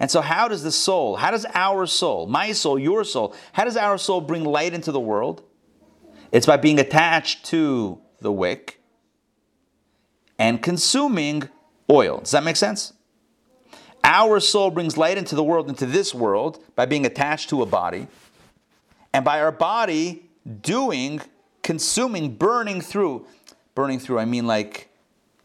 And 0.00 0.10
so, 0.10 0.20
how 0.20 0.48
does 0.48 0.62
the 0.62 0.72
soul, 0.72 1.16
how 1.16 1.30
does 1.30 1.46
our 1.54 1.86
soul, 1.86 2.26
my 2.26 2.52
soul, 2.52 2.78
your 2.78 3.04
soul, 3.04 3.34
how 3.52 3.64
does 3.64 3.76
our 3.76 3.98
soul 3.98 4.20
bring 4.20 4.44
light 4.44 4.74
into 4.74 4.92
the 4.92 5.00
world? 5.00 5.42
It's 6.30 6.46
by 6.46 6.56
being 6.56 6.78
attached 6.78 7.44
to 7.46 8.00
the 8.20 8.32
wick 8.32 8.80
and 10.38 10.62
consuming 10.62 11.48
oil. 11.90 12.18
Does 12.18 12.30
that 12.30 12.44
make 12.44 12.56
sense? 12.56 12.94
Our 14.04 14.40
soul 14.40 14.70
brings 14.70 14.96
light 14.96 15.16
into 15.16 15.34
the 15.34 15.44
world, 15.44 15.68
into 15.68 15.86
this 15.86 16.12
world, 16.14 16.62
by 16.74 16.86
being 16.86 17.06
attached 17.06 17.48
to 17.50 17.62
a 17.62 17.66
body, 17.66 18.08
and 19.12 19.24
by 19.24 19.40
our 19.40 19.52
body 19.52 20.24
doing, 20.60 21.20
consuming, 21.62 22.34
burning 22.34 22.80
through. 22.80 23.26
Burning 23.74 23.98
through, 23.98 24.18
I 24.18 24.24
mean 24.24 24.46
like 24.46 24.88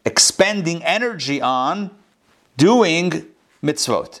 expending 0.04 0.82
energy 0.84 1.40
on 1.40 1.90
doing 2.56 3.26
mitzvot. 3.62 4.20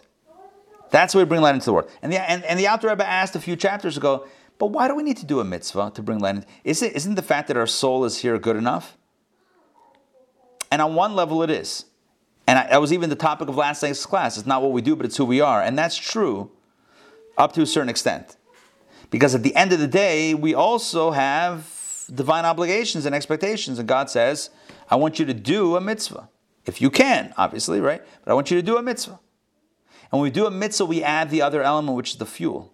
That's 0.90 1.14
what 1.14 1.20
we 1.20 1.24
bring 1.26 1.40
light 1.40 1.54
into 1.54 1.66
the 1.66 1.72
world. 1.72 1.90
And 2.00 2.12
the, 2.12 2.30
and, 2.30 2.44
and 2.44 2.58
the 2.58 2.66
Alter 2.68 2.88
Rebbe 2.88 3.06
asked 3.06 3.36
a 3.36 3.40
few 3.40 3.56
chapters 3.56 3.96
ago, 3.96 4.26
but 4.58 4.66
why 4.66 4.88
do 4.88 4.94
we 4.94 5.02
need 5.02 5.18
to 5.18 5.26
do 5.26 5.40
a 5.40 5.44
mitzvah 5.44 5.92
to 5.94 6.02
bring 6.02 6.18
light 6.18 6.36
in? 6.36 6.46
Is 6.64 6.82
it, 6.82 6.96
isn't 6.96 7.14
the 7.14 7.22
fact 7.22 7.48
that 7.48 7.56
our 7.56 7.66
soul 7.66 8.04
is 8.04 8.18
here 8.18 8.38
good 8.38 8.56
enough? 8.56 8.96
And 10.70 10.82
on 10.82 10.94
one 10.94 11.14
level, 11.14 11.42
it 11.42 11.50
is. 11.50 11.84
And 12.48 12.58
I, 12.58 12.66
that 12.68 12.80
was 12.80 12.94
even 12.94 13.10
the 13.10 13.16
topic 13.16 13.50
of 13.50 13.56
last 13.56 13.82
night's 13.82 14.06
class. 14.06 14.38
It's 14.38 14.46
not 14.46 14.62
what 14.62 14.72
we 14.72 14.80
do, 14.80 14.96
but 14.96 15.04
it's 15.04 15.18
who 15.18 15.26
we 15.26 15.42
are. 15.42 15.62
And 15.62 15.78
that's 15.78 15.98
true 15.98 16.50
up 17.36 17.52
to 17.52 17.60
a 17.60 17.66
certain 17.66 17.90
extent. 17.90 18.38
Because 19.10 19.34
at 19.34 19.42
the 19.42 19.54
end 19.54 19.74
of 19.74 19.80
the 19.80 19.86
day, 19.86 20.32
we 20.32 20.54
also 20.54 21.10
have 21.10 21.70
divine 22.12 22.46
obligations 22.46 23.04
and 23.04 23.14
expectations. 23.14 23.78
And 23.78 23.86
God 23.86 24.08
says, 24.08 24.48
I 24.90 24.96
want 24.96 25.18
you 25.18 25.26
to 25.26 25.34
do 25.34 25.76
a 25.76 25.80
mitzvah. 25.80 26.30
If 26.64 26.80
you 26.80 26.88
can, 26.88 27.34
obviously, 27.36 27.82
right? 27.82 28.02
But 28.24 28.30
I 28.30 28.34
want 28.34 28.50
you 28.50 28.56
to 28.56 28.62
do 28.62 28.78
a 28.78 28.82
mitzvah. 28.82 29.20
And 30.10 30.18
when 30.18 30.22
we 30.22 30.30
do 30.30 30.46
a 30.46 30.50
mitzvah, 30.50 30.86
we 30.86 31.02
add 31.02 31.28
the 31.28 31.42
other 31.42 31.62
element, 31.62 31.98
which 31.98 32.12
is 32.12 32.16
the 32.16 32.24
fuel. 32.24 32.72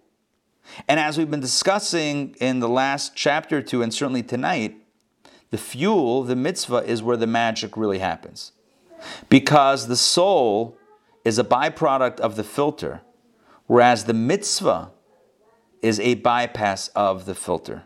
And 0.87 1.01
as 1.01 1.17
we've 1.17 1.29
been 1.29 1.41
discussing 1.41 2.33
in 2.39 2.61
the 2.61 2.69
last 2.69 3.13
chapter 3.13 3.57
or 3.57 3.61
two, 3.61 3.81
and 3.81 3.93
certainly 3.93 4.23
tonight, 4.23 4.77
the 5.51 5.57
fuel, 5.57 6.23
the 6.23 6.37
mitzvah, 6.37 6.77
is 6.77 7.03
where 7.03 7.17
the 7.17 7.27
magic 7.27 7.75
really 7.75 7.99
happens. 7.99 8.53
Because 9.29 9.87
the 9.87 9.95
soul 9.95 10.77
is 11.23 11.39
a 11.39 11.43
byproduct 11.43 12.19
of 12.19 12.35
the 12.35 12.43
filter, 12.43 13.01
whereas 13.67 14.05
the 14.05 14.13
mitzvah 14.13 14.91
is 15.81 15.99
a 15.99 16.15
bypass 16.15 16.87
of 16.89 17.25
the 17.25 17.35
filter. 17.35 17.83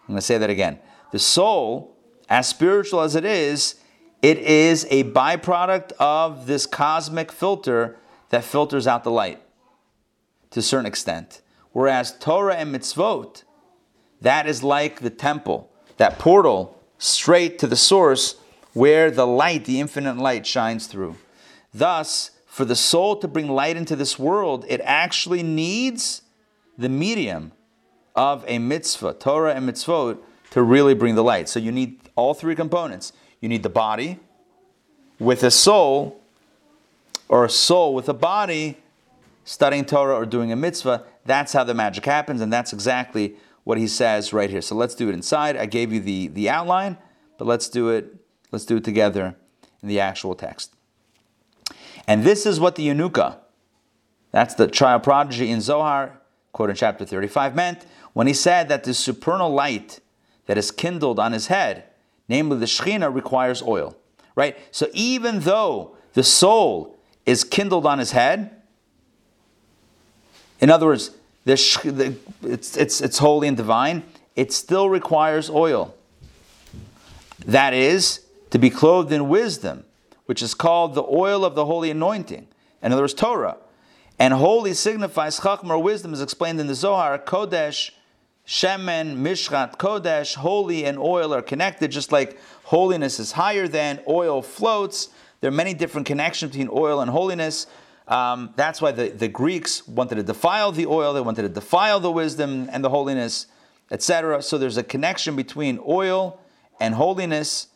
I'm 0.00 0.08
going 0.08 0.16
to 0.16 0.22
say 0.22 0.38
that 0.38 0.50
again. 0.50 0.78
The 1.12 1.18
soul 1.18 1.96
as 2.28 2.48
spiritual 2.48 3.02
as 3.02 3.14
it 3.14 3.24
is, 3.24 3.76
it 4.22 4.38
is 4.38 4.86
a 4.90 5.04
byproduct 5.04 5.92
of 5.98 6.46
this 6.46 6.66
cosmic 6.66 7.30
filter 7.30 7.98
that 8.30 8.44
filters 8.44 8.86
out 8.86 9.04
the 9.04 9.10
light 9.10 9.40
to 10.50 10.60
a 10.60 10.62
certain 10.62 10.86
extent. 10.86 11.42
Whereas 11.72 12.16
Torah 12.18 12.56
and 12.56 12.74
mitzvot, 12.74 13.44
that 14.20 14.46
is 14.46 14.62
like 14.62 15.00
the 15.00 15.10
temple, 15.10 15.70
that 15.96 16.18
portal 16.18 16.80
straight 16.98 17.58
to 17.58 17.66
the 17.66 17.76
source 17.76 18.36
where 18.72 19.10
the 19.10 19.26
light, 19.26 19.64
the 19.64 19.80
infinite 19.80 20.16
light, 20.16 20.46
shines 20.46 20.86
through. 20.86 21.16
Thus, 21.74 22.30
for 22.46 22.64
the 22.64 22.76
soul 22.76 23.16
to 23.16 23.28
bring 23.28 23.48
light 23.48 23.76
into 23.76 23.96
this 23.96 24.18
world, 24.18 24.64
it 24.68 24.80
actually 24.84 25.42
needs 25.42 26.22
the 26.76 26.88
medium 26.88 27.52
of 28.14 28.44
a 28.46 28.58
mitzvah, 28.58 29.14
Torah 29.14 29.54
and 29.54 29.68
mitzvot, 29.68 30.18
to 30.50 30.62
really 30.62 30.94
bring 30.94 31.14
the 31.14 31.24
light. 31.24 31.48
So 31.48 31.58
you 31.58 31.72
need 31.72 31.98
all 32.14 32.34
three 32.34 32.54
components. 32.54 33.12
You 33.40 33.48
need 33.48 33.62
the 33.62 33.70
body 33.70 34.18
with 35.18 35.42
a 35.42 35.50
soul, 35.50 36.20
or 37.28 37.44
a 37.44 37.50
soul 37.50 37.94
with 37.94 38.08
a 38.08 38.14
body, 38.14 38.76
studying 39.44 39.84
Torah 39.84 40.14
or 40.14 40.26
doing 40.26 40.52
a 40.52 40.56
mitzvah. 40.56 41.04
That's 41.24 41.52
how 41.52 41.64
the 41.64 41.74
magic 41.74 42.04
happens, 42.04 42.40
and 42.40 42.52
that's 42.52 42.72
exactly 42.72 43.36
what 43.64 43.78
he 43.78 43.86
says 43.86 44.32
right 44.32 44.50
here. 44.50 44.60
So 44.60 44.74
let's 44.74 44.94
do 44.94 45.08
it 45.08 45.14
inside. 45.14 45.56
I 45.56 45.66
gave 45.66 45.92
you 45.92 46.00
the, 46.00 46.28
the 46.28 46.50
outline, 46.50 46.98
but 47.38 47.46
let's 47.46 47.68
do 47.68 47.88
it, 47.90 48.14
let's 48.52 48.64
do 48.64 48.76
it 48.76 48.84
together 48.84 49.34
in 49.82 49.88
the 49.88 49.98
actual 49.98 50.34
text. 50.34 50.74
And 52.06 52.22
this 52.22 52.46
is 52.46 52.60
what 52.60 52.76
the 52.76 52.86
Yanuka, 52.86 53.36
that's 54.30 54.54
the 54.54 54.68
child 54.68 55.02
prodigy 55.02 55.50
in 55.50 55.60
Zohar, 55.60 56.20
quote 56.52 56.70
in 56.70 56.76
chapter 56.76 57.04
35, 57.04 57.54
meant 57.54 57.86
when 58.12 58.26
he 58.26 58.34
said 58.34 58.68
that 58.68 58.84
the 58.84 58.94
supernal 58.94 59.50
light 59.50 60.00
that 60.46 60.58
is 60.58 60.70
kindled 60.70 61.18
on 61.18 61.32
his 61.32 61.46
head, 61.46 61.84
namely 62.28 62.58
the 62.58 62.66
Shekhinah, 62.66 63.12
requires 63.12 63.62
oil. 63.62 63.96
Right? 64.34 64.56
So 64.70 64.88
even 64.92 65.40
though 65.40 65.96
the 66.14 66.22
soul 66.22 66.98
is 67.26 67.44
kindled 67.44 67.86
on 67.86 67.98
his 67.98 68.12
head, 68.12 68.62
in 70.60 70.70
other 70.70 70.86
words, 70.86 71.10
the, 71.44 71.54
the, 71.84 72.16
it's, 72.48 72.76
it's, 72.76 73.00
it's 73.00 73.18
holy 73.18 73.48
and 73.48 73.56
divine, 73.56 74.04
it 74.36 74.52
still 74.52 74.88
requires 74.88 75.50
oil. 75.50 75.94
That 77.44 77.74
is, 77.74 78.21
to 78.52 78.58
be 78.58 78.68
clothed 78.68 79.10
in 79.10 79.30
wisdom, 79.30 79.82
which 80.26 80.42
is 80.42 80.52
called 80.52 80.94
the 80.94 81.02
oil 81.02 81.42
of 81.42 81.54
the 81.54 81.64
holy 81.64 81.90
anointing. 81.90 82.46
In 82.82 82.92
other 82.92 83.02
words, 83.02 83.14
Torah. 83.14 83.56
And 84.18 84.34
holy 84.34 84.74
signifies 84.74 85.40
chachma 85.40 85.70
or 85.70 85.82
wisdom, 85.82 86.12
is 86.12 86.20
explained 86.20 86.60
in 86.60 86.66
the 86.66 86.74
Zohar, 86.74 87.18
Kodesh, 87.18 87.92
Shemen, 88.46 89.16
Mishchat, 89.16 89.78
Kodesh, 89.78 90.34
holy 90.34 90.84
and 90.84 90.98
oil 90.98 91.32
are 91.32 91.40
connected, 91.40 91.90
just 91.90 92.12
like 92.12 92.38
holiness 92.64 93.18
is 93.18 93.32
higher 93.32 93.66
than, 93.66 94.00
oil 94.06 94.42
floats. 94.42 95.08
There 95.40 95.48
are 95.48 95.54
many 95.54 95.72
different 95.72 96.06
connections 96.06 96.50
between 96.52 96.68
oil 96.70 97.00
and 97.00 97.10
holiness. 97.10 97.66
Um, 98.06 98.52
that's 98.56 98.82
why 98.82 98.92
the, 98.92 99.08
the 99.08 99.28
Greeks 99.28 99.88
wanted 99.88 100.16
to 100.16 100.22
defile 100.22 100.72
the 100.72 100.84
oil, 100.84 101.14
they 101.14 101.22
wanted 101.22 101.42
to 101.42 101.48
defile 101.48 102.00
the 102.00 102.12
wisdom 102.12 102.68
and 102.70 102.84
the 102.84 102.90
holiness, 102.90 103.46
etc. 103.90 104.42
So 104.42 104.58
there's 104.58 104.76
a 104.76 104.82
connection 104.82 105.36
between 105.36 105.80
oil 105.86 106.38
and 106.78 106.94
holiness 106.94 107.68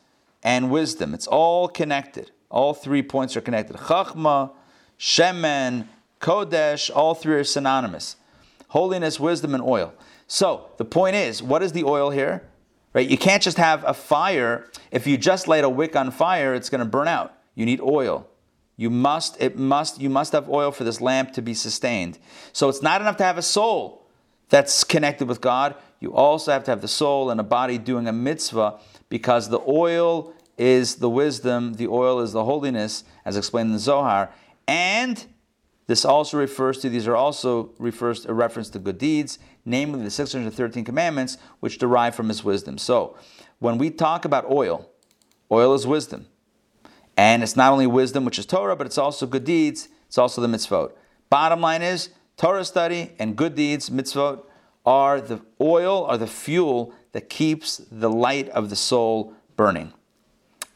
and 0.46 0.70
wisdom. 0.70 1.12
It's 1.12 1.26
all 1.26 1.66
connected. 1.66 2.30
All 2.50 2.72
three 2.72 3.02
points 3.02 3.36
are 3.36 3.40
connected. 3.40 3.76
Chachma, 3.76 4.52
Shemen, 4.96 5.88
Kodesh, 6.20 6.88
all 6.94 7.16
three 7.16 7.34
are 7.34 7.44
synonymous. 7.44 8.14
Holiness, 8.68 9.18
wisdom, 9.18 9.54
and 9.54 9.62
oil. 9.62 9.92
So 10.28 10.70
the 10.78 10.84
point 10.84 11.16
is, 11.16 11.42
what 11.42 11.64
is 11.64 11.72
the 11.72 11.82
oil 11.82 12.10
here? 12.10 12.48
Right? 12.94 13.10
You 13.10 13.18
can't 13.18 13.42
just 13.42 13.58
have 13.58 13.84
a 13.84 13.92
fire. 13.92 14.70
If 14.92 15.06
you 15.06 15.18
just 15.18 15.48
light 15.48 15.64
a 15.64 15.68
wick 15.68 15.96
on 15.96 16.12
fire, 16.12 16.54
it's 16.54 16.70
going 16.70 16.78
to 16.78 16.86
burn 16.86 17.08
out. 17.08 17.34
You 17.56 17.66
need 17.66 17.80
oil. 17.80 18.28
You 18.76 18.88
must, 18.88 19.36
it 19.40 19.58
must, 19.58 20.00
you 20.00 20.08
must 20.08 20.32
have 20.32 20.48
oil 20.48 20.70
for 20.70 20.84
this 20.84 21.00
lamp 21.00 21.32
to 21.32 21.42
be 21.42 21.54
sustained. 21.54 22.18
So 22.52 22.68
it's 22.68 22.82
not 22.82 23.00
enough 23.00 23.16
to 23.16 23.24
have 23.24 23.36
a 23.36 23.42
soul 23.42 24.06
that's 24.48 24.84
connected 24.84 25.26
with 25.26 25.40
God. 25.40 25.74
you 25.98 26.14
also 26.14 26.52
have 26.52 26.62
to 26.64 26.70
have 26.70 26.82
the 26.82 26.88
soul 26.88 27.30
and 27.30 27.40
a 27.40 27.42
body 27.44 27.78
doing 27.78 28.06
a 28.06 28.12
mitzvah 28.12 28.78
because 29.08 29.48
the 29.48 29.60
oil 29.66 30.32
is 30.56 30.96
the 30.96 31.10
wisdom, 31.10 31.74
the 31.74 31.86
oil 31.88 32.20
is 32.20 32.32
the 32.32 32.44
holiness, 32.44 33.04
as 33.24 33.36
explained 33.36 33.68
in 33.68 33.72
the 33.74 33.78
Zohar. 33.78 34.30
And 34.66 35.24
this 35.86 36.04
also 36.04 36.38
refers 36.38 36.78
to, 36.78 36.88
these 36.88 37.06
are 37.06 37.16
also 37.16 37.70
refers 37.78 38.26
a 38.26 38.34
reference 38.34 38.70
to 38.70 38.78
good 38.78 38.98
deeds, 38.98 39.38
namely 39.64 40.02
the 40.02 40.10
613 40.10 40.84
commandments, 40.84 41.38
which 41.60 41.78
derive 41.78 42.14
from 42.14 42.28
his 42.28 42.42
wisdom. 42.42 42.78
So 42.78 43.16
when 43.58 43.78
we 43.78 43.90
talk 43.90 44.24
about 44.24 44.50
oil, 44.50 44.90
oil 45.50 45.74
is 45.74 45.86
wisdom. 45.86 46.26
And 47.16 47.42
it's 47.42 47.56
not 47.56 47.72
only 47.72 47.86
wisdom, 47.86 48.24
which 48.24 48.38
is 48.38 48.46
Torah, 48.46 48.76
but 48.76 48.86
it's 48.86 48.98
also 48.98 49.26
good 49.26 49.44
deeds, 49.44 49.88
it's 50.06 50.18
also 50.18 50.40
the 50.40 50.48
mitzvot. 50.48 50.92
Bottom 51.30 51.60
line 51.60 51.82
is 51.82 52.10
Torah 52.36 52.64
study 52.64 53.12
and 53.18 53.36
good 53.36 53.54
deeds, 53.54 53.88
mitzvot, 53.88 54.42
are 54.84 55.20
the 55.20 55.40
oil, 55.60 56.04
are 56.04 56.18
the 56.18 56.26
fuel 56.26 56.92
that 57.12 57.28
keeps 57.28 57.78
the 57.90 58.10
light 58.10 58.48
of 58.50 58.70
the 58.70 58.76
soul 58.76 59.34
burning. 59.56 59.92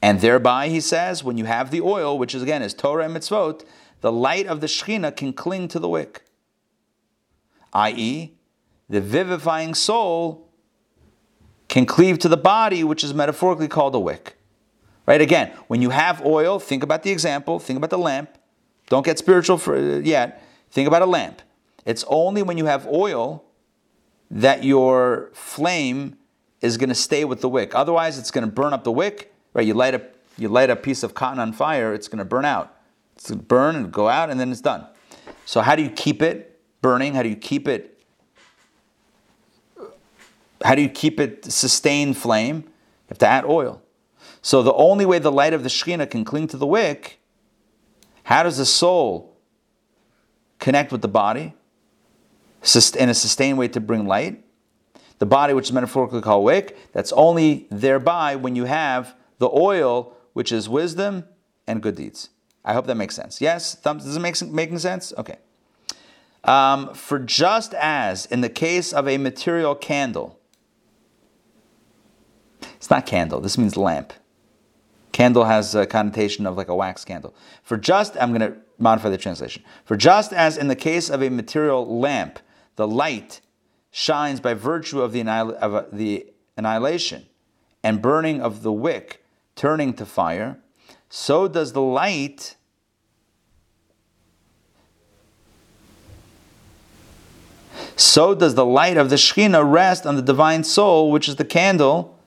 And 0.03 0.20
thereby, 0.20 0.68
he 0.68 0.80
says, 0.80 1.22
when 1.22 1.36
you 1.36 1.44
have 1.44 1.70
the 1.70 1.80
oil, 1.80 2.18
which 2.18 2.34
is 2.34 2.42
again 2.42 2.62
is 2.62 2.72
Torah 2.72 3.05
and 3.05 3.14
mitzvot, 3.14 3.64
the 4.01 4.11
light 4.11 4.46
of 4.46 4.61
the 4.61 4.66
Shekhinah 4.66 5.16
can 5.16 5.32
cling 5.32 5.68
to 5.68 5.78
the 5.78 5.88
wick. 5.88 6.24
I.e., 7.72 8.34
the 8.88 9.01
vivifying 9.01 9.74
soul 9.74 10.48
can 11.68 11.86
cleave 11.86 12.18
to 12.18 12.28
the 12.28 12.36
body, 12.36 12.82
which 12.82 13.05
is 13.05 13.14
metaphorically 13.14 13.68
called 13.68 13.94
a 13.94 14.01
wick. 14.01 14.36
Right? 15.07 15.20
Again, 15.20 15.53
when 15.68 15.82
you 15.82 15.90
have 15.90 16.24
oil, 16.24 16.59
think 16.59 16.82
about 16.82 17.03
the 17.03 17.11
example, 17.11 17.59
think 17.59 17.76
about 17.76 17.90
the 17.90 17.98
lamp. 17.98 18.36
Don't 18.88 19.05
get 19.05 19.18
spiritual 19.18 19.59
for, 19.59 19.76
uh, 19.76 19.98
yet. 19.98 20.42
Think 20.70 20.88
about 20.88 21.03
a 21.03 21.07
lamp. 21.07 21.42
It's 21.84 22.05
only 22.09 22.42
when 22.42 22.59
you 22.59 22.66
have 22.66 22.86
oil 22.86 23.44
that 24.30 24.64
your 24.64 25.30
flame 25.32 26.16
is 26.61 26.76
going 26.76 26.88
to 26.88 26.94
stay 26.94 27.24
with 27.24 27.40
the 27.40 27.48
wick. 27.48 27.74
Otherwise, 27.74 28.18
it's 28.18 28.30
going 28.30 28.44
to 28.44 28.53
burn 28.53 28.72
up 28.72 28.84
the 28.84 28.92
wick. 28.92 29.30
Right? 29.55 29.66
You 29.66 29.74
light 29.74 29.94
a 29.94 30.03
you 30.38 30.48
light 30.48 30.70
a 30.70 30.76
piece 30.76 31.03
of 31.03 31.14
cotton 31.14 31.38
on 31.38 31.53
fire, 31.53 31.92
it's 31.92 32.09
going 32.09 32.18
to 32.18 32.24
burn 32.24 32.44
out. 32.44 32.74
It's 33.16 33.28
going 33.28 33.40
to 33.40 33.44
burn 33.44 33.76
and 33.76 33.92
go 33.92 34.09
out, 34.09 34.30
and 34.30 34.40
then 34.40 34.51
it's 34.51 34.62
done. 34.62 34.86
So 35.44 35.61
how 35.61 35.76
do 35.76 35.82
you 35.82 35.90
keep 35.90 36.22
it 36.22 36.61
burning? 36.80 37.14
How 37.14 37.22
do 37.22 37.28
you 37.28 37.36
keep 37.36 37.68
it? 37.68 38.01
How 40.64 40.74
do 40.74 40.82
you 40.82 40.88
keep 40.88 41.20
it 41.20 41.44
sustained 41.44 42.16
flame? 42.16 42.57
You 42.57 43.09
have 43.11 43.18
to 43.18 43.26
add 43.26 43.44
oil. 43.44 43.82
So 44.42 44.62
the 44.62 44.72
only 44.72 45.05
way 45.05 45.18
the 45.18 45.32
light 45.32 45.53
of 45.53 45.62
the 45.62 45.68
Shekhinah 45.68 46.11
can 46.11 46.24
cling 46.24 46.46
to 46.48 46.57
the 46.57 46.66
wick, 46.66 47.18
how 48.24 48.42
does 48.42 48.57
the 48.57 48.66
soul 48.66 49.36
connect 50.59 50.92
with 50.92 51.03
the 51.03 51.09
body 51.09 51.55
in 52.98 53.09
a 53.09 53.14
sustained 53.14 53.59
way 53.59 53.68
to 53.68 53.80
bring 53.80 54.07
light? 54.07 54.44
The 55.18 55.26
body, 55.26 55.53
which 55.53 55.66
is 55.66 55.72
metaphorically 55.72 56.22
called 56.22 56.44
wick, 56.44 56.78
that's 56.92 57.12
only 57.12 57.66
thereby 57.70 58.36
when 58.36 58.57
you 58.57 58.64
have 58.64 59.14
the 59.41 59.51
oil, 59.51 60.16
which 60.34 60.53
is 60.53 60.68
wisdom 60.68 61.24
and 61.66 61.82
good 61.82 61.97
deeds. 61.97 62.28
I 62.64 62.74
hope 62.74 62.86
that 62.86 62.95
makes 62.95 63.16
sense. 63.16 63.41
Yes? 63.41 63.74
Thumbs, 63.74 64.05
does 64.05 64.16
it 64.16 64.20
make 64.20 64.41
making 64.43 64.78
sense? 64.78 65.12
Okay. 65.18 65.38
Um, 66.45 66.95
for 66.95 67.18
just 67.18 67.74
as 67.74 68.26
in 68.26 68.43
the 68.43 68.49
case 68.49 68.93
of 68.93 69.09
a 69.09 69.18
material 69.18 69.74
candle, 69.74 70.38
it's 72.76 72.91
not 72.91 73.07
candle, 73.07 73.41
this 73.41 73.59
means 73.59 73.76
lamp. 73.76 74.12
Candle 75.12 75.45
has 75.45 75.74
a 75.74 75.86
connotation 75.86 76.47
of 76.47 76.57
like 76.57 76.68
a 76.68 76.74
wax 76.74 77.05
candle. 77.05 77.34
For 77.62 77.76
just, 77.76 78.16
I'm 78.20 78.32
going 78.32 78.53
to 78.53 78.59
modify 78.78 79.09
the 79.09 79.18
translation. 79.18 79.64
For 79.84 79.97
just 79.97 80.32
as 80.32 80.57
in 80.57 80.68
the 80.68 80.76
case 80.76 81.11
of 81.11 81.22
a 81.22 81.30
material 81.30 81.99
lamp, 81.99 82.38
the 82.76 82.86
light 82.86 83.41
shines 83.91 84.38
by 84.38 84.55
virtue 84.55 85.01
of 85.03 85.12
the, 85.12 85.20
annihil- 85.20 85.57
of 85.57 85.74
uh, 85.74 85.84
the 85.91 86.26
annihilation 86.57 87.26
and 87.82 88.01
burning 88.01 88.41
of 88.41 88.62
the 88.62 88.72
wick 88.72 89.24
turning 89.57 89.94
to 89.94 90.07
fire, 90.07 90.59
so 91.09 91.48
does 91.48 91.72
the 91.72 91.82
light 91.82 92.57
so 97.96 98.34
does 98.34 98.55
the 98.55 98.64
light 98.64 98.96
of 98.96 99.11
the 99.11 99.16
Shekhinah 99.16 99.70
rest 99.70 100.07
on 100.07 100.16
the 100.16 100.22
divine 100.22 100.64
soul, 100.64 101.11
which 101.11 101.28
is 101.28 101.36
the 101.36 101.44
candle, 101.44 102.18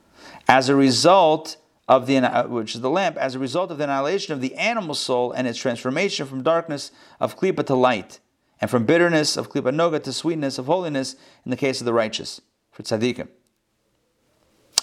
as 0.46 0.68
a 0.68 0.76
result 0.76 1.56
of 1.88 2.06
the 2.06 2.20
which 2.48 2.74
is 2.74 2.80
the 2.80 2.90
lamp, 2.90 3.16
as 3.16 3.34
a 3.34 3.38
result 3.38 3.70
of 3.70 3.78
the 3.78 3.84
annihilation 3.84 4.32
of 4.32 4.40
the 4.40 4.54
animal 4.54 4.94
soul 4.94 5.32
and 5.32 5.46
its 5.46 5.58
transformation 5.58 6.26
from 6.26 6.42
darkness 6.42 6.92
of 7.20 7.36
klipa 7.36 7.66
to 7.66 7.74
light, 7.74 8.20
and 8.60 8.70
from 8.70 8.86
bitterness 8.86 9.36
of 9.36 9.50
klipa 9.50 9.74
noga 9.74 10.02
to 10.02 10.12
sweetness 10.12 10.58
of 10.58 10.66
holiness 10.66 11.16
in 11.44 11.50
the 11.50 11.56
case 11.56 11.80
of 11.80 11.84
the 11.84 11.92
righteous, 11.92 12.40
for 12.70 12.82
tzaddikim. 12.82 13.28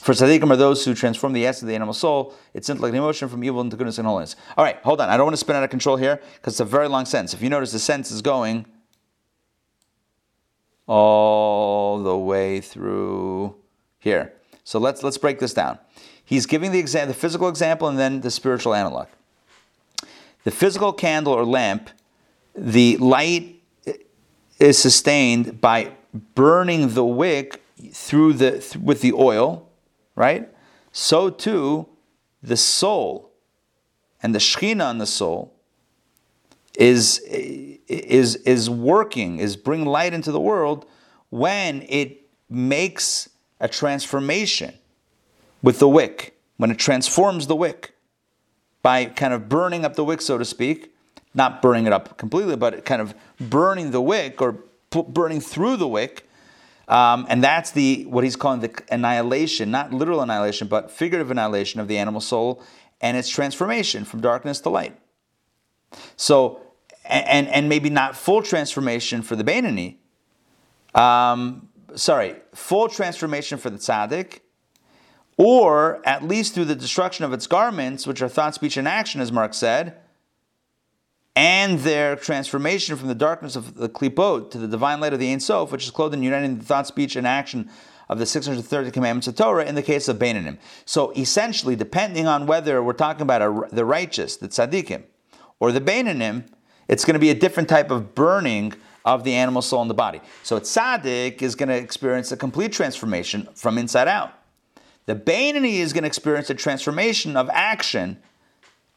For 0.02 0.14
tzaddikim 0.14 0.50
are 0.50 0.56
those 0.56 0.84
who 0.84 0.96
transform 0.96 1.34
the 1.34 1.46
essence 1.46 1.62
of 1.62 1.68
the 1.68 1.76
animal 1.76 1.94
soul, 1.94 2.34
its 2.56 2.68
intellect 2.72 2.96
and 2.96 3.04
emotion 3.04 3.30
from 3.30 3.44
evil 3.44 3.62
into 3.62 3.78
goodness 3.78 4.00
and 4.00 4.08
holiness. 4.08 4.36
All 4.58 4.66
right, 4.66 4.78
hold 4.78 5.00
on. 5.00 5.10
I 5.10 5.16
don't 5.16 5.28
want 5.28 5.36
to 5.36 5.40
spin 5.40 5.56
out 5.56 5.64
of 5.64 5.70
control 5.70 5.96
here 5.96 6.20
because 6.36 6.54
it's 6.54 6.60
a 6.60 6.66
very 6.66 6.88
long 6.88 7.06
sentence. 7.06 7.36
If 7.36 7.44
you 7.44 7.50
notice, 7.50 7.72
the 7.72 7.78
sentence 7.78 8.10
is 8.10 8.24
going 8.24 8.66
all 10.88 12.02
the 12.02 12.18
way 12.18 12.62
through 12.62 13.56
here. 14.00 14.34
So 14.64 14.80
let's 14.80 15.04
let's 15.04 15.20
break 15.20 15.38
this 15.38 15.54
down. 15.54 15.78
He's 16.26 16.48
giving 16.48 16.72
the 16.72 16.80
exam, 16.80 17.08
the 17.08 17.14
physical 17.14 17.48
example, 17.48 17.88
and 17.88 18.00
then 18.00 18.22
the 18.22 18.32
spiritual 18.32 18.74
analog. 18.74 19.06
The 20.46 20.52
physical 20.52 20.94
candle 20.94 21.34
or 21.34 21.46
lamp, 21.46 21.92
the 22.56 22.98
light 22.98 23.62
is 24.58 24.80
sustained 24.80 25.62
by 25.62 25.92
burning 26.34 26.96
the 26.96 27.06
wick 27.06 27.62
through 27.92 28.34
the 28.34 28.80
with 28.82 29.02
the 29.02 29.14
oil 29.14 29.68
right? 30.16 30.50
So 30.92 31.30
too, 31.30 31.88
the 32.44 32.58
soul 32.58 33.32
and 34.22 34.36
the 34.36 34.40
Shekhinah 34.40 34.86
on 34.86 34.98
the 34.98 35.06
soul 35.06 35.54
is, 36.78 37.20
is, 37.20 38.36
is 38.38 38.70
working, 38.70 39.40
is 39.40 39.56
bringing 39.56 39.88
light 39.88 40.14
into 40.14 40.32
the 40.32 40.40
world 40.40 40.86
when 41.30 41.84
it 41.90 42.30
makes 42.50 43.30
a 43.60 43.68
transformation 43.68 44.74
with 45.62 45.80
the 45.80 45.88
wick, 45.88 46.38
when 46.58 46.72
it 46.72 46.78
transforms 46.78 47.48
the 47.48 47.56
wick 47.56 47.96
by 48.82 49.06
kind 49.06 49.34
of 49.34 49.48
burning 49.48 49.86
up 49.86 49.96
the 49.96 50.04
wick, 50.04 50.22
so 50.22 50.38
to 50.38 50.46
speak, 50.46 50.94
not 51.34 51.62
burning 51.62 51.86
it 51.86 51.94
up 51.94 52.18
completely, 52.18 52.56
but 52.56 52.84
kind 52.84 53.02
of 53.02 53.14
burning 53.40 53.92
the 53.92 54.02
wick 54.02 54.42
or 54.42 54.58
burning 54.90 55.40
through 55.40 55.78
the 55.78 55.88
wick 55.88 56.28
um, 56.92 57.26
and 57.30 57.42
that's 57.42 57.72
the 57.72 58.04
what 58.10 58.26
he's 58.26 58.36
calling 58.36 58.60
the 58.60 58.84
annihilation, 58.92 59.72
not 59.72 59.94
literal 59.94 60.22
annihilation, 60.22 60.68
but 60.68 60.92
figurative 60.92 61.32
annihilation 61.32 61.80
of 61.80 61.88
the 61.88 61.98
animal 61.98 62.20
soul 62.20 62.62
and 63.00 63.16
its 63.16 63.30
transformation 63.30 64.04
from 64.04 64.20
darkness 64.20 64.60
to 64.60 64.70
light. 64.70 65.00
So, 66.18 66.62
and 67.06 67.48
and 67.48 67.70
maybe 67.70 67.90
not 67.90 68.18
full 68.18 68.44
transformation 68.44 69.22
for 69.22 69.38
the 69.38 69.44
Beinoni. 69.46 70.00
Um, 70.94 71.70
sorry, 71.96 72.36
full 72.54 72.90
transformation 72.90 73.58
for 73.58 73.70
the 73.70 73.78
tzaddik, 73.78 74.42
or 75.38 76.02
at 76.06 76.24
least 76.24 76.54
through 76.54 76.66
the 76.66 76.76
destruction 76.76 77.24
of 77.24 77.32
its 77.32 77.48
garments, 77.48 78.06
which 78.06 78.22
are 78.22 78.28
thought, 78.28 78.54
speech, 78.54 78.76
and 78.76 78.86
action, 78.86 79.22
as 79.22 79.32
Mark 79.32 79.54
said, 79.54 80.01
and 81.36 81.80
their 81.80 82.16
transformation 82.16 82.96
from 82.98 83.08
the 83.08 83.16
darkness 83.16 83.56
of 83.56 83.76
the 83.76 83.88
klipot 83.88 84.52
to 84.52 84.58
the 84.58 84.68
divine 84.68 85.00
light 85.00 85.14
of 85.14 85.20
the 85.20 85.32
Ein 85.32 85.40
Sof, 85.40 85.72
which 85.72 85.86
is 85.86 85.92
clothed 85.92 86.14
in 86.14 86.24
uniting 86.24 86.58
the 86.58 86.66
thought, 86.66 86.88
speech, 86.88 87.16
and 87.16 87.26
action 87.26 87.70
of 88.10 88.20
the 88.20 88.26
630 88.26 88.92
commandments 88.92 89.28
of 89.28 89.36
Torah 89.36 89.66
in 89.66 89.76
the 89.76 89.82
case 89.82 90.10
of 90.10 90.18
Beinanim. 90.18 90.58
So 90.86 91.12
essentially, 91.12 91.78
depending 91.78 92.28
on 92.28 92.46
whether 92.46 92.84
we're 92.84 92.94
talking 92.94 93.22
about 93.22 93.42
a, 93.42 93.68
the 93.72 93.86
righteous, 93.86 94.36
the 94.36 94.50
tzaddikim, 94.50 95.04
or 95.62 95.72
the 95.72 95.80
Beinanim, 95.80 96.44
it's 96.90 97.06
going 97.06 97.14
to 97.14 97.20
be 97.20 97.30
a 97.30 97.36
different 97.36 97.70
type 97.70 97.90
of 97.90 98.14
burning 98.14 98.74
of 99.06 99.24
the 99.24 99.34
animal 99.34 99.62
soul 99.62 99.82
in 99.82 99.88
the 99.88 99.94
body. 99.94 100.20
So 100.44 100.60
tzaddik 100.60 101.42
is 101.42 101.56
going 101.56 101.70
to 101.70 101.78
experience 101.78 102.34
a 102.34 102.38
complete 102.38 102.74
transformation 102.74 103.48
from 103.56 103.78
inside 103.78 104.10
out. 104.10 104.34
The 105.06 105.16
Beinani 105.16 105.76
is 105.76 105.94
going 105.94 106.04
to 106.04 106.08
experience 106.08 106.50
a 106.50 106.54
transformation 106.54 107.36
of 107.36 107.50
action 107.50 108.22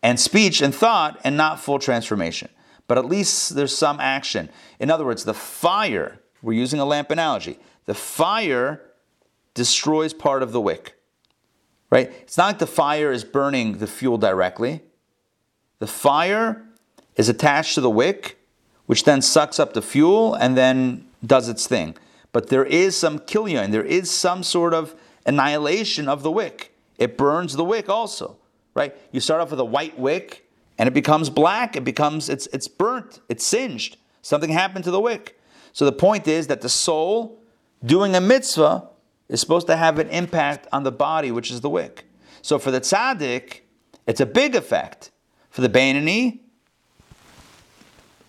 and 0.05 0.20
speech 0.20 0.61
and 0.61 0.74
thought 0.74 1.18
and 1.24 1.34
not 1.34 1.59
full 1.59 1.78
transformation. 1.78 2.50
But 2.86 2.98
at 2.98 3.07
least 3.07 3.57
there's 3.57 3.76
some 3.76 3.98
action. 3.98 4.50
In 4.78 4.90
other 4.90 5.07
words, 5.07 5.24
the 5.24 5.32
fire, 5.32 6.20
we're 6.42 6.52
using 6.52 6.78
a 6.78 6.84
lamp 6.84 7.11
analogy, 7.11 7.59
the 7.86 7.94
fire 7.94 8.82
destroys 9.55 10.12
part 10.12 10.42
of 10.42 10.52
the 10.52 10.61
wick. 10.61 11.00
Right? 11.90 12.12
It's 12.20 12.36
not 12.36 12.46
like 12.46 12.59
the 12.59 12.66
fire 12.66 13.12
is 13.12 13.24
burning 13.24 13.78
the 13.78 13.86
fuel 13.86 14.18
directly. 14.18 14.82
The 15.78 15.86
fire 15.86 16.62
is 17.16 17.30
attached 17.30 17.74
to 17.76 17.80
the 17.80 17.90
wick, 17.90 18.38
which 18.84 19.05
then 19.05 19.22
sucks 19.22 19.59
up 19.59 19.72
the 19.72 19.80
fuel 19.80 20.34
and 20.34 20.55
then 20.55 21.07
does 21.24 21.48
its 21.48 21.66
thing. 21.66 21.96
But 22.30 22.48
there 22.48 22.66
is 22.66 22.94
some 22.94 23.20
kilyon, 23.20 23.70
there 23.70 23.84
is 23.84 24.11
some 24.11 24.42
sort 24.42 24.74
of 24.74 24.94
annihilation 25.24 26.09
of 26.09 26.22
the 26.22 26.30
wick. 26.30 26.74
It 26.98 27.16
burns 27.16 27.55
the 27.55 27.64
wick 27.64 27.88
also 27.88 28.36
right? 28.75 28.95
You 29.12 29.20
start 29.20 29.41
off 29.41 29.51
with 29.51 29.61
a 29.61 29.64
white 29.64 29.99
wick 29.99 30.49
and 30.79 30.89
it 30.89 30.93
becomes 30.93 31.31
black, 31.31 31.77
it 31.77 31.85
becomes, 31.85 32.29
it's, 32.29 32.47
it's 32.49 32.68
burnt, 32.68 33.20
it's 33.29 33.45
singed. 33.45 33.97
Something 34.22 34.51
happened 34.51 34.85
to 34.85 34.91
the 34.91 35.01
wick. 35.01 35.39
So 35.72 35.85
the 35.85 35.93
point 35.93 36.29
is 36.29 36.47
that 36.49 36.61
the 36.61 36.68
soul 36.68 37.41
doing 37.85 38.14
a 38.14 38.20
mitzvah 38.20 38.89
is 39.29 39.41
supposed 39.41 39.66
to 39.68 39.77
have 39.77 39.99
an 39.99 40.09
impact 40.09 40.66
on 40.72 40.83
the 40.83 40.93
body, 40.93 41.31
which 41.31 41.51
is 41.51 41.61
the 41.61 41.70
wick. 41.70 42.05
So 42.43 42.59
for 42.59 42.70
the 42.70 42.81
tzaddik, 42.81 43.61
it's 44.07 44.20
a 44.20 44.27
big 44.27 44.55
effect. 44.55 45.11
For 45.51 45.61
the 45.61 45.68
Bainani, 45.68 46.41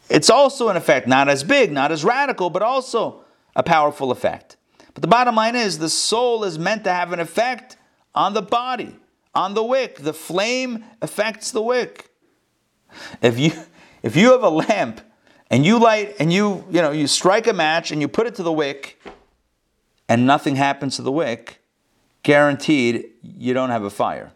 it's 0.09 0.29
also 0.29 0.69
an 0.69 0.77
effect, 0.77 1.07
not 1.07 1.27
as 1.27 1.43
big, 1.43 1.71
not 1.71 1.91
as 1.91 2.03
radical, 2.03 2.49
but 2.49 2.61
also 2.61 3.23
a 3.55 3.63
powerful 3.63 4.11
effect. 4.11 4.57
But 4.93 5.01
the 5.01 5.07
bottom 5.07 5.35
line 5.35 5.55
is 5.55 5.79
the 5.79 5.89
soul 5.89 6.43
is 6.43 6.59
meant 6.59 6.83
to 6.83 6.93
have 6.93 7.11
an 7.11 7.19
effect 7.19 7.77
on 8.13 8.33
the 8.33 8.41
body, 8.41 8.95
on 9.35 9.53
the 9.53 9.63
wick. 9.63 9.97
The 9.97 10.13
flame 10.13 10.85
affects 11.01 11.51
the 11.51 11.61
wick. 11.61 12.09
If 13.21 13.37
you 13.37 13.51
if 14.01 14.15
you 14.15 14.31
have 14.31 14.43
a 14.43 14.49
lamp 14.49 15.01
and 15.49 15.65
you 15.65 15.79
light 15.79 16.15
and 16.19 16.31
you 16.31 16.65
you 16.69 16.81
know 16.81 16.91
you 16.91 17.07
strike 17.07 17.47
a 17.47 17.53
match 17.53 17.91
and 17.91 18.01
you 18.01 18.07
put 18.07 18.27
it 18.27 18.35
to 18.35 18.43
the 18.43 18.53
wick 18.53 19.01
and 20.07 20.25
nothing 20.25 20.55
happens 20.55 20.95
to 20.95 21.01
the 21.01 21.11
wick, 21.11 21.61
guaranteed 22.23 23.11
you 23.21 23.53
don't 23.53 23.69
have 23.69 23.83
a 23.83 23.89
fire. 23.89 24.31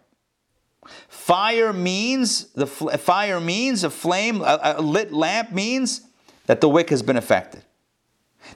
Fire 1.08 1.72
means 1.72 2.46
the 2.54 2.66
fl- 2.68 2.90
fire 2.90 3.40
means 3.40 3.84
a 3.84 3.90
flame, 3.90 4.42
a, 4.42 4.60
a 4.78 4.82
lit 4.82 5.14
lamp 5.14 5.52
means 5.52 6.02
that 6.48 6.62
the 6.62 6.70
wick 6.70 6.90
has 6.90 7.04
been 7.04 7.18
affected. 7.18 7.64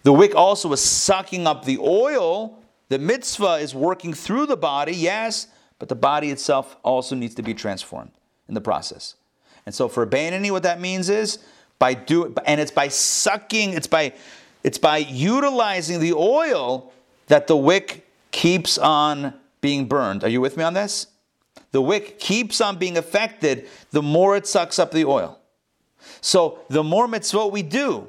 The 0.02 0.14
wick 0.14 0.34
also 0.34 0.72
is 0.72 0.82
sucking 0.82 1.46
up 1.46 1.66
the 1.66 1.78
oil. 1.78 2.58
The 2.90 2.98
mitzvah 2.98 3.56
is 3.56 3.76
working 3.76 4.14
through 4.14 4.48
the 4.48 4.58
body, 4.58 4.94
yes, 4.94 5.48
but 5.84 5.90
the 5.90 5.96
body 5.96 6.32
itself 6.32 6.78
also 6.82 7.14
needs 7.14 7.36
to 7.36 7.42
be 7.42 7.54
transformed 7.54 8.12
in 8.48 8.54
the 8.54 8.62
process. 8.62 9.16
And 9.66 9.76
so 9.76 9.90
for 9.90 10.08
Bainani, 10.08 10.50
what 10.50 10.64
that 10.64 10.80
means 10.80 11.10
is 11.10 11.40
by 11.78 11.94
do 11.94 12.34
and 12.46 12.62
it's 12.62 12.72
by 12.72 12.88
sucking, 12.88 13.74
it's 13.74 13.86
by 13.86 14.14
it's 14.64 14.78
by 14.78 15.00
utilizing 15.00 16.00
the 16.00 16.14
oil 16.14 16.94
that 17.28 17.48
the 17.48 17.58
wick 17.58 18.08
keeps 18.32 18.78
on 18.78 19.34
being 19.60 19.86
burned. 19.86 20.24
Are 20.24 20.30
you 20.30 20.40
with 20.40 20.56
me 20.56 20.64
on 20.64 20.74
this? 20.74 21.08
The 21.74 21.82
wick 21.82 22.18
keeps 22.18 22.62
on 22.62 22.78
being 22.78 22.96
affected 22.96 23.68
the 23.92 24.02
more 24.02 24.38
it 24.38 24.48
sucks 24.48 24.80
up 24.80 24.92
the 24.92 25.04
oil. 25.04 25.38
So 26.22 26.60
the 26.70 26.82
more 26.82 27.10
mitzvah 27.10 27.48
we 27.48 27.62
do, 27.62 28.08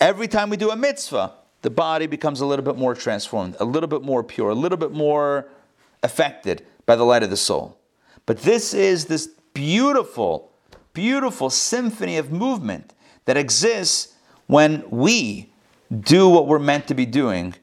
every 0.00 0.28
time 0.28 0.48
we 0.48 0.56
do 0.56 0.70
a 0.70 0.76
mitzvah, 0.76 1.32
the 1.62 1.70
body 1.70 2.06
becomes 2.06 2.40
a 2.40 2.46
little 2.46 2.64
bit 2.64 2.76
more 2.76 2.94
transformed, 2.94 3.56
a 3.58 3.64
little 3.64 3.88
bit 3.88 4.02
more 4.02 4.22
pure, 4.22 4.50
a 4.50 4.54
little 4.54 4.78
bit 4.78 4.92
more 4.92 5.48
affected 6.04 6.64
by 6.86 6.96
the 6.96 7.04
light 7.04 7.22
of 7.22 7.30
the 7.30 7.36
soul. 7.36 7.78
But 8.24 8.38
this 8.38 8.72
is 8.72 9.06
this 9.06 9.28
beautiful, 9.52 10.50
beautiful 10.92 11.50
symphony 11.50 12.16
of 12.16 12.32
movement 12.32 12.94
that 13.26 13.36
exists 13.36 14.14
when 14.46 14.84
we 14.90 15.52
do 16.00 16.28
what 16.28 16.46
we're 16.46 16.58
meant 16.58 16.86
to 16.88 16.94
be 16.94 17.06
doing 17.06 17.54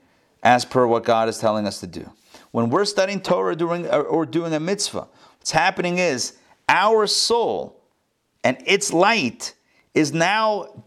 as 0.43 0.65
per 0.65 0.85
what 0.85 1.03
God 1.03 1.29
is 1.29 1.37
telling 1.37 1.65
us 1.65 1.79
to 1.79 1.87
do. 1.87 2.11
When 2.51 2.69
we're 2.69 2.85
studying 2.85 3.21
Torah 3.21 3.55
doing, 3.55 3.87
or 3.87 4.25
doing 4.25 4.53
a 4.53 4.59
mitzvah, 4.59 5.07
what's 5.39 5.51
happening 5.51 5.97
is 5.97 6.37
our 6.69 7.07
soul 7.07 7.81
and 8.43 8.57
its 8.65 8.91
light 8.91 9.55
is 9.93 10.13
now 10.13 10.83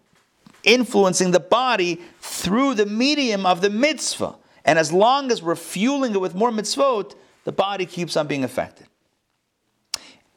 influencing 0.62 1.30
the 1.30 1.40
body 1.40 2.00
through 2.20 2.74
the 2.74 2.86
medium 2.86 3.46
of 3.46 3.60
the 3.60 3.70
mitzvah. 3.70 4.34
And 4.64 4.78
as 4.78 4.92
long 4.92 5.30
as 5.30 5.42
we're 5.42 5.56
fueling 5.56 6.14
it 6.14 6.20
with 6.20 6.34
more 6.34 6.50
mitzvot, 6.50 7.14
the 7.46 7.52
body 7.52 7.86
keeps 7.86 8.16
on 8.16 8.26
being 8.26 8.42
affected. 8.42 8.88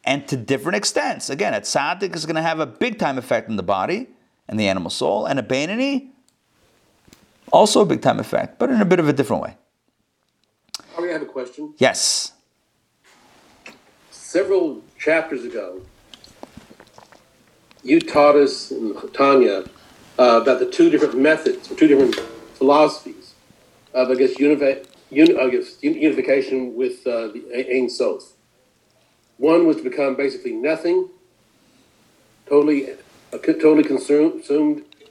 And 0.03 0.27
to 0.27 0.37
different 0.37 0.75
extents. 0.75 1.31
Again, 1.31 1.55
a 1.55 1.59
tzaddik 1.59 2.15
is 2.15 2.25
going 2.27 2.35
to 2.35 2.41
have 2.43 2.59
a 2.59 2.67
big 2.67 2.99
time 2.99 3.17
effect 3.17 3.49
on 3.49 3.55
the 3.55 3.63
body 3.63 4.07
and 4.47 4.59
the 4.59 4.67
animal 4.67 4.91
soul, 4.91 5.25
and 5.25 5.39
a 5.39 5.43
Bainani, 5.43 6.09
also 7.51 7.81
a 7.81 7.85
big 7.85 8.01
time 8.01 8.19
effect, 8.19 8.59
but 8.59 8.69
in 8.69 8.79
a 8.79 8.85
bit 8.85 8.99
of 8.99 9.09
a 9.09 9.13
different 9.13 9.41
way. 9.41 9.57
I 10.97 11.01
have 11.07 11.23
a 11.23 11.25
question. 11.25 11.73
Yes. 11.77 12.33
Several 14.11 14.83
chapters 14.99 15.43
ago, 15.43 15.81
you 17.83 17.99
taught 17.99 18.35
us 18.35 18.69
in 18.69 18.95
Tanya 19.13 19.63
uh, 20.19 20.41
about 20.43 20.59
the 20.59 20.69
two 20.69 20.91
different 20.91 21.17
methods, 21.17 21.71
or 21.71 21.75
two 21.75 21.87
different 21.87 22.15
philosophies 22.53 23.33
of, 23.95 24.11
I 24.11 24.15
guess, 24.15 24.35
unifi- 24.35 24.85
guess 25.11 25.77
unification 25.81 26.75
with 26.75 27.05
uh, 27.05 27.27
the 27.27 27.67
Ein 27.71 27.89
Sof. 27.89 28.33
One 29.37 29.65
was 29.65 29.77
to 29.77 29.83
become 29.83 30.15
basically 30.15 30.51
nothing, 30.51 31.09
totally, 32.47 32.91
uh, 32.91 33.37
totally 33.37 33.83
consumed. 33.83 34.43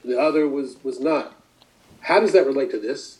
The 0.05 0.19
other 0.19 0.47
was 0.47 0.77
was 0.83 0.99
not. 0.99 1.35
How 2.01 2.19
does 2.19 2.33
that 2.33 2.45
relate 2.45 2.71
to 2.71 2.79
this? 2.79 3.19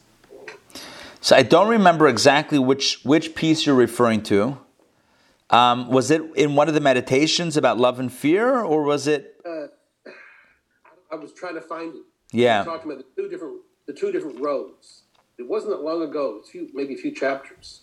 So 1.21 1.35
I 1.35 1.43
don't 1.43 1.67
remember 1.67 2.07
exactly 2.07 2.59
which 2.59 3.01
which 3.03 3.35
piece 3.35 3.65
you're 3.65 3.75
referring 3.75 4.23
to. 4.23 4.57
Um, 5.49 5.89
was 5.89 6.11
it 6.11 6.21
in 6.35 6.55
one 6.55 6.67
of 6.67 6.75
the 6.75 6.79
meditations 6.79 7.57
about 7.57 7.77
love 7.79 7.99
and 7.99 8.13
fear, 8.13 8.59
or 8.59 8.83
was 8.83 9.07
it? 9.07 9.35
Uh, 9.43 9.67
I 11.11 11.15
was 11.15 11.33
trying 11.33 11.55
to 11.55 11.61
find 11.61 11.95
it. 11.95 12.03
Yeah. 12.31 12.63
talking 12.63 12.91
about 12.91 13.03
the 13.03 13.21
two 13.21 13.29
different 13.29 13.61
the 13.87 13.93
two 13.93 14.11
different 14.11 14.39
roads. 14.39 15.03
It 15.39 15.47
wasn't 15.47 15.71
that 15.71 15.81
long 15.81 16.01
ago. 16.03 16.37
It's 16.39 16.49
few, 16.49 16.69
maybe 16.73 16.93
a 16.93 16.97
few 16.97 17.11
chapters. 17.11 17.81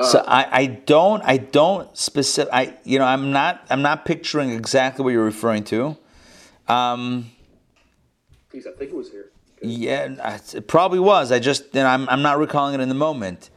So 0.00 0.22
I, 0.28 0.46
I 0.60 0.66
don't 0.66 1.22
I 1.24 1.38
don't 1.38 1.96
specific 1.96 2.54
I 2.54 2.76
you 2.84 3.00
know 3.00 3.04
I'm 3.04 3.32
not 3.32 3.66
I'm 3.68 3.82
not 3.82 4.04
picturing 4.04 4.50
exactly 4.50 5.02
what 5.02 5.10
you're 5.10 5.24
referring 5.24 5.64
to. 5.64 5.96
Um, 6.68 7.32
Please, 8.48 8.64
I 8.64 8.70
think 8.78 8.92
it 8.92 8.96
was 8.96 9.10
here. 9.10 9.32
yeah, 9.60 10.38
it 10.54 10.68
probably 10.68 11.00
was. 11.00 11.32
I 11.32 11.40
just 11.40 11.64
you 11.74 11.80
know, 11.80 11.88
I'm 11.88 12.08
I'm 12.08 12.22
not 12.22 12.38
recalling 12.38 12.74
it 12.74 12.80
in 12.80 12.88
the 12.88 12.94
moment. 12.94 13.50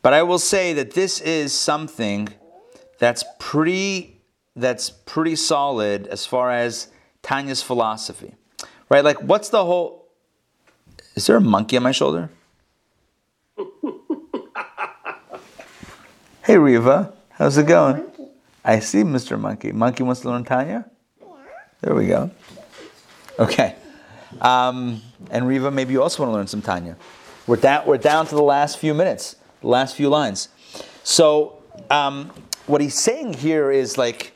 But 0.00 0.14
I 0.14 0.22
will 0.22 0.38
say 0.38 0.72
that 0.72 0.92
this 0.92 1.20
is 1.20 1.52
something 1.52 2.28
that's 2.98 3.24
pretty 3.38 4.22
that's 4.56 4.88
pretty 4.88 5.36
solid 5.36 6.06
as 6.06 6.24
far 6.24 6.50
as 6.50 6.88
Tanya's 7.22 7.62
philosophy. 7.62 8.36
Right? 8.88 9.04
Like 9.04 9.20
what's 9.20 9.50
the 9.50 9.66
whole 9.66 10.08
Is 11.14 11.26
there 11.26 11.36
a 11.36 11.42
monkey 11.42 11.76
on 11.76 11.82
my 11.82 11.92
shoulder? 11.92 12.30
Hey 16.48 16.56
Riva, 16.56 17.12
how's 17.28 17.58
it 17.58 17.66
going? 17.66 17.98
Monkey. 17.98 18.28
I 18.64 18.78
see 18.78 19.02
Mr. 19.02 19.38
Monkey. 19.38 19.70
Monkey 19.70 20.02
wants 20.02 20.22
to 20.22 20.30
learn 20.30 20.44
Tanya? 20.44 20.86
Yeah. 21.20 21.26
There 21.82 21.94
we 21.94 22.06
go. 22.06 22.30
Okay. 23.38 23.76
Um, 24.40 25.02
and 25.30 25.46
Riva, 25.46 25.70
maybe 25.70 25.92
you 25.92 26.02
also 26.02 26.22
want 26.22 26.30
to 26.30 26.34
learn 26.34 26.46
some 26.46 26.62
Tanya. 26.62 26.96
We're 27.46 27.56
down, 27.56 27.86
we're 27.86 27.98
down 27.98 28.26
to 28.28 28.34
the 28.34 28.42
last 28.42 28.78
few 28.78 28.94
minutes, 28.94 29.36
the 29.60 29.68
last 29.68 29.94
few 29.94 30.08
lines. 30.08 30.48
So, 31.04 31.62
um, 31.90 32.30
what 32.66 32.80
he's 32.80 32.98
saying 32.98 33.34
here 33.34 33.70
is 33.70 33.98
like, 33.98 34.32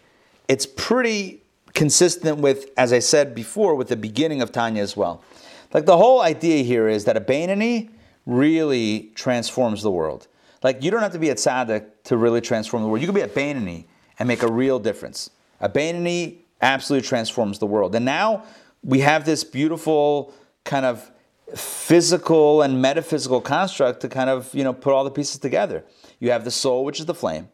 it's 0.48 0.66
pretty 0.66 1.40
consistent 1.72 2.40
with, 2.40 2.66
as 2.76 2.92
I 2.92 2.98
said 2.98 3.34
before, 3.34 3.74
with 3.74 3.88
the 3.88 3.96
beginning 3.96 4.42
of 4.42 4.52
Tanya 4.52 4.82
as 4.82 4.98
well. 4.98 5.24
Like, 5.72 5.86
the 5.86 5.96
whole 5.96 6.20
idea 6.20 6.62
here 6.62 6.88
is 6.88 7.06
that 7.06 7.16
a 7.16 7.22
Bainani 7.22 7.88
really 8.26 9.12
transforms 9.14 9.82
the 9.82 9.90
world. 9.90 10.28
Like, 10.62 10.82
you 10.82 10.90
don't 10.90 11.02
have 11.02 11.12
to 11.12 11.18
be 11.18 11.30
a 11.30 11.34
tzaddik 11.34 11.86
to 12.04 12.16
really 12.16 12.40
transform 12.40 12.82
the 12.82 12.88
world. 12.88 13.00
You 13.00 13.06
can 13.06 13.14
be 13.14 13.20
a 13.22 13.28
Bainani 13.28 13.84
and 14.18 14.28
make 14.28 14.42
a 14.42 14.50
real 14.50 14.78
difference. 14.78 15.30
A 15.60 15.68
Bainani 15.68 16.38
absolutely 16.60 17.06
transforms 17.06 17.58
the 17.58 17.66
world. 17.66 17.94
And 17.94 18.04
now 18.04 18.44
we 18.82 19.00
have 19.00 19.24
this 19.24 19.44
beautiful 19.44 20.32
kind 20.64 20.86
of 20.86 21.10
physical 21.54 22.62
and 22.62 22.80
metaphysical 22.80 23.40
construct 23.40 24.00
to 24.00 24.08
kind 24.08 24.30
of, 24.30 24.52
you 24.54 24.64
know, 24.64 24.72
put 24.72 24.92
all 24.92 25.04
the 25.04 25.10
pieces 25.10 25.38
together. 25.38 25.84
You 26.20 26.30
have 26.30 26.44
the 26.44 26.50
soul, 26.50 26.84
which 26.84 27.00
is 27.00 27.06
the 27.06 27.14
flame. 27.14 27.48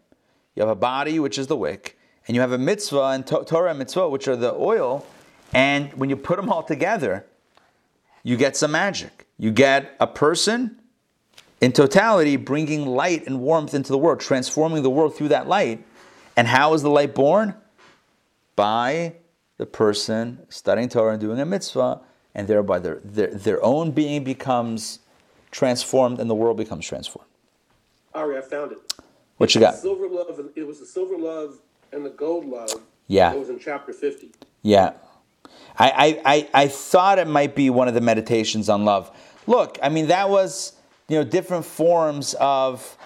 You 0.54 0.62
have 0.62 0.70
a 0.70 0.76
body, 0.76 1.18
which 1.18 1.38
is 1.38 1.46
the 1.46 1.56
wick. 1.56 1.98
And 2.26 2.34
you 2.34 2.40
have 2.42 2.52
a 2.52 2.58
mitzvah 2.58 3.08
and 3.14 3.26
to- 3.26 3.44
Torah 3.44 3.70
and 3.70 3.78
mitzvah, 3.78 4.08
which 4.08 4.28
are 4.28 4.36
the 4.36 4.54
oil. 4.54 5.06
And 5.52 5.92
when 5.94 6.10
you 6.10 6.16
put 6.16 6.36
them 6.36 6.50
all 6.50 6.62
together, 6.62 7.24
you 8.22 8.36
get 8.36 8.56
some 8.56 8.72
magic. 8.72 9.26
You 9.38 9.50
get 9.50 9.96
a 9.98 10.06
person 10.06 10.78
in 11.60 11.72
totality 11.72 12.36
bringing 12.36 12.86
light 12.86 13.26
and 13.26 13.40
warmth 13.40 13.74
into 13.74 13.90
the 13.92 13.98
world, 13.98 14.20
transforming 14.20 14.82
the 14.82 14.90
world 14.90 15.16
through 15.16 15.28
that 15.28 15.48
light. 15.48 15.84
And 16.36 16.46
how 16.46 16.74
is 16.74 16.82
the 16.82 16.90
light 16.90 17.14
born? 17.14 17.54
By 18.56 19.14
the 19.56 19.66
person 19.66 20.46
studying 20.48 20.88
Torah 20.88 21.12
and 21.12 21.20
doing 21.20 21.40
a 21.40 21.46
mitzvah, 21.46 22.00
and 22.34 22.46
thereby 22.46 22.78
their, 22.78 23.00
their, 23.02 23.28
their 23.28 23.64
own 23.64 23.90
being 23.90 24.22
becomes 24.22 25.00
transformed 25.50 26.20
and 26.20 26.28
the 26.30 26.34
world 26.34 26.56
becomes 26.56 26.86
transformed. 26.86 27.26
Ari, 28.14 28.38
I 28.38 28.40
found 28.40 28.72
it. 28.72 28.78
What 29.38 29.54
you 29.54 29.60
got? 29.60 29.74
Silver 29.76 30.08
love. 30.08 30.38
and- 30.38 30.50
It 30.54 30.66
was 30.66 30.78
the 30.78 30.86
silver 30.86 31.16
love 31.16 31.58
and 31.92 32.04
the 32.04 32.10
gold 32.10 32.44
love. 32.46 32.70
Yeah. 33.08 33.32
It 33.32 33.38
was 33.38 33.48
in 33.48 33.58
chapter 33.58 33.92
fifty. 33.92 34.30
Yeah. 34.62 34.92
I, 35.78 35.90
I, 36.24 36.34
I, 36.34 36.48
I 36.64 36.68
thought 36.68 37.18
it 37.18 37.28
might 37.28 37.54
be 37.54 37.70
one 37.70 37.88
of 37.88 37.94
the 37.94 38.00
meditations 38.00 38.68
on 38.68 38.84
love. 38.84 39.10
Look, 39.46 39.78
I 39.82 39.88
mean, 39.88 40.08
that 40.08 40.28
was, 40.28 40.74
you 41.08 41.16
know, 41.16 41.24
different 41.24 41.64
forms 41.64 42.34
of, 42.38 42.96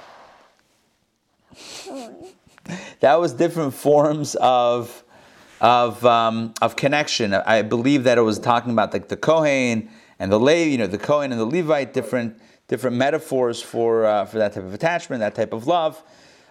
that 3.01 3.21
was 3.21 3.33
different 3.33 3.75
forms 3.75 4.35
of, 4.37 5.05
of, 5.61 6.05
um, 6.05 6.53
of 6.61 6.75
connection. 6.75 7.33
I 7.33 7.63
believe 7.63 8.05
that 8.05 8.19
it 8.19 8.23
was 8.23 8.41
talking 8.41 8.73
about 8.73 8.93
like 8.93 9.09
the 9.09 9.17
Kohen 9.17 9.89
and 10.19 10.33
the 10.33 10.41
Levi, 10.41 10.71
you 10.71 10.79
know, 10.79 10.89
the 10.89 10.99
Kohen 10.99 11.31
and 11.31 11.41
the 11.41 11.47
Levite, 11.47 11.93
different, 11.93 12.41
different 12.67 12.97
metaphors 12.97 13.63
for, 13.63 14.05
uh, 14.05 14.25
for 14.25 14.39
that 14.39 14.55
type 14.55 14.65
of 14.65 14.75
attachment, 14.75 15.21
that 15.21 15.37
type 15.37 15.53
of 15.53 15.69
love. 15.69 16.03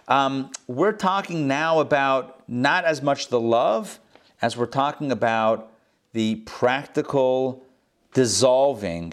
Um, 0.08 0.50
we're 0.66 0.92
talking 0.92 1.46
now 1.46 1.80
about 1.80 2.48
not 2.48 2.84
as 2.84 3.02
much 3.02 3.28
the 3.28 3.40
love 3.40 4.00
as 4.40 4.56
we're 4.56 4.66
talking 4.66 5.12
about 5.12 5.70
the 6.12 6.36
practical 6.46 7.64
dissolving 8.12 9.12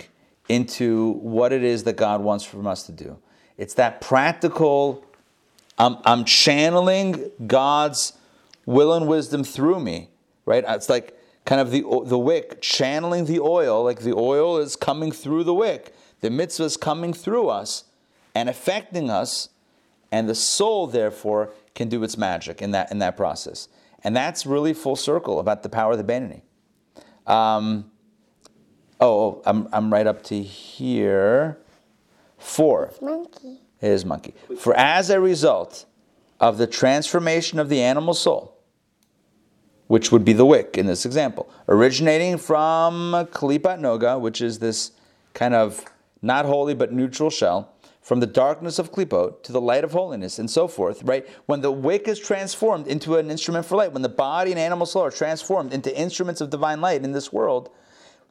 into 0.49 1.11
what 1.21 1.53
it 1.53 1.63
is 1.63 1.83
that 1.85 1.95
God 1.95 2.21
wants 2.21 2.43
from 2.43 2.67
us 2.67 2.83
to 2.87 2.91
do. 2.91 3.17
It's 3.57 3.75
that 3.75 4.01
practical, 4.01 5.05
I'm, 5.77 5.97
I'm 6.03 6.25
channeling 6.25 7.31
God's 7.45 8.13
will 8.65 8.93
and 8.93 9.07
wisdom 9.07 9.43
through 9.43 9.79
me, 9.79 10.09
right? 10.45 10.65
It's 10.67 10.89
like 10.89 11.17
kind 11.45 11.61
of 11.61 11.71
the, 11.71 11.83
the 12.05 12.17
wick 12.17 12.61
channeling 12.61 13.25
the 13.25 13.39
oil, 13.39 13.83
like 13.83 13.99
the 13.99 14.15
oil 14.15 14.57
is 14.57 14.75
coming 14.75 15.11
through 15.11 15.43
the 15.43 15.53
wick. 15.53 15.95
The 16.21 16.29
mitzvah 16.29 16.65
is 16.65 16.77
coming 16.77 17.13
through 17.13 17.49
us 17.49 17.85
and 18.35 18.49
affecting 18.49 19.09
us, 19.09 19.49
and 20.11 20.27
the 20.27 20.35
soul, 20.35 20.87
therefore, 20.87 21.51
can 21.75 21.89
do 21.89 22.03
its 22.03 22.17
magic 22.17 22.61
in 22.61 22.71
that, 22.71 22.91
in 22.91 22.99
that 22.99 23.15
process. 23.15 23.67
And 24.03 24.15
that's 24.15 24.45
really 24.45 24.73
full 24.73 24.95
circle 24.95 25.39
about 25.39 25.63
the 25.63 25.69
power 25.69 25.93
of 25.93 25.97
the 25.97 26.03
Beinoni. 26.03 26.41
Um, 27.31 27.91
oh, 28.99 29.19
oh, 29.19 29.41
I'm, 29.45 29.67
I'm 29.71 29.91
right 29.91 30.07
up 30.07 30.23
to 30.25 30.41
here. 30.41 31.57
Four. 32.37 32.93
Monkey. 33.01 33.59
It 33.81 33.91
is 33.91 34.05
monkey. 34.05 34.33
For 34.57 34.73
as 34.75 35.09
a 35.09 35.19
result 35.19 35.85
of 36.39 36.57
the 36.57 36.67
transformation 36.67 37.59
of 37.59 37.69
the 37.69 37.81
animal 37.81 38.13
soul, 38.13 38.55
which 39.87 40.11
would 40.11 40.23
be 40.23 40.33
the 40.33 40.45
wick 40.45 40.77
in 40.77 40.85
this 40.85 41.05
example, 41.05 41.49
originating 41.67 42.37
from 42.37 43.27
Kalipat 43.31 43.79
Noga, 43.79 44.19
which 44.19 44.41
is 44.41 44.59
this 44.59 44.91
kind 45.33 45.53
of 45.53 45.83
not 46.21 46.45
holy 46.45 46.75
but 46.75 46.91
neutral 46.91 47.29
shell, 47.29 47.73
from 48.01 48.19
the 48.19 48.27
darkness 48.27 48.79
of 48.79 48.91
klipot 48.91 49.43
to 49.43 49.51
the 49.51 49.61
light 49.61 49.83
of 49.83 49.91
holiness 49.91 50.39
and 50.39 50.49
so 50.49 50.67
forth, 50.67 51.03
right? 51.03 51.27
When 51.45 51.61
the 51.61 51.71
wick 51.71 52.07
is 52.07 52.19
transformed 52.19 52.87
into 52.87 53.17
an 53.17 53.29
instrument 53.29 53.65
for 53.65 53.75
light, 53.75 53.91
when 53.93 54.01
the 54.01 54.09
body 54.09 54.51
and 54.51 54.59
animal 54.59 54.85
soul 54.85 55.03
are 55.03 55.11
transformed 55.11 55.73
into 55.73 55.95
instruments 55.95 56.41
of 56.41 56.49
divine 56.49 56.81
light 56.81 57.03
in 57.03 57.11
this 57.11 57.31
world, 57.31 57.69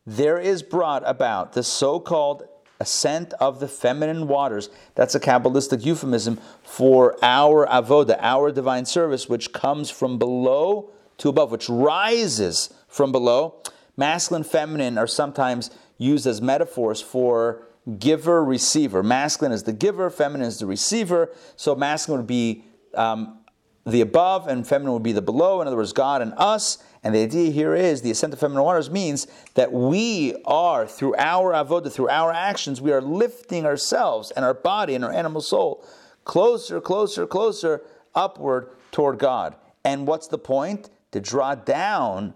there 0.08 0.38
is 0.38 0.62
brought 0.62 1.02
about 1.04 1.52
the 1.52 1.62
so 1.62 2.00
called 2.00 2.48
ascent 2.80 3.34
of 3.34 3.60
the 3.60 3.68
feminine 3.68 4.26
waters. 4.26 4.70
That's 4.94 5.14
a 5.14 5.20
Kabbalistic 5.20 5.84
euphemism 5.84 6.40
for 6.62 7.18
our 7.20 7.66
avoda, 7.66 8.16
our 8.18 8.50
divine 8.50 8.86
service, 8.86 9.28
which 9.28 9.52
comes 9.52 9.90
from 9.90 10.18
below 10.18 10.90
to 11.18 11.28
above, 11.28 11.50
which 11.50 11.68
rises 11.68 12.72
from 12.88 13.12
below. 13.12 13.62
Masculine, 13.98 14.44
feminine 14.44 14.96
are 14.96 15.06
sometimes 15.06 15.70
used 15.98 16.26
as 16.26 16.40
metaphors 16.40 17.02
for 17.02 17.66
giver, 17.98 18.42
receiver. 18.42 19.02
Masculine 19.02 19.52
is 19.52 19.64
the 19.64 19.74
giver, 19.74 20.08
feminine 20.08 20.46
is 20.46 20.58
the 20.58 20.66
receiver. 20.66 21.30
So 21.56 21.74
masculine 21.74 22.20
would 22.20 22.26
be 22.26 22.64
um, 22.94 23.40
the 23.84 24.00
above, 24.00 24.48
and 24.48 24.66
feminine 24.66 24.94
would 24.94 25.02
be 25.02 25.12
the 25.12 25.20
below. 25.20 25.60
In 25.60 25.66
other 25.66 25.76
words, 25.76 25.92
God 25.92 26.22
and 26.22 26.32
us. 26.38 26.78
And 27.02 27.14
the 27.14 27.22
idea 27.22 27.50
here 27.50 27.74
is 27.74 28.02
the 28.02 28.10
ascent 28.10 28.32
of 28.32 28.40
feminine 28.40 28.64
waters 28.64 28.90
means 28.90 29.26
that 29.54 29.72
we 29.72 30.34
are, 30.44 30.86
through 30.86 31.14
our 31.16 31.52
avodah, 31.52 31.92
through 31.92 32.08
our 32.08 32.32
actions, 32.32 32.80
we 32.80 32.92
are 32.92 33.00
lifting 33.00 33.64
ourselves 33.64 34.30
and 34.32 34.44
our 34.44 34.54
body 34.54 34.94
and 34.94 35.04
our 35.04 35.12
animal 35.12 35.40
soul 35.40 35.84
closer, 36.24 36.80
closer, 36.80 37.26
closer 37.26 37.82
upward 38.14 38.70
toward 38.92 39.18
God. 39.18 39.56
And 39.84 40.06
what's 40.06 40.28
the 40.28 40.38
point? 40.38 40.90
To 41.12 41.20
draw 41.20 41.54
down 41.54 42.34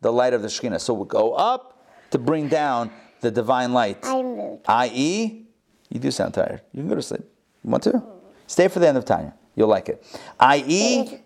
the 0.00 0.12
light 0.12 0.32
of 0.32 0.42
the 0.42 0.48
Shekhinah. 0.48 0.80
So 0.80 0.94
we'll 0.94 1.04
go 1.04 1.34
up 1.34 1.86
to 2.10 2.18
bring 2.18 2.48
down 2.48 2.90
the 3.20 3.30
divine 3.30 3.72
light. 3.72 3.98
I'm 4.04 4.24
rude. 4.24 4.60
I.e., 4.66 5.46
you 5.90 6.00
do 6.00 6.10
sound 6.10 6.34
tired. 6.34 6.62
You 6.72 6.80
can 6.80 6.88
go 6.88 6.94
to 6.94 7.02
sleep. 7.02 7.22
You 7.62 7.70
want 7.70 7.82
to? 7.84 8.02
Stay 8.46 8.68
for 8.68 8.78
the 8.78 8.88
end 8.88 8.96
of 8.96 9.04
Tanya. 9.04 9.34
You'll 9.54 9.68
like 9.68 9.88
it. 9.88 10.04
I.e., 10.40 11.18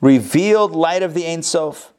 revealed 0.00 0.72
light 0.72 1.02
of 1.02 1.14
the 1.14 1.26
Ein 1.26 1.42
Sof. 1.42 1.92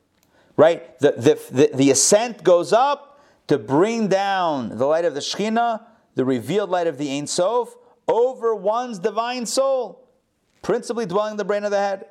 Right? 0.58 1.00
The, 1.00 1.12
the, 1.12 1.40
the, 1.52 1.70
the 1.74 1.92
ascent 1.92 2.44
goes 2.44 2.74
up 2.74 3.24
to 3.48 3.58
bring 3.58 4.08
down 4.08 4.78
the 4.78 4.86
light 4.86 5.06
of 5.06 5.14
the 5.14 5.22
Shekhinah, 5.22 5.84
the 6.16 6.26
revealed 6.26 6.70
light 6.70 6.88
of 6.88 6.98
the 6.98 7.16
Ein 7.16 7.28
Sof, 7.28 7.76
over 8.08 8.54
one's 8.56 9.00
divine 9.00 9.46
soul, 9.46 10.10
principally 10.62 11.06
dwelling 11.06 11.32
in 11.32 11.38
the 11.38 11.46
brain 11.46 11.64
of 11.64 11.72
the 11.72 11.78
head. 11.78 12.06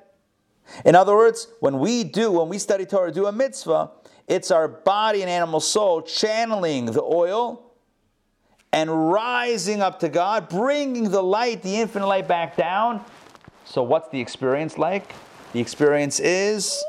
In 0.85 0.95
other 0.95 1.15
words, 1.15 1.49
when 1.61 1.79
we 1.79 2.05
do, 2.05 2.31
when 2.31 2.49
we 2.49 2.59
study 2.59 2.87
Torah, 2.87 3.13
do 3.13 3.27
a 3.27 3.33
mitzvah, 3.33 3.91
it's 4.27 4.51
our 4.51 4.67
body 4.67 5.23
and 5.23 5.31
animal 5.31 5.61
soul 5.61 6.03
channeling 6.03 6.87
the 6.87 7.03
oil 7.03 7.63
and 8.73 9.11
rising 9.11 9.81
up 9.81 10.01
to 10.01 10.09
God, 10.09 10.49
bringing 10.49 11.11
the 11.11 11.23
light, 11.23 11.63
the 11.63 11.77
infinite 11.77 12.07
light, 12.07 12.27
back 12.27 12.57
down. 12.57 13.05
So, 13.65 13.83
what's 13.83 14.09
the 14.11 14.21
experience 14.21 14.77
like? 14.77 15.15
The 15.53 15.61
experience 15.61 16.21
is 16.21 16.85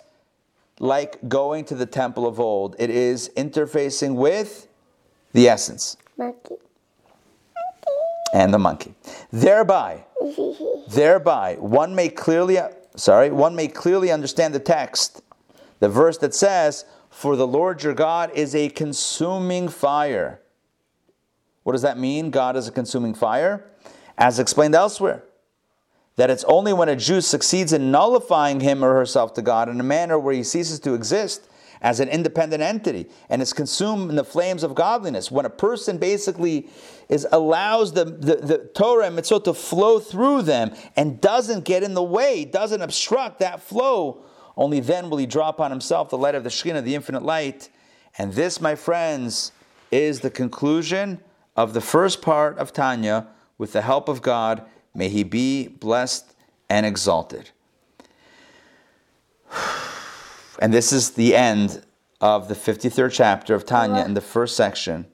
like 0.80 1.28
going 1.28 1.65
to 1.65 1.75
the 1.75 1.86
temple 1.86 2.28
of 2.28 2.39
old, 2.39 2.75
it 2.80 2.89
is 2.89 3.30
interfacing 3.36 4.15
with 4.15 4.67
the 5.34 5.47
essence 5.49 5.97
Monkey. 6.17 6.55
and 8.34 8.53
the 8.53 8.59
monkey. 8.59 8.93
Thereby, 9.32 10.05
thereby, 10.89 11.55
one 11.55 11.95
may 11.95 12.09
clearly, 12.09 12.59
sorry, 12.95 13.32
one 13.32 13.55
may 13.55 13.67
clearly 13.67 14.11
understand 14.11 14.53
the 14.53 14.59
text, 14.59 15.21
the 15.80 15.89
verse 15.89 16.17
that 16.19 16.34
says, 16.34 16.86
"For 17.09 17.36
the 17.36 17.47
Lord 17.47 17.84
your 17.84 17.93
God 17.93 18.32
is 18.34 18.55
a 18.55 18.69
consuming 18.69 19.67
fire." 19.69 20.41
What 21.63 21.73
does 21.73 21.82
that 21.82 21.97
mean? 21.97 22.30
God 22.30 22.55
is 22.55 22.67
a 22.67 22.71
consuming 22.71 23.13
fire, 23.13 23.65
as 24.17 24.39
explained 24.39 24.73
elsewhere. 24.73 25.23
That 26.18 26.30
it's 26.30 26.43
only 26.43 26.74
when 26.74 26.89
a 26.89 26.95
Jew 26.95 27.22
succeeds 27.22 27.74
in 27.74 27.91
nullifying 27.91 28.59
him 28.59 28.84
or 28.84 28.93
herself 28.93 29.34
to 29.36 29.41
God 29.41 29.70
in 29.70 29.80
a 29.80 29.84
manner 29.84 30.20
where 30.20 30.34
he 30.34 30.43
ceases 30.43 30.80
to 30.82 30.93
exist 30.93 31.47
as 31.82 31.99
an 31.99 32.09
independent 32.09 32.61
entity 32.61 33.07
and 33.30 33.41
is 33.41 33.53
consumed 33.53 34.09
in 34.09 34.15
the 34.15 34.24
flames 34.24 34.63
of 34.63 34.76
godliness. 34.76 35.32
When 35.32 35.45
a 35.45 35.49
person 35.49 35.97
basically 35.97 36.70
is 37.07 37.28
allows 37.32 37.93
the, 37.93 38.05
the, 38.05 38.36
the 38.36 38.57
Torah 38.74 39.05
and 39.05 39.18
mitzvot 39.18 39.43
to 39.45 39.53
flow 39.53 39.99
through 39.99 40.41
them 40.41 40.74
and 40.95 41.22
doesn't 41.22 41.65
get 41.65 41.84
in 41.84 41.93
the 41.93 42.03
way, 42.03 42.45
doesn't 42.45 42.82
obstruct 42.82 43.39
that 43.39 43.61
flow, 43.61 44.24
only 44.55 44.80
then 44.80 45.09
will 45.09 45.18
he 45.18 45.28
draw 45.28 45.49
upon 45.49 45.70
himself 45.70 46.09
the 46.09 46.18
light 46.18 46.36
of 46.36 46.43
the 46.43 46.49
Shekhinah, 46.49 46.84
the 46.84 46.95
infinite 46.95 47.24
light. 47.24 47.70
And 48.18 48.34
this, 48.34 48.59
my 48.59 48.74
friends, 48.74 49.51
is 49.91 50.22
the 50.22 50.32
conclusion 50.32 51.20
of 51.55 51.74
the 51.74 51.82
first 51.82 52.22
part 52.22 52.57
of 52.57 52.74
Tanya 52.74 53.28
with 53.59 53.74
the 53.74 53.84
help 53.84 54.09
of 54.09 54.22
God. 54.24 54.65
May 54.98 55.10
he 55.10 55.24
be 55.24 55.68
blessed 55.68 56.34
and 56.70 56.86
exalted. 56.86 57.52
And 60.60 60.74
this 60.74 60.91
is 60.91 61.12
the 61.12 61.36
end 61.36 61.84
of 62.20 62.48
the 62.48 62.56
53rd 62.56 63.12
chapter 63.12 63.54
of 63.54 63.64
Tanya 63.64 64.04
in 64.04 64.16
the 64.16 64.22
first 64.22 64.56
section 64.56 65.06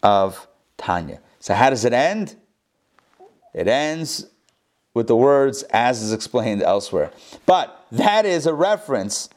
of 0.00 0.46
Tanya. 0.78 1.18
So, 1.40 1.54
how 1.54 1.70
does 1.70 1.84
it 1.84 1.92
end? 1.92 2.36
It 3.52 3.66
ends 3.66 4.26
with 4.94 5.08
the 5.08 5.16
words 5.16 5.64
as 5.70 6.02
is 6.02 6.12
explained 6.12 6.62
elsewhere. 6.62 7.10
But 7.46 7.84
that 7.90 8.24
is 8.24 8.46
a 8.46 8.54
reference 8.54 9.28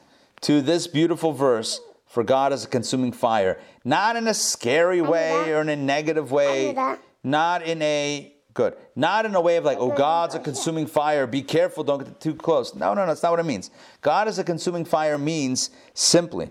to 0.41 0.61
this 0.61 0.85
beautiful 0.85 1.31
verse 1.31 1.81
for 2.05 2.23
God 2.23 2.53
is 2.53 2.65
a 2.65 2.67
consuming 2.67 3.11
fire. 3.11 3.59
Not 3.83 4.17
in 4.17 4.27
a 4.27 4.35
scary 4.35 5.01
way 5.01 5.51
or 5.51 5.61
in 5.61 5.69
a 5.69 5.75
negative 5.75 6.31
way, 6.31 6.75
not 7.23 7.63
in 7.63 7.81
a 7.81 8.35
good, 8.53 8.75
not 8.95 9.25
in 9.25 9.35
a 9.35 9.41
way 9.41 9.57
of 9.57 9.63
like, 9.63 9.77
oh, 9.79 9.91
God's 9.91 10.35
a 10.35 10.39
consuming 10.39 10.87
fire, 10.87 11.27
be 11.27 11.41
careful, 11.41 11.83
don't 11.83 12.03
get 12.03 12.19
too 12.19 12.35
close. 12.35 12.75
No, 12.75 12.93
no, 12.93 13.01
no, 13.01 13.07
that's 13.07 13.23
not 13.23 13.31
what 13.31 13.39
it 13.39 13.45
means. 13.45 13.71
God 14.01 14.27
is 14.27 14.39
a 14.39 14.43
consuming 14.43 14.85
fire 14.85 15.17
means 15.17 15.69
simply 15.93 16.49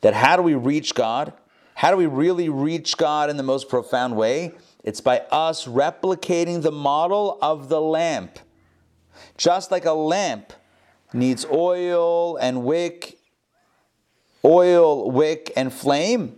that 0.00 0.14
how 0.14 0.36
do 0.36 0.42
we 0.42 0.54
reach 0.54 0.94
God? 0.94 1.32
How 1.74 1.90
do 1.90 1.96
we 1.96 2.06
really 2.06 2.48
reach 2.48 2.96
God 2.96 3.30
in 3.30 3.36
the 3.36 3.42
most 3.42 3.68
profound 3.68 4.16
way? 4.16 4.52
It's 4.82 5.00
by 5.00 5.20
us 5.30 5.66
replicating 5.66 6.62
the 6.62 6.72
model 6.72 7.38
of 7.42 7.68
the 7.68 7.80
lamp. 7.80 8.38
Just 9.36 9.70
like 9.70 9.84
a 9.84 9.92
lamp 9.92 10.52
needs 11.12 11.44
oil 11.46 12.36
and 12.36 12.64
wick, 12.64 13.18
oil, 14.44 15.10
wick, 15.10 15.52
and 15.56 15.72
flame, 15.72 16.36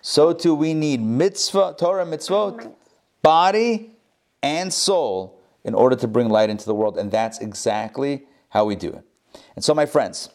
so 0.00 0.32
too 0.32 0.54
we 0.54 0.74
need 0.74 1.00
mitzvah, 1.00 1.76
Torah 1.78 2.04
mitzvot, 2.04 2.72
body 3.22 3.92
and 4.42 4.72
soul 4.72 5.40
in 5.64 5.74
order 5.74 5.96
to 5.96 6.08
bring 6.08 6.28
light 6.28 6.50
into 6.50 6.66
the 6.66 6.74
world. 6.74 6.98
And 6.98 7.10
that's 7.10 7.38
exactly 7.38 8.26
how 8.48 8.64
we 8.64 8.76
do 8.76 8.88
it. 8.88 9.04
And 9.56 9.64
so, 9.64 9.74
my 9.74 9.86
friends, 9.86 10.28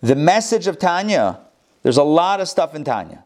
the 0.00 0.14
message 0.14 0.66
of 0.66 0.78
Tanya, 0.78 1.40
there's 1.82 1.96
a 1.96 2.04
lot 2.04 2.40
of 2.40 2.48
stuff 2.48 2.74
in 2.74 2.84
Tanya. 2.84 3.24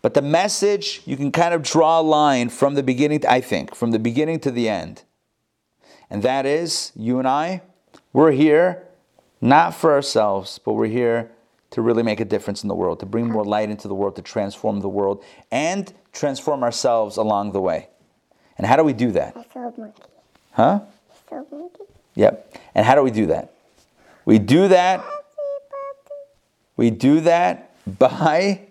But 0.00 0.14
the 0.14 0.22
message, 0.22 1.02
you 1.04 1.16
can 1.16 1.32
kind 1.32 1.52
of 1.52 1.62
draw 1.62 2.00
a 2.00 2.02
line 2.02 2.48
from 2.48 2.74
the 2.74 2.82
beginning, 2.82 3.26
I 3.26 3.40
think, 3.40 3.74
from 3.74 3.90
the 3.90 3.98
beginning 3.98 4.40
to 4.40 4.50
the 4.50 4.68
end. 4.68 5.02
And 6.08 6.22
that 6.22 6.46
is, 6.46 6.92
you 6.94 7.18
and 7.18 7.28
I, 7.28 7.62
we're 8.12 8.32
here 8.32 8.86
not 9.40 9.74
for 9.74 9.92
ourselves, 9.92 10.58
but 10.64 10.72
we're 10.72 10.86
here 10.86 11.30
to 11.70 11.82
really 11.82 12.02
make 12.02 12.20
a 12.20 12.24
difference 12.24 12.62
in 12.62 12.68
the 12.68 12.74
world, 12.74 13.00
to 13.00 13.06
bring 13.06 13.28
more 13.28 13.44
light 13.44 13.70
into 13.70 13.88
the 13.88 13.94
world, 13.94 14.16
to 14.16 14.22
transform 14.22 14.80
the 14.80 14.88
world, 14.88 15.22
and 15.50 15.92
transform 16.12 16.62
ourselves 16.62 17.16
along 17.16 17.52
the 17.52 17.60
way. 17.60 17.88
And 18.56 18.66
how 18.66 18.76
do 18.76 18.84
we 18.84 18.92
do 18.92 19.12
that? 19.12 19.36
I 19.36 19.44
saw 19.52 19.68
a 19.68 19.80
monkey. 19.80 20.02
Huh? 20.52 20.80
I 20.82 21.28
saw 21.28 21.36
a 21.36 21.54
monkey. 21.54 21.84
Yep. 22.14 22.58
And 22.74 22.86
how 22.86 22.94
do 22.94 23.02
we 23.02 23.10
do 23.10 23.26
that? 23.26 23.52
We 24.24 24.38
do 24.38 24.68
that. 24.68 25.04
We 26.76 26.90
do 26.90 27.20
that 27.20 27.70
by 27.98 28.68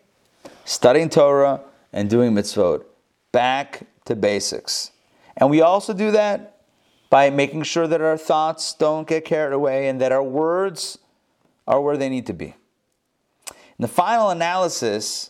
studying 0.66 1.10
Torah 1.10 1.62
and 1.94 2.10
doing 2.10 2.34
mitzvot. 2.34 2.84
Back 3.32 3.84
to 4.06 4.16
basics. 4.16 4.92
And 5.36 5.50
we 5.50 5.62
also 5.62 5.94
do 5.94 6.12
that 6.12 6.58
by 7.10 7.30
making 7.30 7.64
sure 7.64 7.88
that 7.88 8.02
our 8.02 8.18
thoughts 8.18 8.74
don't 8.74 9.08
get 9.08 9.24
carried 9.24 9.54
away 9.54 9.88
and 9.88 10.02
that 10.02 10.12
our 10.12 10.24
words 10.24 10.98
are 11.68 11.80
where 11.80 11.98
they 11.98 12.10
need 12.10 12.26
to 12.26 12.34
be. 12.34 12.56
In 13.80 13.84
the 13.84 13.88
final 13.88 14.32
analysis, 14.32 15.30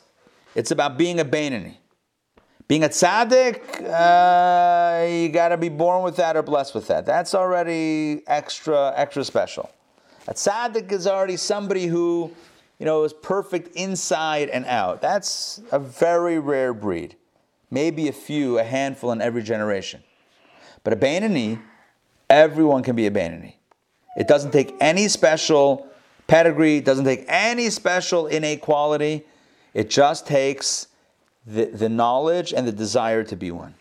it's 0.55 0.71
about 0.71 0.97
being 0.97 1.19
a 1.19 1.25
Bainani. 1.25 1.75
Being 2.69 2.85
a 2.85 2.89
tzaddik, 2.89 3.61
uh, 3.83 5.05
you 5.05 5.29
got 5.29 5.49
to 5.49 5.57
be 5.57 5.67
born 5.67 6.03
with 6.03 6.15
that 6.17 6.37
or 6.37 6.43
blessed 6.43 6.73
with 6.73 6.87
that. 6.87 7.05
That's 7.05 7.35
already 7.35 8.23
extra, 8.25 8.93
extra 8.95 9.25
special. 9.25 9.69
A 10.27 10.33
tzaddik 10.33 10.91
is 10.91 11.07
already 11.07 11.35
somebody 11.35 11.87
who, 11.87 12.31
you 12.79 12.85
know, 12.85 13.03
is 13.03 13.11
perfect 13.11 13.75
inside 13.75 14.49
and 14.49 14.65
out. 14.65 15.01
That's 15.01 15.61
a 15.71 15.79
very 15.79 16.39
rare 16.39 16.73
breed. 16.73 17.15
Maybe 17.69 18.07
a 18.07 18.13
few, 18.13 18.59
a 18.59 18.63
handful 18.63 19.11
in 19.11 19.21
every 19.21 19.43
generation. 19.43 20.03
But 20.85 20.93
a 20.93 20.95
Bainani, 20.95 21.61
everyone 22.29 22.83
can 22.83 22.95
be 22.95 23.07
a 23.07 23.11
Bainani. 23.11 23.55
It 24.17 24.27
doesn't 24.29 24.51
take 24.51 24.73
any 24.79 25.09
special 25.09 25.87
pedigree, 26.27 26.79
doesn't 26.81 27.05
take 27.05 27.25
any 27.27 27.69
special 27.69 28.27
innate 28.27 28.61
quality. 28.61 29.23
It 29.73 29.89
just 29.89 30.27
takes 30.27 30.87
the, 31.45 31.65
the 31.65 31.89
knowledge 31.89 32.53
and 32.53 32.67
the 32.67 32.71
desire 32.71 33.23
to 33.23 33.35
be 33.35 33.51
one. 33.51 33.73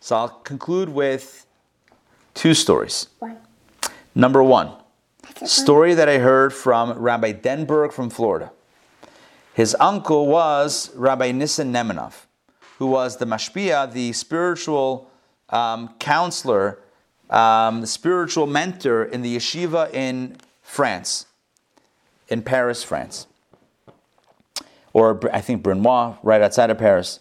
So 0.00 0.16
I'll 0.16 0.28
conclude 0.28 0.90
with 0.90 1.46
two 2.34 2.54
stories. 2.54 3.08
One. 3.18 3.38
Number 4.14 4.42
one, 4.42 4.70
story 5.44 5.94
that 5.94 6.08
I 6.08 6.18
heard 6.18 6.52
from 6.52 6.92
Rabbi 6.92 7.32
Denberg 7.32 7.92
from 7.92 8.10
Florida. 8.10 8.52
His 9.54 9.76
uncle 9.80 10.26
was 10.26 10.94
Rabbi 10.94 11.32
Nissen 11.32 11.72
Nemenov, 11.72 12.26
who 12.78 12.86
was 12.86 13.16
the 13.16 13.24
mashpia, 13.24 13.90
the 13.92 14.12
spiritual 14.12 15.10
um, 15.50 15.94
counselor, 15.98 16.80
um, 17.30 17.80
the 17.80 17.86
spiritual 17.86 18.46
mentor 18.46 19.04
in 19.04 19.22
the 19.22 19.36
yeshiva 19.36 19.92
in 19.94 20.36
France, 20.62 21.26
in 22.28 22.42
Paris, 22.42 22.82
France, 22.82 23.26
or 24.92 25.20
I 25.32 25.40
think 25.40 25.62
Brunoy, 25.62 26.16
right 26.22 26.40
outside 26.40 26.70
of 26.70 26.78
Paris. 26.78 27.20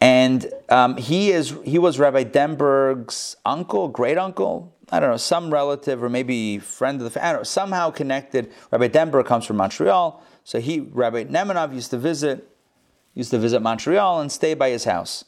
And 0.00 0.52
um, 0.68 0.96
he 0.96 1.30
is 1.30 1.54
he 1.64 1.78
was 1.78 1.98
Rabbi 1.98 2.24
Denberg's 2.24 3.36
uncle, 3.46 3.88
great 3.88 4.18
uncle, 4.18 4.74
I 4.90 5.00
don't 5.00 5.10
know, 5.10 5.16
some 5.16 5.50
relative 5.50 6.02
or 6.02 6.08
maybe 6.08 6.58
friend 6.58 7.00
of 7.00 7.04
the 7.04 7.10
family, 7.10 7.44
somehow 7.44 7.90
connected. 7.90 8.52
Rabbi 8.70 8.88
Denberg 8.88 9.24
comes 9.24 9.46
from 9.46 9.56
Montreal, 9.56 10.22
so 10.44 10.60
he 10.60 10.80
Rabbi 10.80 11.24
Nemanov, 11.24 11.74
used 11.74 11.90
to 11.92 11.98
visit 11.98 12.50
used 13.14 13.30
to 13.30 13.38
visit 13.38 13.60
Montreal 13.60 14.20
and 14.20 14.30
stay 14.30 14.54
by 14.54 14.70
his 14.70 14.84
house. 14.84 15.24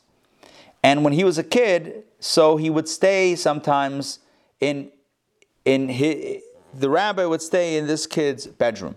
And 0.82 1.04
when 1.04 1.12
he 1.12 1.24
was 1.24 1.38
a 1.38 1.44
kid, 1.44 2.04
so 2.20 2.56
he 2.56 2.68
would 2.68 2.88
stay 2.88 3.34
sometimes 3.34 4.18
in 4.60 4.90
in 5.64 5.88
his, 5.88 6.42
the 6.78 6.90
rabbi 6.90 7.24
would 7.24 7.42
stay 7.42 7.76
in 7.76 7.86
this 7.86 8.06
kid's 8.06 8.46
bedroom. 8.46 8.96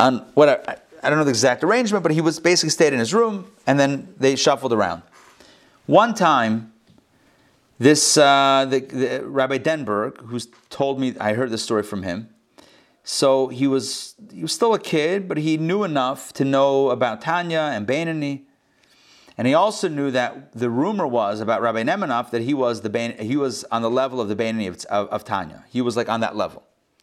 On 0.00 0.18
what 0.34 0.48
I, 0.48 0.76
I 1.02 1.10
don't 1.10 1.18
know 1.18 1.24
the 1.24 1.30
exact 1.30 1.62
arrangement, 1.64 2.02
but 2.02 2.12
he 2.12 2.20
was 2.20 2.38
basically 2.40 2.70
stayed 2.70 2.92
in 2.92 2.98
his 2.98 3.12
room, 3.12 3.50
and 3.66 3.78
then 3.78 4.14
they 4.18 4.36
shuffled 4.36 4.72
around. 4.72 5.02
One 5.86 6.14
time, 6.14 6.72
this 7.78 8.16
uh, 8.16 8.66
the, 8.68 8.80
the 8.80 9.24
Rabbi 9.24 9.58
Denberg, 9.58 10.18
who's 10.26 10.48
told 10.70 11.00
me, 11.00 11.14
I 11.18 11.32
heard 11.32 11.50
this 11.50 11.62
story 11.62 11.82
from 11.82 12.04
him. 12.04 12.28
So 13.04 13.48
he 13.48 13.66
was 13.66 14.14
he 14.32 14.42
was 14.42 14.52
still 14.52 14.74
a 14.74 14.78
kid, 14.78 15.28
but 15.28 15.38
he 15.38 15.56
knew 15.56 15.82
enough 15.82 16.32
to 16.34 16.44
know 16.44 16.90
about 16.90 17.20
Tanya 17.20 17.70
and 17.72 17.86
Bainani. 17.86 18.42
And 19.38 19.46
he 19.46 19.54
also 19.54 19.88
knew 19.88 20.10
that 20.10 20.52
the 20.52 20.68
rumor 20.68 21.06
was 21.06 21.40
about 21.40 21.62
Rabbi 21.62 21.82
Nemenov 21.82 22.30
that 22.30 22.42
he 22.42 22.54
was 22.54 22.82
the 22.82 23.14
he 23.18 23.36
was 23.36 23.64
on 23.64 23.82
the 23.82 23.90
level 23.90 24.20
of 24.20 24.28
the 24.28 24.36
Bainani 24.36 24.68
of, 24.68 24.84
of, 24.86 25.08
of 25.08 25.24
Tanya. 25.24 25.64
He 25.70 25.80
was 25.80 25.96
like 25.96 26.08
on 26.08 26.20
that 26.20 26.36
level 26.36 26.62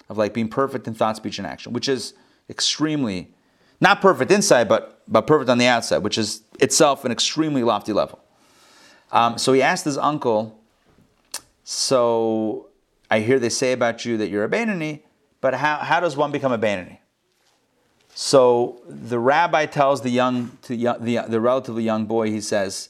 of 0.09 0.17
like 0.17 0.33
being 0.33 0.47
perfect 0.47 0.87
in 0.87 0.93
thought, 0.93 1.15
speech, 1.15 1.37
and 1.37 1.47
action, 1.47 1.73
which 1.73 1.89
is 1.89 2.13
extremely 2.49 3.33
not 3.81 4.01
perfect 4.01 4.31
inside, 4.31 4.67
but 4.67 5.01
but 5.07 5.25
perfect 5.25 5.49
on 5.49 5.57
the 5.57 5.65
outside, 5.65 5.99
which 5.99 6.17
is 6.17 6.43
itself 6.59 7.03
an 7.05 7.11
extremely 7.11 7.63
lofty 7.63 7.93
level. 7.93 8.19
Um, 9.11 9.37
so 9.37 9.53
he 9.53 9.61
asked 9.61 9.85
his 9.85 9.97
uncle, 9.97 10.59
"So 11.63 12.67
I 13.09 13.21
hear 13.21 13.39
they 13.39 13.49
say 13.49 13.71
about 13.71 14.05
you 14.05 14.17
that 14.17 14.29
you're 14.29 14.43
a 14.43 14.49
Bainani, 14.49 15.01
but 15.41 15.55
how, 15.55 15.77
how 15.77 15.99
does 15.99 16.15
one 16.15 16.31
become 16.31 16.51
a 16.51 16.59
Bainani?" 16.59 16.99
So 18.21 18.81
the 18.85 19.17
rabbi 19.17 19.65
tells 19.65 20.01
the 20.01 20.09
young, 20.09 20.51
young 20.67 21.05
the, 21.05 21.19
the 21.25 21.39
relatively 21.39 21.83
young 21.83 22.05
boy, 22.05 22.29
he 22.29 22.41
says, 22.41 22.89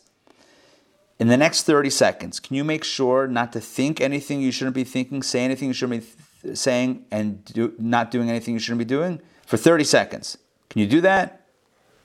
in 1.19 1.27
the 1.27 1.37
next 1.37 1.65
30 1.65 1.91
seconds, 1.91 2.39
can 2.39 2.55
you 2.55 2.63
make 2.63 2.83
sure 2.83 3.27
not 3.27 3.53
to 3.53 3.59
think 3.61 4.01
anything 4.01 4.41
you 4.41 4.51
shouldn't 4.51 4.73
be 4.73 4.83
thinking, 4.83 5.21
say 5.21 5.41
anything 5.41 5.67
you 5.67 5.73
shouldn't 5.75 6.01
be 6.01 6.07
th- 6.41 6.57
saying, 6.57 7.05
and 7.11 7.45
do, 7.45 7.75
not 7.77 8.09
doing 8.09 8.27
anything 8.27 8.55
you 8.55 8.59
shouldn't 8.59 8.79
be 8.79 8.85
doing? 8.85 9.21
For 9.45 9.55
30 9.55 9.83
seconds. 9.83 10.39
Can 10.67 10.81
you 10.81 10.87
do 10.87 10.99
that? 11.01 11.45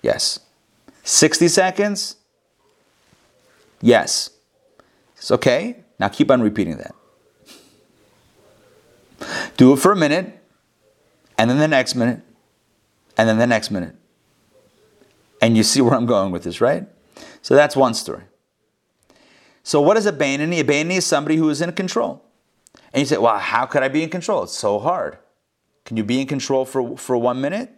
Yes. 0.03 0.41
60 1.05 1.49
seconds? 1.49 2.16
Yes. 3.81 4.29
It's 5.16 5.31
okay. 5.31 5.83
Now 5.99 6.09
keep 6.09 6.31
on 6.31 6.43
repeating 6.43 6.77
that. 6.77 6.95
Do 9.57 9.72
it 9.72 9.79
for 9.79 9.93
a 9.93 9.97
minute, 9.97 10.41
and 11.39 11.49
then 11.49 11.57
the 11.57 11.68
next 11.68 11.95
minute, 11.95 12.20
and 13.17 13.29
then 13.29 13.39
the 13.39 13.47
next 13.47 13.71
minute. 13.71 13.95
And 15.41 15.57
you 15.57 15.62
see 15.62 15.81
where 15.81 15.95
I'm 15.95 16.07
going 16.07 16.33
with 16.33 16.43
this, 16.43 16.61
right? 16.61 16.87
So 17.43 17.55
that's 17.55 17.77
one 17.77 17.95
story. 17.95 18.25
So 19.62 19.81
what 19.81 19.97
is 19.97 20.07
a 20.07 20.12
Bainani? 20.12 20.61
A 20.61 20.65
Bainani 20.65 20.97
is 20.99 21.07
somebody 21.07 21.37
who 21.37 21.49
is 21.51 21.61
in 21.61 21.73
control. 21.73 22.25
And 22.93 23.01
you 23.01 23.07
say, 23.07 23.17
well, 23.17 23.39
how 23.39 23.67
could 23.67 23.83
I 23.83 23.89
be 23.89 24.03
in 24.03 24.11
control? 24.11 24.45
It's 24.45 24.57
so 24.57 24.79
hard. 24.79 25.19
Can 25.85 25.97
you 25.97 26.05
be 26.05 26.21
in 26.21 26.27
control 26.27 26.65
for, 26.65 26.97
for 26.97 27.17
one 27.17 27.41
minute? 27.41 27.71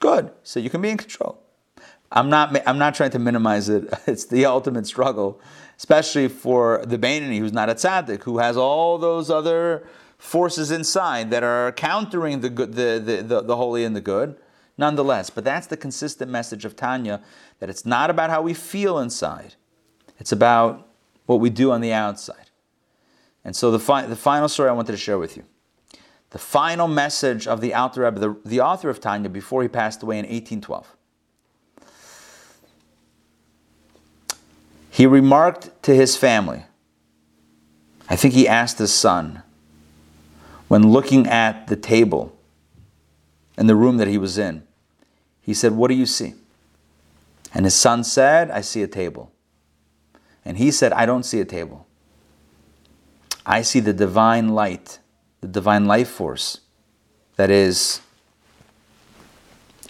Good. 0.00 0.30
So 0.42 0.60
you 0.60 0.70
can 0.70 0.80
be 0.80 0.90
in 0.90 0.96
control. 0.96 1.42
I'm 2.10 2.30
not, 2.30 2.56
I'm 2.66 2.78
not 2.78 2.94
trying 2.94 3.10
to 3.10 3.18
minimize 3.18 3.68
it. 3.68 3.92
It's 4.06 4.24
the 4.24 4.46
ultimate 4.46 4.86
struggle, 4.86 5.40
especially 5.76 6.28
for 6.28 6.82
the 6.86 6.98
Bainani 6.98 7.38
who's 7.38 7.52
not 7.52 7.68
a 7.68 7.74
tzaddik, 7.74 8.22
who 8.22 8.38
has 8.38 8.56
all 8.56 8.96
those 8.96 9.30
other 9.30 9.86
forces 10.16 10.70
inside 10.70 11.30
that 11.30 11.42
are 11.42 11.72
countering 11.72 12.40
the, 12.40 12.50
good, 12.50 12.74
the, 12.74 13.02
the, 13.04 13.22
the, 13.22 13.40
the 13.42 13.56
holy 13.56 13.84
and 13.84 13.94
the 13.94 14.00
good 14.00 14.36
nonetheless. 14.78 15.28
But 15.28 15.44
that's 15.44 15.66
the 15.66 15.76
consistent 15.76 16.30
message 16.30 16.64
of 16.64 16.76
Tanya 16.76 17.20
that 17.58 17.68
it's 17.68 17.84
not 17.84 18.08
about 18.08 18.30
how 18.30 18.40
we 18.40 18.54
feel 18.54 18.98
inside, 18.98 19.54
it's 20.18 20.32
about 20.32 20.88
what 21.26 21.40
we 21.40 21.50
do 21.50 21.70
on 21.70 21.82
the 21.82 21.92
outside. 21.92 22.50
And 23.44 23.54
so 23.54 23.70
the, 23.70 23.78
fi- 23.78 24.06
the 24.06 24.16
final 24.16 24.48
story 24.48 24.68
I 24.68 24.72
wanted 24.72 24.92
to 24.92 24.98
share 24.98 25.18
with 25.18 25.36
you. 25.36 25.44
The 26.30 26.38
final 26.38 26.88
message 26.88 27.46
of 27.46 27.60
the 27.60 27.74
Alter 27.74 28.02
Rebbe, 28.02 28.18
the, 28.18 28.36
the 28.44 28.60
author 28.60 28.90
of 28.90 29.00
Tanya, 29.00 29.28
before 29.28 29.62
he 29.62 29.68
passed 29.68 30.02
away 30.02 30.18
in 30.18 30.24
1812. 30.24 30.96
He 34.90 35.06
remarked 35.06 35.82
to 35.84 35.94
his 35.94 36.16
family, 36.16 36.64
I 38.10 38.16
think 38.16 38.34
he 38.34 38.48
asked 38.48 38.78
his 38.78 38.92
son, 38.92 39.42
when 40.66 40.90
looking 40.90 41.26
at 41.26 41.68
the 41.68 41.76
table 41.76 42.36
in 43.56 43.66
the 43.66 43.74
room 43.74 43.96
that 43.96 44.08
he 44.08 44.18
was 44.18 44.36
in, 44.38 44.67
he 45.48 45.54
said, 45.54 45.72
What 45.72 45.88
do 45.88 45.94
you 45.94 46.04
see? 46.04 46.34
And 47.54 47.64
his 47.64 47.74
son 47.74 48.04
said, 48.04 48.50
I 48.50 48.60
see 48.60 48.82
a 48.82 48.86
table. 48.86 49.32
And 50.44 50.58
he 50.58 50.70
said, 50.70 50.92
I 50.92 51.06
don't 51.06 51.22
see 51.22 51.40
a 51.40 51.46
table. 51.46 51.86
I 53.46 53.62
see 53.62 53.80
the 53.80 53.94
divine 53.94 54.50
light, 54.50 54.98
the 55.40 55.48
divine 55.48 55.86
life 55.86 56.10
force 56.10 56.60
that 57.36 57.48
is 57.48 58.02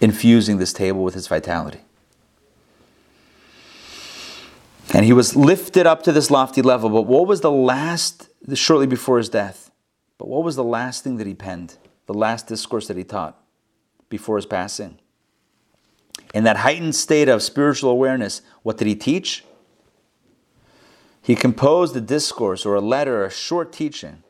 infusing 0.01 0.59
this 0.59 0.73
table 0.73 1.03
with 1.03 1.17
its 1.17 1.27
vitality. 1.27 1.81
And 4.95 5.05
he 5.05 5.13
was 5.13 5.35
lifted 5.35 5.89
up 5.89 6.05
to 6.05 6.13
this 6.13 6.31
lofty 6.31 6.63
level. 6.63 6.89
But 6.89 7.03
what 7.03 7.27
was 7.27 7.41
the 7.41 7.51
last, 7.51 8.29
shortly 8.55 8.87
before 8.87 9.19
his 9.19 9.29
death, 9.29 9.73
but 10.19 10.29
what 10.29 10.45
was 10.45 10.55
the 10.55 10.63
last 10.63 11.03
thing 11.03 11.17
that 11.17 11.27
he 11.27 11.35
penned, 11.35 11.79
the 12.07 12.15
last 12.15 12.47
discourse 12.47 12.87
that 12.87 12.97
he 12.97 13.03
taught 13.03 13.43
before 14.09 14.37
his 14.37 14.47
passing? 14.47 15.01
In 16.35 16.45
that 16.45 16.59
heightened 16.59 16.95
state 16.95 17.29
of 17.29 17.43
spiritual 17.43 17.91
awareness, 17.91 18.43
what 18.63 18.77
did 18.77 18.87
he 18.87 18.95
teach? 18.95 19.45
He 21.23 21.35
composed 21.35 21.97
a 21.97 22.01
discourse 22.01 22.65
or 22.65 22.75
a 22.75 22.81
letter, 22.81 23.25
a 23.25 23.31
short 23.31 23.73
teaching 23.73 24.23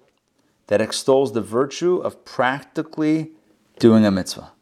that 0.68 0.80
extols 0.80 1.32
the 1.32 1.40
virtue 1.40 1.96
of 1.96 2.24
practically 2.24 3.32
doing 3.78 4.05
a 4.05 4.11
mitzvah. 4.11 4.53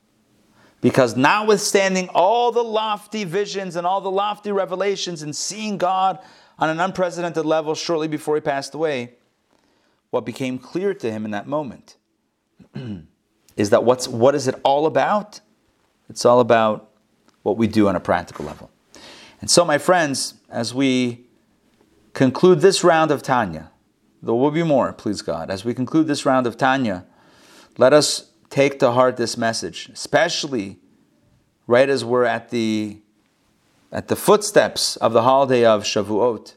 Because 0.80 1.16
notwithstanding 1.16 2.08
all 2.10 2.52
the 2.52 2.62
lofty 2.62 3.24
visions 3.24 3.76
and 3.76 3.86
all 3.86 4.00
the 4.00 4.10
lofty 4.10 4.52
revelations 4.52 5.22
and 5.22 5.34
seeing 5.34 5.78
God 5.78 6.18
on 6.58 6.70
an 6.70 6.78
unprecedented 6.78 7.44
level 7.44 7.74
shortly 7.74 8.08
before 8.08 8.34
he 8.34 8.40
passed 8.40 8.74
away, 8.74 9.14
what 10.10 10.24
became 10.24 10.58
clear 10.58 10.94
to 10.94 11.10
him 11.10 11.24
in 11.24 11.30
that 11.32 11.46
moment 11.46 11.96
is 13.56 13.70
that 13.70 13.84
what's 13.84 14.06
what 14.06 14.34
is 14.34 14.46
it 14.46 14.54
all 14.62 14.86
about? 14.86 15.40
It's 16.08 16.24
all 16.24 16.40
about 16.40 16.90
what 17.46 17.56
we 17.56 17.68
do 17.68 17.86
on 17.86 17.94
a 17.94 18.00
practical 18.00 18.44
level. 18.44 18.68
And 19.40 19.48
so, 19.48 19.64
my 19.64 19.78
friends, 19.78 20.34
as 20.50 20.74
we 20.74 21.26
conclude 22.12 22.60
this 22.60 22.82
round 22.82 23.12
of 23.12 23.22
Tanya, 23.22 23.70
there 24.20 24.34
will 24.34 24.50
be 24.50 24.64
more, 24.64 24.92
please 24.92 25.22
God. 25.22 25.48
As 25.48 25.64
we 25.64 25.72
conclude 25.72 26.08
this 26.08 26.26
round 26.26 26.48
of 26.48 26.56
Tanya, 26.56 27.06
let 27.78 27.92
us 27.92 28.32
take 28.50 28.80
to 28.80 28.90
heart 28.90 29.16
this 29.16 29.36
message, 29.36 29.88
especially 29.92 30.80
right 31.68 31.88
as 31.88 32.04
we're 32.04 32.24
at 32.24 32.50
the 32.50 33.00
at 33.92 34.08
the 34.08 34.16
footsteps 34.16 34.96
of 34.96 35.12
the 35.12 35.22
holiday 35.22 35.64
of 35.64 35.84
Shavuot. 35.84 36.56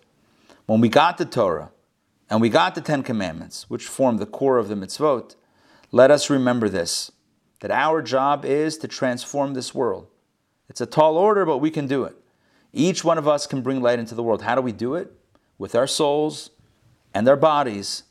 When 0.65 0.81
we 0.81 0.89
got 0.89 1.19
the 1.19 1.25
Torah 1.25 1.69
and 2.31 2.41
we 2.41 2.49
got 2.49 2.73
the 2.73 2.81
Ten 2.81 3.03
Commandments, 3.03 3.69
which 3.69 3.85
form 3.85 4.17
the 4.17 4.25
core 4.25 4.57
of 4.57 4.69
the 4.69 4.75
mitzvot, 4.75 5.35
let 5.91 6.09
us 6.09 6.31
remember 6.31 6.67
this 6.67 7.11
that 7.59 7.69
our 7.69 8.01
job 8.01 8.43
is 8.43 8.77
to 8.79 8.87
transform 8.87 9.53
this 9.53 9.75
world. 9.75 10.07
It's 10.69 10.81
a 10.81 10.85
tall 10.85 11.17
order, 11.17 11.45
but 11.45 11.57
we 11.57 11.71
can 11.71 11.87
do 11.87 12.03
it. 12.03 12.15
Each 12.71 13.03
one 13.03 13.17
of 13.17 13.27
us 13.27 13.47
can 13.47 13.61
bring 13.61 13.81
light 13.81 13.99
into 13.99 14.13
the 14.13 14.23
world. 14.23 14.43
How 14.43 14.55
do 14.55 14.61
we 14.61 14.71
do 14.71 14.95
it? 14.95 15.11
With 15.57 15.75
our 15.75 15.87
souls 15.87 16.51
and 17.13 17.27
our 17.27 17.35
bodies 17.35 18.03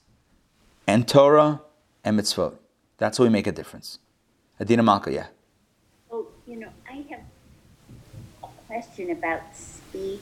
and 0.86 1.06
Torah 1.06 1.62
and 2.04 2.18
mitzvot. 2.18 2.56
That's 2.98 3.18
how 3.18 3.24
we 3.24 3.30
make 3.30 3.46
a 3.46 3.52
difference. 3.52 4.00
Adina 4.60 4.82
Malka, 4.82 5.12
yeah. 5.12 5.26
Well, 6.10 6.26
you 6.46 6.56
know, 6.56 6.70
I 6.90 7.04
have 7.10 7.20
a 8.42 8.48
question 8.66 9.10
about 9.10 9.42
speech. 9.54 10.20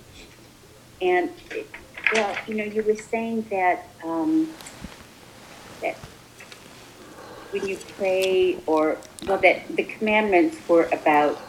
And, 1.00 1.30
well, 2.12 2.36
you 2.46 2.54
know, 2.54 2.64
you 2.64 2.82
were 2.82 2.96
saying 2.96 3.46
that, 3.50 3.88
um, 4.04 4.50
that 5.80 5.96
when 7.50 7.66
you 7.66 7.78
pray 7.96 8.58
or, 8.66 8.98
well, 9.26 9.38
that 9.38 9.74
the 9.74 9.84
commandments 9.84 10.56
were 10.68 10.88
about 10.92 11.40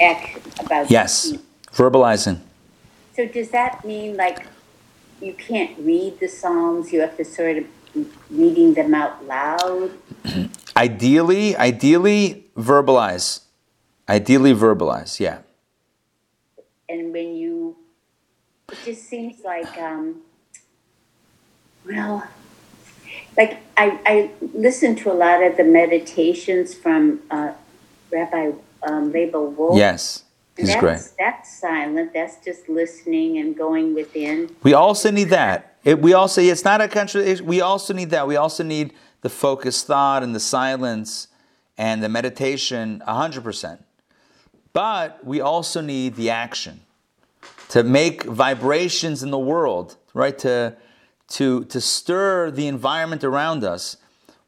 action, 0.00 0.42
about 0.60 0.90
Yes, 0.90 1.32
verbalizing. 1.72 2.40
So 3.14 3.26
does 3.26 3.50
that 3.50 3.84
mean 3.84 4.16
like 4.16 4.46
you 5.20 5.32
can't 5.32 5.78
read 5.78 6.20
the 6.20 6.28
Psalms, 6.28 6.92
you 6.92 7.00
have 7.00 7.16
to 7.16 7.24
sort 7.24 7.58
of 7.58 7.64
reading 8.30 8.74
them 8.74 8.94
out 8.94 9.24
loud? 9.26 9.92
Ideally, 10.76 11.56
ideally, 11.56 12.44
verbalize. 12.54 13.40
Ideally, 14.08 14.52
verbalize, 14.52 15.18
yeah. 15.18 15.38
and 16.88 17.12
when 17.12 17.34
you 17.36 17.76
it 18.70 18.78
just 18.84 19.04
seems 19.04 19.42
like 19.44 19.76
um 19.78 20.20
well 21.86 22.26
like 23.36 23.58
i 23.76 23.98
i 24.06 24.30
listen 24.54 24.94
to 24.96 25.10
a 25.10 25.14
lot 25.14 25.42
of 25.42 25.56
the 25.56 25.64
meditations 25.64 26.74
from 26.74 27.20
uh 27.30 27.52
rabbi 28.10 28.50
um 28.86 29.12
Laibl 29.12 29.54
Wolf. 29.54 29.76
Yes, 29.76 30.24
he's 30.56 30.68
that's, 30.68 30.80
great. 30.80 31.00
That's 31.18 31.58
silent. 31.58 32.12
That's 32.14 32.36
just 32.44 32.68
listening 32.68 33.38
and 33.38 33.56
going 33.56 33.94
within. 33.94 34.54
We 34.62 34.74
also 34.74 35.10
need 35.10 35.30
that. 35.30 35.76
It, 35.84 36.00
we 36.00 36.14
also 36.14 36.40
it's 36.40 36.64
not 36.64 36.80
a 36.80 36.88
country. 36.88 37.40
We 37.40 37.60
also 37.60 37.92
need 37.94 38.10
that. 38.10 38.26
We 38.26 38.36
also 38.36 38.64
need 38.64 38.92
the 39.20 39.28
focused 39.28 39.86
thought 39.86 40.22
and 40.22 40.34
the 40.34 40.40
silence 40.40 41.28
and 41.76 42.02
the 42.02 42.08
meditation. 42.08 43.02
hundred 43.06 43.44
percent. 43.44 43.84
But 44.72 45.24
we 45.24 45.40
also 45.40 45.80
need 45.80 46.16
the 46.16 46.30
action 46.30 46.82
to 47.70 47.82
make 47.82 48.24
vibrations 48.24 49.22
in 49.22 49.30
the 49.30 49.38
world, 49.38 49.96
right? 50.14 50.38
To 50.38 50.76
to 51.28 51.64
to 51.64 51.80
stir 51.80 52.50
the 52.50 52.66
environment 52.66 53.24
around 53.24 53.64
us 53.64 53.96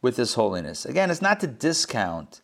with 0.02 0.16
this 0.16 0.34
holiness. 0.34 0.84
Again, 0.84 1.10
it's 1.10 1.22
not 1.22 1.40
to 1.40 1.46
discount 1.46 2.40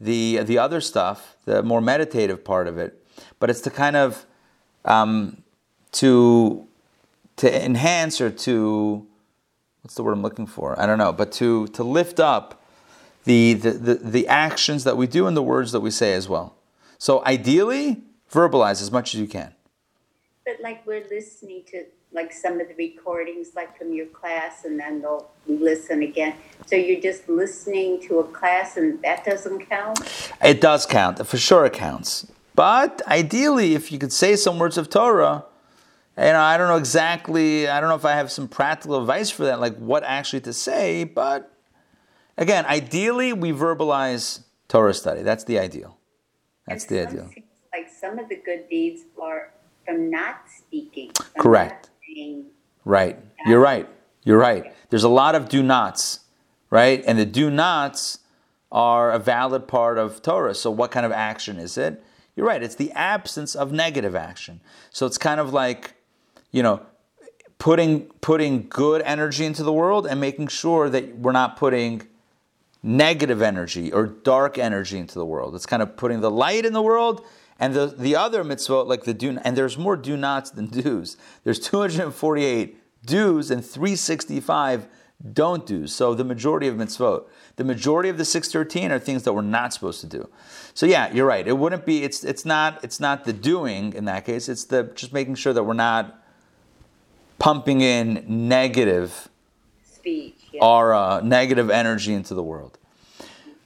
the 0.00 0.38
the 0.38 0.58
other 0.58 0.80
stuff, 0.80 1.36
the 1.44 1.62
more 1.62 1.80
meditative 1.80 2.44
part 2.44 2.66
of 2.66 2.78
it, 2.78 3.04
but 3.38 3.50
it's 3.50 3.60
to 3.62 3.70
kind 3.70 3.96
of 3.96 4.24
um, 4.84 5.42
to 5.92 6.66
to 7.36 7.64
enhance 7.64 8.20
or 8.20 8.30
to 8.30 9.06
what's 9.82 9.94
the 9.94 10.02
word 10.02 10.12
I'm 10.12 10.22
looking 10.22 10.46
for? 10.46 10.78
I 10.80 10.86
don't 10.86 10.98
know, 10.98 11.12
but 11.12 11.32
to 11.32 11.66
to 11.68 11.84
lift 11.84 12.18
up 12.18 12.62
the 13.24 13.54
the, 13.54 13.70
the, 13.72 13.94
the 13.94 14.28
actions 14.28 14.84
that 14.84 14.96
we 14.96 15.06
do 15.06 15.26
and 15.26 15.36
the 15.36 15.42
words 15.42 15.72
that 15.72 15.80
we 15.80 15.90
say 15.90 16.14
as 16.14 16.28
well. 16.28 16.56
So 16.98 17.24
ideally, 17.24 18.02
verbalize 18.30 18.82
as 18.82 18.90
much 18.90 19.14
as 19.14 19.20
you 19.20 19.26
can. 19.26 19.54
But 20.44 20.56
like 20.62 20.86
we're 20.86 21.06
listening 21.08 21.64
to 21.68 21.84
like 22.12 22.32
some 22.32 22.60
of 22.60 22.68
the 22.68 22.74
recordings, 22.74 23.54
like 23.54 23.76
from 23.78 23.92
your 23.92 24.06
class, 24.06 24.64
and 24.64 24.78
then 24.78 25.00
they'll 25.00 25.30
listen 25.46 26.02
again. 26.02 26.34
So 26.66 26.76
you're 26.76 27.00
just 27.00 27.28
listening 27.28 28.00
to 28.08 28.18
a 28.18 28.24
class, 28.24 28.76
and 28.76 29.00
that 29.02 29.24
doesn't 29.24 29.66
count. 29.68 30.00
It 30.42 30.60
does 30.60 30.86
count, 30.86 31.24
for 31.26 31.38
sure 31.38 31.66
it 31.66 31.72
counts. 31.72 32.26
But 32.54 33.00
ideally, 33.06 33.74
if 33.74 33.92
you 33.92 33.98
could 33.98 34.12
say 34.12 34.36
some 34.36 34.58
words 34.58 34.76
of 34.76 34.90
Torah, 34.90 35.44
you 36.18 36.24
know, 36.24 36.40
I 36.40 36.58
don't 36.58 36.68
know 36.68 36.76
exactly, 36.76 37.68
I 37.68 37.80
don't 37.80 37.88
know 37.88 37.94
if 37.94 38.04
I 38.04 38.12
have 38.12 38.30
some 38.30 38.48
practical 38.48 39.00
advice 39.00 39.30
for 39.30 39.44
that, 39.44 39.60
like 39.60 39.76
what 39.76 40.02
actually 40.04 40.40
to 40.42 40.52
say, 40.52 41.04
but 41.04 41.52
again, 42.36 42.66
ideally, 42.66 43.32
we 43.32 43.52
verbalize 43.52 44.42
Torah 44.68 44.94
study. 44.94 45.22
That's 45.22 45.44
the 45.44 45.58
ideal. 45.58 45.96
That's 46.66 46.84
And 46.84 46.90
the 46.90 47.06
ideal. 47.06 47.30
seems 47.32 47.46
Like 47.72 47.88
some 47.88 48.18
of 48.18 48.28
the 48.28 48.36
good 48.36 48.68
deeds 48.68 49.02
are 49.20 49.52
from 49.86 50.10
not 50.10 50.42
speaking. 50.56 51.12
Correct. 51.38 51.89
Saying- 52.14 52.46
Right. 52.84 53.18
You're 53.46 53.60
right. 53.60 53.88
You're 54.24 54.38
right. 54.38 54.74
There's 54.90 55.04
a 55.04 55.08
lot 55.08 55.34
of 55.34 55.48
do 55.48 55.62
nots, 55.62 56.20
right? 56.70 57.02
And 57.06 57.18
the 57.18 57.24
do 57.26 57.50
nots 57.50 58.18
are 58.72 59.10
a 59.10 59.18
valid 59.18 59.66
part 59.66 59.98
of 59.98 60.22
Torah. 60.22 60.54
So, 60.54 60.70
what 60.70 60.90
kind 60.90 61.04
of 61.06 61.12
action 61.12 61.58
is 61.58 61.76
it? 61.78 62.02
You're 62.36 62.46
right. 62.46 62.62
It's 62.62 62.74
the 62.74 62.92
absence 62.92 63.54
of 63.54 63.72
negative 63.72 64.14
action. 64.14 64.60
So, 64.90 65.06
it's 65.06 65.18
kind 65.18 65.40
of 65.40 65.52
like, 65.52 65.94
you 66.50 66.62
know, 66.62 66.80
putting 67.58 68.06
putting 68.20 68.66
good 68.68 69.02
energy 69.02 69.44
into 69.44 69.62
the 69.62 69.72
world 69.72 70.06
and 70.06 70.20
making 70.20 70.48
sure 70.48 70.88
that 70.90 71.18
we're 71.18 71.32
not 71.32 71.56
putting 71.56 72.02
negative 72.82 73.42
energy 73.42 73.92
or 73.92 74.06
dark 74.06 74.56
energy 74.58 74.98
into 74.98 75.14
the 75.14 75.24
world. 75.26 75.54
It's 75.54 75.66
kind 75.66 75.82
of 75.82 75.96
putting 75.96 76.20
the 76.20 76.30
light 76.30 76.64
in 76.64 76.72
the 76.72 76.82
world 76.82 77.24
and 77.60 77.74
the, 77.74 77.86
the 77.86 78.16
other 78.16 78.42
mitzvot, 78.42 78.86
like 78.86 79.04
the 79.04 79.12
do, 79.12 79.38
and 79.44 79.56
there's 79.56 79.76
more 79.76 79.96
do 79.96 80.16
nots 80.16 80.50
than 80.50 80.66
do's. 80.66 81.18
There's 81.44 81.60
248 81.60 83.06
do's 83.06 83.50
and 83.50 83.64
365 83.64 84.88
don't 85.32 85.66
do. 85.66 85.86
So 85.86 86.14
the 86.14 86.24
majority 86.24 86.66
of 86.66 86.76
mitzvot, 86.76 87.24
the 87.56 87.64
majority 87.64 88.08
of 88.08 88.16
the 88.16 88.24
613 88.24 88.90
are 88.90 88.98
things 88.98 89.24
that 89.24 89.34
we're 89.34 89.42
not 89.42 89.74
supposed 89.74 90.00
to 90.00 90.06
do. 90.06 90.30
So 90.72 90.86
yeah, 90.86 91.12
you're 91.12 91.26
right. 91.26 91.46
It 91.46 91.58
wouldn't 91.58 91.84
be, 91.84 92.02
it's, 92.02 92.24
it's 92.24 92.46
not, 92.46 92.82
it's 92.82 92.98
not 92.98 93.26
the 93.26 93.34
doing 93.34 93.92
in 93.92 94.06
that 94.06 94.24
case. 94.24 94.48
It's 94.48 94.64
the, 94.64 94.84
just 94.94 95.12
making 95.12 95.34
sure 95.34 95.52
that 95.52 95.64
we're 95.64 95.74
not 95.74 96.18
pumping 97.38 97.82
in 97.82 98.24
negative 98.26 99.28
speech. 99.84 100.36
Yeah. 100.52 100.64
aura, 100.64 101.20
negative 101.22 101.68
energy 101.68 102.14
into 102.14 102.32
the 102.32 102.42
world. 102.42 102.78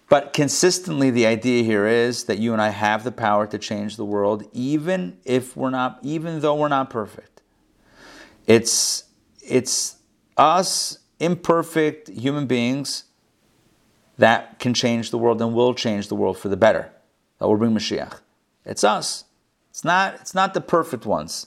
But 0.08 0.32
consistently, 0.32 1.10
the 1.10 1.26
idea 1.26 1.62
here 1.62 1.86
is 1.86 2.24
that 2.24 2.38
you 2.38 2.52
and 2.52 2.60
I 2.60 2.68
have 2.68 3.04
the 3.04 3.12
power 3.12 3.46
to 3.46 3.58
change 3.58 3.96
the 3.96 4.04
world, 4.04 4.44
even 4.52 5.18
if 5.24 5.56
we're 5.56 5.70
not, 5.70 5.98
even 6.02 6.40
though 6.40 6.54
we're 6.54 6.68
not 6.68 6.90
perfect. 6.90 7.42
It's 8.46 9.04
it's 9.40 9.96
us 10.36 10.98
imperfect 11.20 12.08
human 12.08 12.46
beings 12.46 13.04
that 14.18 14.58
can 14.58 14.74
change 14.74 15.10
the 15.10 15.18
world 15.18 15.40
and 15.40 15.54
will 15.54 15.74
change 15.74 16.08
the 16.08 16.14
world 16.14 16.38
for 16.38 16.48
the 16.48 16.56
better. 16.56 16.92
That 17.38 17.48
will 17.48 17.56
bring 17.56 17.72
Mashiach. 17.72 18.20
It's 18.64 18.84
us. 18.84 19.24
It's 19.70 19.84
not. 19.84 20.14
It's 20.16 20.34
not 20.34 20.54
the 20.54 20.60
perfect 20.60 21.06
ones. 21.06 21.46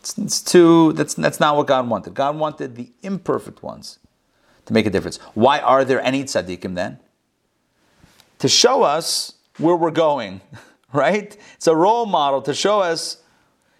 It's, 0.00 0.18
it's 0.18 0.42
too. 0.42 0.92
That's 0.94 1.14
that's 1.14 1.40
not 1.40 1.56
what 1.56 1.66
God 1.68 1.88
wanted. 1.88 2.14
God 2.14 2.36
wanted 2.36 2.74
the 2.74 2.90
imperfect 3.02 3.62
ones 3.62 3.98
to 4.66 4.72
make 4.72 4.84
a 4.84 4.90
difference. 4.90 5.18
Why 5.34 5.60
are 5.60 5.84
there 5.84 6.00
any 6.02 6.24
tzaddikim 6.24 6.74
then? 6.74 6.98
To 8.38 8.48
show 8.48 8.82
us 8.82 9.34
where 9.58 9.76
we're 9.76 9.90
going, 9.90 10.40
right? 10.92 11.36
It's 11.54 11.66
a 11.66 11.76
role 11.76 12.06
model 12.06 12.42
to 12.42 12.54
show 12.54 12.80
us. 12.80 13.22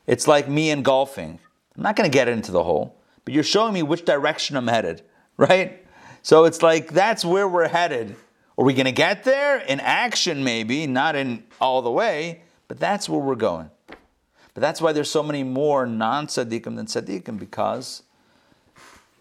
It's 0.06 0.26
like 0.26 0.48
me 0.48 0.70
in 0.70 0.82
golfing. 0.82 1.38
I'm 1.76 1.82
not 1.82 1.96
going 1.96 2.10
to 2.10 2.14
get 2.14 2.28
into 2.28 2.50
the 2.50 2.64
hole, 2.64 2.96
but 3.24 3.34
you're 3.34 3.44
showing 3.44 3.72
me 3.72 3.82
which 3.82 4.04
direction 4.04 4.56
I'm 4.56 4.66
headed, 4.66 5.02
right? 5.36 5.84
So 6.22 6.44
it's 6.44 6.62
like 6.62 6.92
that's 6.92 7.24
where 7.24 7.48
we're 7.48 7.68
headed. 7.68 8.16
Are 8.56 8.64
we 8.64 8.74
going 8.74 8.86
to 8.86 8.92
get 8.92 9.22
there 9.22 9.58
in 9.58 9.78
action? 9.78 10.42
Maybe 10.42 10.86
not 10.88 11.14
in 11.14 11.44
all 11.60 11.80
the 11.80 11.90
way, 11.90 12.42
but 12.66 12.80
that's 12.80 13.08
where 13.08 13.20
we're 13.20 13.36
going. 13.36 13.70
But 13.86 14.62
that's 14.62 14.80
why 14.80 14.92
there's 14.92 15.10
so 15.10 15.22
many 15.22 15.44
more 15.44 15.86
non 15.86 16.26
tzaddikim 16.26 16.74
than 16.74 16.86
tzaddikim 16.86 17.38
because 17.38 18.02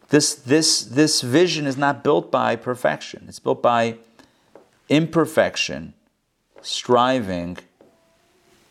this 0.09 0.33
this 0.33 0.81
this 0.83 1.21
vision 1.21 1.67
is 1.67 1.77
not 1.77 2.03
built 2.03 2.31
by 2.31 2.55
perfection. 2.55 3.25
It's 3.27 3.39
built 3.39 3.61
by 3.61 3.97
imperfection, 4.89 5.93
striving 6.61 7.57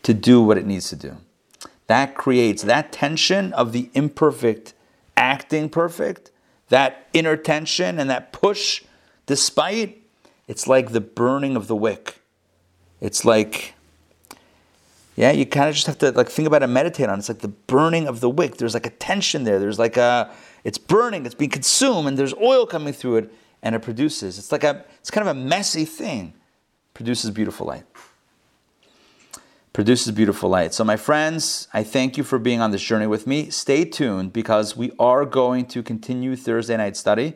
to 0.03 0.13
do 0.13 0.41
what 0.41 0.57
it 0.57 0.65
needs 0.65 0.89
to 0.89 0.95
do. 0.95 1.17
That 1.87 2.15
creates 2.15 2.63
that 2.63 2.91
tension 2.91 3.53
of 3.53 3.71
the 3.71 3.89
imperfect 3.93 4.73
acting 5.15 5.69
perfect, 5.69 6.31
that 6.69 7.07
inner 7.13 7.35
tension 7.35 7.99
and 7.99 8.09
that 8.09 8.31
push 8.31 8.83
despite, 9.25 10.01
it's 10.47 10.67
like 10.67 10.91
the 10.91 11.01
burning 11.01 11.55
of 11.55 11.67
the 11.67 11.75
wick. 11.75 12.19
It's 13.01 13.25
like, 13.25 13.73
yeah, 15.15 15.31
you 15.31 15.45
kind 15.45 15.67
of 15.67 15.75
just 15.75 15.87
have 15.87 15.97
to 15.99 16.11
like 16.11 16.29
think 16.29 16.47
about 16.47 16.63
it, 16.63 16.67
meditate 16.67 17.09
on 17.09 17.15
it. 17.15 17.19
It's 17.19 17.29
like 17.29 17.39
the 17.39 17.47
burning 17.47 18.07
of 18.07 18.19
the 18.19 18.29
wick. 18.29 18.57
There's 18.57 18.73
like 18.73 18.85
a 18.85 18.91
tension 18.91 19.43
there. 19.43 19.59
There's 19.59 19.79
like 19.79 19.97
a, 19.97 20.31
it's 20.63 20.77
burning, 20.77 21.25
it's 21.25 21.35
being 21.35 21.51
consumed, 21.51 22.07
and 22.07 22.17
there's 22.17 22.33
oil 22.35 22.65
coming 22.65 22.93
through 22.93 23.17
it, 23.17 23.33
and 23.67 23.75
it 23.75 23.81
produces. 23.81 24.39
It's 24.39 24.53
like 24.53 24.63
a, 24.63 24.85
it's 25.01 25.11
kind 25.11 25.27
of 25.27 25.35
a 25.35 25.39
messy 25.39 25.83
thing. 25.83 26.33
Produces 26.93 27.31
beautiful 27.31 27.67
light 27.67 27.83
produces 29.73 30.11
beautiful 30.11 30.49
light. 30.49 30.73
So, 30.73 30.83
my 30.83 30.97
friends, 30.97 31.67
I 31.71 31.83
thank 31.83 32.17
you 32.17 32.23
for 32.23 32.39
being 32.39 32.61
on 32.61 32.71
this 32.71 32.81
journey 32.81 33.05
with 33.05 33.27
me. 33.27 33.51
Stay 33.51 33.85
tuned 33.85 34.33
because 34.33 34.75
we 34.75 34.91
are 34.97 35.23
going 35.23 35.67
to 35.67 35.83
continue 35.83 36.35
Thursday 36.35 36.75
night 36.75 36.97
study. 36.97 37.35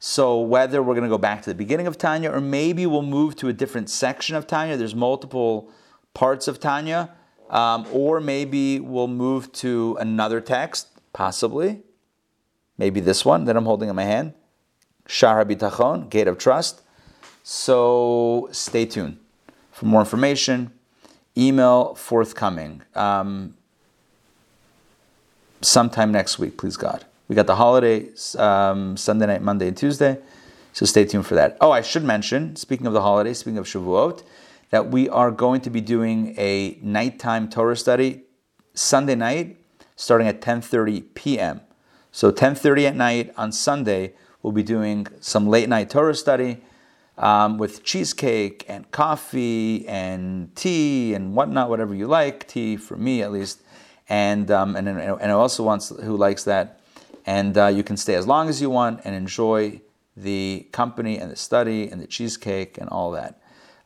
So, 0.00 0.40
whether 0.40 0.82
we're 0.82 0.94
going 0.94 1.04
to 1.04 1.08
go 1.08 1.18
back 1.18 1.42
to 1.42 1.50
the 1.50 1.54
beginning 1.54 1.86
of 1.86 1.96
Tanya 1.96 2.32
or 2.32 2.40
maybe 2.40 2.84
we'll 2.84 3.02
move 3.02 3.36
to 3.36 3.48
a 3.48 3.52
different 3.52 3.90
section 3.90 4.34
of 4.34 4.48
Tanya, 4.48 4.76
there's 4.76 4.96
multiple 4.96 5.70
parts 6.14 6.48
of 6.48 6.58
Tanya, 6.58 7.14
um, 7.48 7.86
or 7.92 8.18
maybe 8.18 8.80
we'll 8.80 9.06
move 9.06 9.52
to 9.52 9.96
another 10.00 10.40
text, 10.40 10.88
possibly. 11.12 11.82
Maybe 12.76 12.98
this 12.98 13.24
one 13.24 13.44
that 13.44 13.56
I'm 13.56 13.66
holding 13.66 13.88
in 13.88 13.94
my 13.94 14.02
hand 14.02 14.34
Shahar 15.08 15.44
Bitachon, 15.44 16.08
Gate 16.08 16.28
of 16.28 16.38
Trust. 16.38 16.82
So, 17.42 18.48
stay 18.52 18.86
tuned 18.86 19.18
for 19.72 19.86
more 19.86 20.00
information 20.00 20.72
email 21.38 21.94
forthcoming 21.94 22.82
um, 22.96 23.54
sometime 25.60 26.10
next 26.10 26.38
week, 26.38 26.58
please 26.58 26.76
God. 26.76 27.04
We 27.28 27.36
got 27.36 27.46
the 27.46 27.56
holidays 27.56 28.34
um, 28.36 28.96
Sunday 28.96 29.26
night, 29.26 29.42
Monday, 29.42 29.68
and 29.68 29.76
Tuesday, 29.76 30.18
so 30.72 30.84
stay 30.84 31.04
tuned 31.04 31.26
for 31.26 31.36
that. 31.36 31.56
Oh, 31.60 31.70
I 31.70 31.82
should 31.82 32.02
mention, 32.02 32.56
speaking 32.56 32.86
of 32.86 32.92
the 32.92 33.02
holidays, 33.02 33.38
speaking 33.38 33.58
of 33.58 33.66
Shavuot, 33.66 34.22
that 34.70 34.88
we 34.90 35.08
are 35.08 35.30
going 35.30 35.60
to 35.62 35.70
be 35.70 35.80
doing 35.80 36.34
a 36.36 36.78
nighttime 36.82 37.48
Torah 37.48 37.76
study 37.76 38.24
Sunday 38.74 39.14
night, 39.14 39.56
starting 39.96 40.26
at 40.26 40.40
10:30 40.40 41.14
p.m. 41.14 41.60
So 42.10 42.32
10:30 42.32 42.88
at 42.88 42.96
night 42.96 43.32
on 43.36 43.52
Sunday, 43.52 44.14
we'll 44.42 44.52
be 44.52 44.62
doing 44.62 45.06
some 45.20 45.48
late 45.48 45.68
night 45.68 45.90
Torah 45.90 46.14
study 46.14 46.62
um, 47.16 47.58
with 47.58 47.82
cheesecake 47.82 48.64
and 48.68 48.90
coffee 48.90 49.86
and 49.88 50.54
tea 50.54 51.14
and 51.14 51.34
whatnot, 51.34 51.68
whatever 51.68 51.94
you 51.94 52.06
like. 52.06 52.46
Tea 52.46 52.76
for 52.76 52.96
me 52.96 53.22
at 53.22 53.32
least, 53.32 53.60
and 54.08 54.50
um, 54.50 54.76
and 54.76 54.88
and 54.88 55.32
also 55.32 55.62
wants 55.62 55.88
who 55.88 56.16
likes 56.16 56.44
that. 56.44 56.80
And 57.26 57.58
uh, 57.58 57.66
you 57.66 57.82
can 57.82 57.96
stay 57.96 58.14
as 58.14 58.26
long 58.26 58.48
as 58.48 58.62
you 58.62 58.70
want 58.70 59.00
and 59.04 59.14
enjoy 59.14 59.82
the 60.16 60.66
company 60.72 61.18
and 61.18 61.30
the 61.30 61.36
study 61.36 61.88
and 61.88 62.00
the 62.00 62.06
cheesecake 62.06 62.78
and 62.78 62.88
all 62.88 63.10
that. 63.12 63.40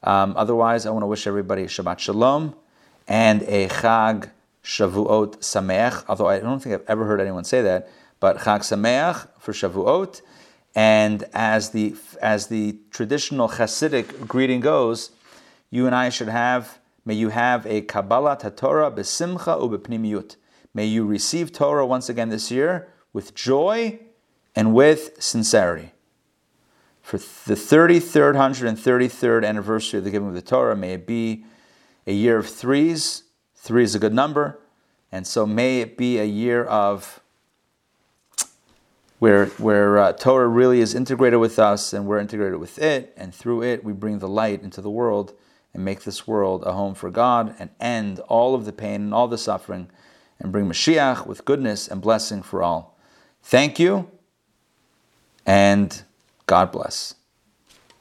Um, 0.04 0.34
otherwise, 0.36 0.86
I 0.86 0.90
want 0.90 1.02
to 1.02 1.06
wish 1.06 1.26
everybody 1.26 1.64
Shabbat 1.64 1.98
Shalom 1.98 2.54
and 3.08 3.42
a 3.42 3.68
Chag 3.68 4.30
Shavuot 4.62 5.38
Sameach. 5.38 6.04
Although 6.08 6.28
I 6.28 6.38
don't 6.38 6.60
think 6.60 6.74
I've 6.74 6.88
ever 6.88 7.04
heard 7.04 7.20
anyone 7.20 7.44
say 7.44 7.62
that, 7.62 7.90
but 8.20 8.38
Chag 8.38 8.60
Sameach 8.60 9.28
for 9.38 9.52
Shavuot. 9.52 10.22
And 10.74 11.24
as 11.34 11.70
the 11.70 11.94
as 12.20 12.46
the 12.46 12.78
traditional 12.90 13.50
Hasidic 13.50 14.26
greeting 14.26 14.60
goes, 14.60 15.10
you 15.70 15.86
and 15.86 15.94
I 15.94 16.08
should 16.08 16.28
have. 16.28 16.78
May 17.04 17.14
you 17.14 17.30
have 17.30 17.66
a 17.66 17.82
Kabbalat 17.82 18.56
Torah 18.56 18.90
besimcha 18.90 19.60
ubepnimiyut. 19.60 20.36
May 20.72 20.86
you 20.86 21.04
receive 21.04 21.52
Torah 21.52 21.84
once 21.84 22.08
again 22.08 22.28
this 22.28 22.50
year 22.50 22.88
with 23.12 23.34
joy 23.34 23.98
and 24.54 24.72
with 24.72 25.20
sincerity. 25.22 25.92
For 27.02 27.18
the 27.18 27.54
33rd, 27.54 28.36
133rd 28.36 29.46
anniversary 29.46 29.98
of 29.98 30.04
the 30.04 30.10
giving 30.10 30.28
of 30.28 30.34
the 30.34 30.42
Torah, 30.42 30.76
may 30.76 30.94
it 30.94 31.06
be 31.06 31.44
a 32.06 32.12
year 32.12 32.38
of 32.38 32.48
threes. 32.48 33.24
Three 33.56 33.82
is 33.82 33.94
a 33.94 33.98
good 33.98 34.14
number. 34.14 34.60
And 35.10 35.26
so 35.26 35.44
may 35.44 35.80
it 35.80 35.96
be 35.96 36.18
a 36.18 36.24
year 36.24 36.64
of 36.64 37.21
where, 39.22 39.46
where 39.46 39.98
uh, 39.98 40.12
Torah 40.14 40.48
really 40.48 40.80
is 40.80 40.96
integrated 40.96 41.38
with 41.38 41.56
us 41.56 41.92
and 41.92 42.06
we're 42.06 42.18
integrated 42.18 42.58
with 42.58 42.76
it, 42.80 43.12
and 43.16 43.32
through 43.32 43.62
it 43.62 43.84
we 43.84 43.92
bring 43.92 44.18
the 44.18 44.26
light 44.26 44.64
into 44.64 44.80
the 44.80 44.90
world 44.90 45.32
and 45.72 45.84
make 45.84 46.02
this 46.02 46.26
world 46.26 46.64
a 46.66 46.72
home 46.72 46.92
for 46.92 47.08
God 47.08 47.54
and 47.60 47.70
end 47.78 48.18
all 48.26 48.56
of 48.56 48.64
the 48.64 48.72
pain 48.72 49.00
and 49.00 49.14
all 49.14 49.28
the 49.28 49.38
suffering 49.38 49.88
and 50.40 50.50
bring 50.50 50.66
Mashiach 50.66 51.24
with 51.24 51.44
goodness 51.44 51.86
and 51.86 52.00
blessing 52.02 52.42
for 52.42 52.64
all. 52.64 52.98
Thank 53.44 53.78
you 53.78 54.10
and 55.46 56.02
God 56.46 56.72
bless. 56.72 57.14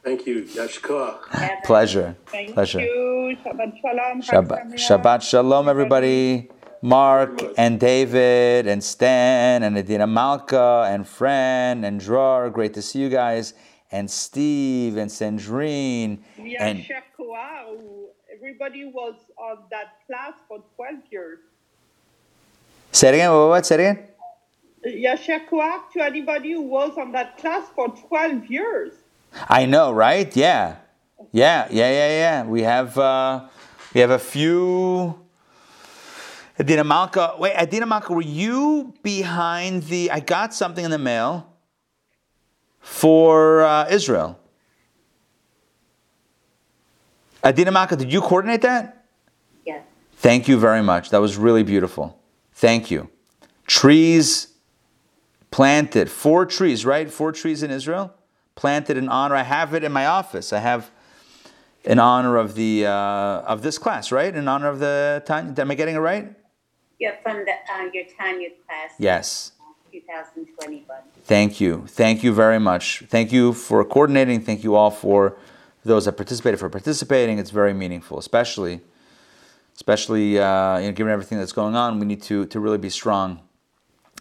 Thank 0.04 0.26
you. 0.26 0.42
Yashkar. 0.46 1.20
Pleasure. 1.64 2.16
Thank 2.32 2.56
Pleasure. 2.56 2.80
you. 2.80 3.38
Shabbat 3.46 3.80
shalom. 3.80 4.22
Shabbat, 4.24 4.74
Shabbat 4.74 5.22
Shalom, 5.22 5.70
everybody. 5.70 6.50
Mark 6.82 7.42
and 7.58 7.80
David 7.80 8.66
and 8.68 8.84
Stan 8.84 9.64
and 9.64 9.78
Adina 9.78 10.08
Malka 10.08 10.86
and 10.88 11.08
Fran 11.08 11.84
and 11.84 12.00
Drar. 12.00 12.50
Great 12.50 12.74
to 12.74 12.82
see 12.82 13.00
you 13.00 13.10
guys. 13.10 13.54
And 13.92 14.10
Steve 14.10 14.98
and 14.98 15.12
Sandrine. 15.12 16.20
And 16.38 16.80
Yasher 16.80 17.04
Koach, 17.20 17.68
who- 17.78 18.08
everybody 18.34 18.86
was 18.86 19.16
on 19.38 19.58
that 19.70 20.00
class 20.08 20.34
for 20.48 20.60
12 20.76 21.00
years. 21.12 21.40
say 22.92 23.10
it 23.10 23.14
again. 23.16 23.32
What? 23.32 23.50
what? 23.50 23.66
Say 23.66 23.76
it 23.76 23.80
again. 23.82 24.08
Yasher 24.86 25.48
Koach 25.48 25.92
to 25.94 26.02
anybody 26.04 26.54
who 26.54 26.62
was 26.62 26.98
on 26.98 27.12
that 27.12 27.38
class 27.38 27.64
for 27.76 27.90
12 27.90 28.48
years. 28.48 28.94
I 29.48 29.66
know, 29.66 29.92
right? 29.92 30.36
Yeah, 30.36 30.78
yeah, 31.32 31.68
yeah, 31.70 31.90
yeah, 31.92 32.10
yeah. 32.10 32.44
We 32.46 32.64
have 32.64 32.98
uh, 32.98 33.48
we 33.94 34.02
have 34.02 34.10
a 34.10 34.20
few. 34.20 35.21
Adina 36.62 36.84
Malka, 36.84 37.34
wait, 37.40 37.56
Adina 37.56 37.88
Malka, 37.88 38.14
were 38.14 38.22
you 38.22 38.94
behind 39.02 39.82
the? 39.86 40.12
I 40.12 40.20
got 40.20 40.54
something 40.54 40.86
in 40.86 40.92
the 40.92 41.00
mail 41.00 41.52
for 42.80 43.64
uh, 43.64 43.88
Israel. 43.90 44.38
Adina 47.44 47.72
Malka, 47.72 47.96
did 47.96 48.14
you 48.14 48.22
coordinate 48.22 48.62
that? 48.62 49.08
Yes. 49.66 49.84
Thank 50.18 50.48
you 50.48 50.60
very 50.60 50.84
much. 50.84 51.10
That 51.10 51.18
was 51.18 51.36
really 51.36 51.64
beautiful. 51.64 52.20
Thank 52.54 52.92
you. 52.92 53.10
Trees 53.66 54.54
planted, 55.50 56.12
four 56.12 56.46
trees, 56.46 56.86
right? 56.86 57.10
Four 57.10 57.32
trees 57.32 57.64
in 57.64 57.72
Israel 57.72 58.14
planted 58.54 58.98
in 58.98 59.10
honor. 59.10 59.34
I 59.34 59.42
have 59.42 59.74
it 59.74 59.84
in 59.84 59.92
my 59.92 60.06
office. 60.06 60.54
I 60.54 60.60
have 60.60 60.92
in 61.84 61.98
honor 61.98 62.38
of 62.38 62.54
the 62.54 62.86
uh, 62.86 62.92
of 62.92 63.64
this 63.64 63.80
class, 63.80 64.12
right? 64.12 64.36
In 64.36 64.48
honor 64.48 64.68
of 64.68 64.78
the 64.78 65.24
time. 65.26 65.56
Am 65.58 65.72
I 65.72 65.74
getting 65.74 65.96
it 65.96 66.00
right? 66.00 66.36
Yeah, 67.02 67.16
from 67.24 67.46
the, 67.46 67.52
uh, 67.52 67.90
your 67.92 68.04
Tanya 68.16 68.50
class. 68.68 68.92
Yes. 69.00 69.54
2021. 69.92 70.86
Thank 71.24 71.60
you. 71.60 71.86
Thank 71.88 72.24
you 72.24 72.32
very 72.32 72.60
much. 72.60 73.04
Thank 73.08 73.32
you 73.32 73.54
for 73.54 73.84
coordinating. 73.84 74.42
Thank 74.42 74.64
you 74.64 74.76
all 74.76 74.92
for 74.92 75.36
those 75.84 76.06
that 76.06 76.12
participated 76.14 76.60
for 76.60 76.70
participating. 76.70 77.40
It's 77.40 77.50
very 77.50 77.74
meaningful, 77.74 78.20
especially, 78.20 78.82
especially 79.76 80.38
uh, 80.38 80.78
you 80.78 80.86
know, 80.86 80.92
given 80.92 81.12
everything 81.12 81.40
that's 81.40 81.54
going 81.54 81.76
on. 81.76 82.00
We 82.00 82.06
need 82.06 82.22
to 82.24 82.46
to 82.46 82.60
really 82.60 82.78
be 82.78 82.92
strong 82.92 83.40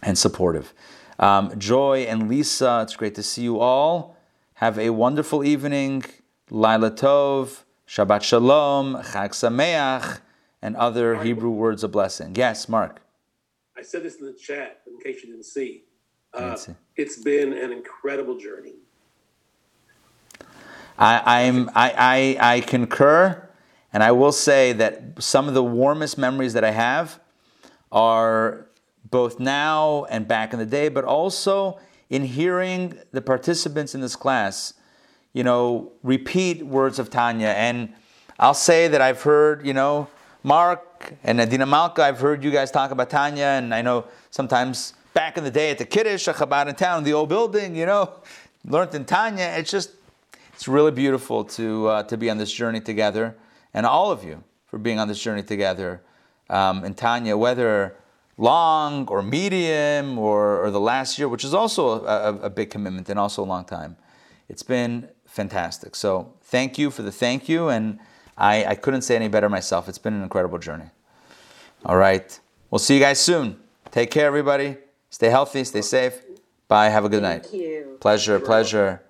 and 0.01 0.17
supportive. 0.17 0.73
Um, 1.19 1.57
Joy 1.59 1.99
and 2.09 2.27
Lisa, 2.27 2.79
it's 2.81 2.95
great 2.95 3.13
to 3.13 3.23
see 3.23 3.43
you 3.43 3.59
all. 3.59 4.17
Have 4.55 4.79
a 4.79 4.89
wonderful 4.89 5.43
evening. 5.43 6.03
Laila 6.49 6.89
Tov, 6.89 7.61
Shabbat 7.87 8.23
Shalom, 8.23 8.95
Chag 8.95 9.31
Sameach, 9.31 10.19
and 10.61 10.75
other 10.75 11.23
Hebrew 11.23 11.49
words 11.49 11.83
of 11.83 11.91
blessing. 11.91 12.35
Yes, 12.35 12.69
Mark. 12.69 13.01
I 13.77 13.81
said 13.81 14.03
this 14.03 14.19
in 14.19 14.25
the 14.25 14.33
chat 14.33 14.81
in 14.85 14.99
case 14.99 15.23
you 15.23 15.31
didn't 15.31 15.45
see. 15.45 15.83
Uh, 16.33 16.41
didn't 16.41 16.59
see. 16.59 16.75
It's 16.95 17.17
been 17.17 17.53
an 17.53 17.71
incredible 17.71 18.37
journey. 18.37 18.75
I, 20.97 21.45
I'm, 21.45 21.69
I, 21.69 22.37
I, 22.39 22.55
I 22.55 22.61
concur, 22.61 23.49
and 23.91 24.03
I 24.03 24.11
will 24.11 24.31
say 24.31 24.71
that 24.73 25.21
some 25.21 25.47
of 25.47 25.55
the 25.55 25.63
warmest 25.63 26.17
memories 26.17 26.53
that 26.53 26.63
I 26.63 26.71
have 26.71 27.19
are 27.91 28.67
both 29.09 29.39
now 29.39 30.05
and 30.05 30.27
back 30.27 30.53
in 30.53 30.59
the 30.59 30.65
day, 30.65 30.89
but 30.89 31.03
also 31.03 31.79
in 32.09 32.23
hearing 32.23 32.99
the 33.11 33.21
participants 33.21 33.95
in 33.95 34.01
this 34.01 34.15
class, 34.15 34.73
you 35.33 35.43
know, 35.43 35.91
repeat 36.03 36.63
words 36.65 36.99
of 36.99 37.09
Tanya. 37.09 37.47
And 37.47 37.93
I'll 38.37 38.53
say 38.53 38.87
that 38.87 39.01
I've 39.01 39.23
heard, 39.23 39.65
you 39.65 39.73
know, 39.73 40.07
Mark 40.43 41.13
and 41.23 41.39
Adina 41.39 41.67
Malka, 41.67 42.03
I've 42.03 42.19
heard 42.19 42.43
you 42.43 42.49
guys 42.49 42.71
talk 42.71 42.89
about 42.89 43.11
Tanya, 43.11 43.45
and 43.45 43.73
I 43.73 43.83
know 43.83 44.05
sometimes 44.31 44.93
back 45.13 45.37
in 45.37 45.43
the 45.43 45.51
day 45.51 45.69
at 45.69 45.77
the 45.77 45.85
Kiddush, 45.85 46.27
a 46.27 46.33
Chabad 46.33 46.67
in 46.67 46.73
town, 46.73 47.03
the 47.03 47.13
old 47.13 47.29
building, 47.29 47.75
you 47.75 47.85
know, 47.85 48.11
learned 48.65 48.95
in 48.95 49.05
Tanya. 49.05 49.53
It's 49.57 49.69
just, 49.69 49.91
it's 50.53 50.67
really 50.67 50.91
beautiful 50.91 51.43
to, 51.43 51.87
uh, 51.87 52.03
to 52.03 52.17
be 52.17 52.29
on 52.29 52.37
this 52.37 52.51
journey 52.51 52.81
together. 52.81 53.35
And 53.73 53.85
all 53.85 54.11
of 54.11 54.23
you 54.23 54.43
for 54.65 54.79
being 54.79 54.99
on 54.99 55.07
this 55.07 55.21
journey 55.21 55.43
together 55.43 56.01
um, 56.49 56.83
in 56.85 56.95
Tanya, 56.95 57.37
whether 57.37 57.95
long 58.37 59.07
or 59.09 59.21
medium 59.21 60.17
or, 60.17 60.63
or 60.63 60.71
the 60.71 60.79
last 60.79 61.19
year, 61.19 61.27
which 61.27 61.43
is 61.43 61.53
also 61.53 62.03
a, 62.03 62.33
a, 62.33 62.35
a 62.39 62.49
big 62.49 62.71
commitment 62.71 63.09
and 63.09 63.19
also 63.19 63.43
a 63.43 63.45
long 63.45 63.63
time. 63.63 63.95
It's 64.49 64.63
been 64.63 65.07
fantastic. 65.25 65.95
So 65.95 66.33
thank 66.41 66.79
you 66.79 66.89
for 66.89 67.03
the 67.03 67.11
thank 67.11 67.47
you. 67.47 67.69
And 67.69 67.99
I, 68.41 68.65
I 68.65 68.75
couldn't 68.75 69.03
say 69.03 69.15
any 69.15 69.27
better 69.27 69.49
myself. 69.49 69.87
It's 69.87 69.99
been 69.99 70.15
an 70.15 70.23
incredible 70.23 70.57
journey. 70.57 70.89
All 71.85 71.95
right. 71.95 72.39
We'll 72.71 72.79
see 72.79 72.95
you 72.95 72.99
guys 72.99 73.19
soon. 73.19 73.57
Take 73.91 74.09
care, 74.09 74.25
everybody. 74.25 74.77
Stay 75.11 75.29
healthy, 75.29 75.63
stay 75.63 75.81
safe. 75.81 76.23
Bye. 76.67 76.89
Have 76.89 77.05
a 77.05 77.09
good 77.09 77.21
night. 77.21 77.53
you. 77.53 77.97
Pleasure, 77.99 78.39
pleasure. 78.39 79.03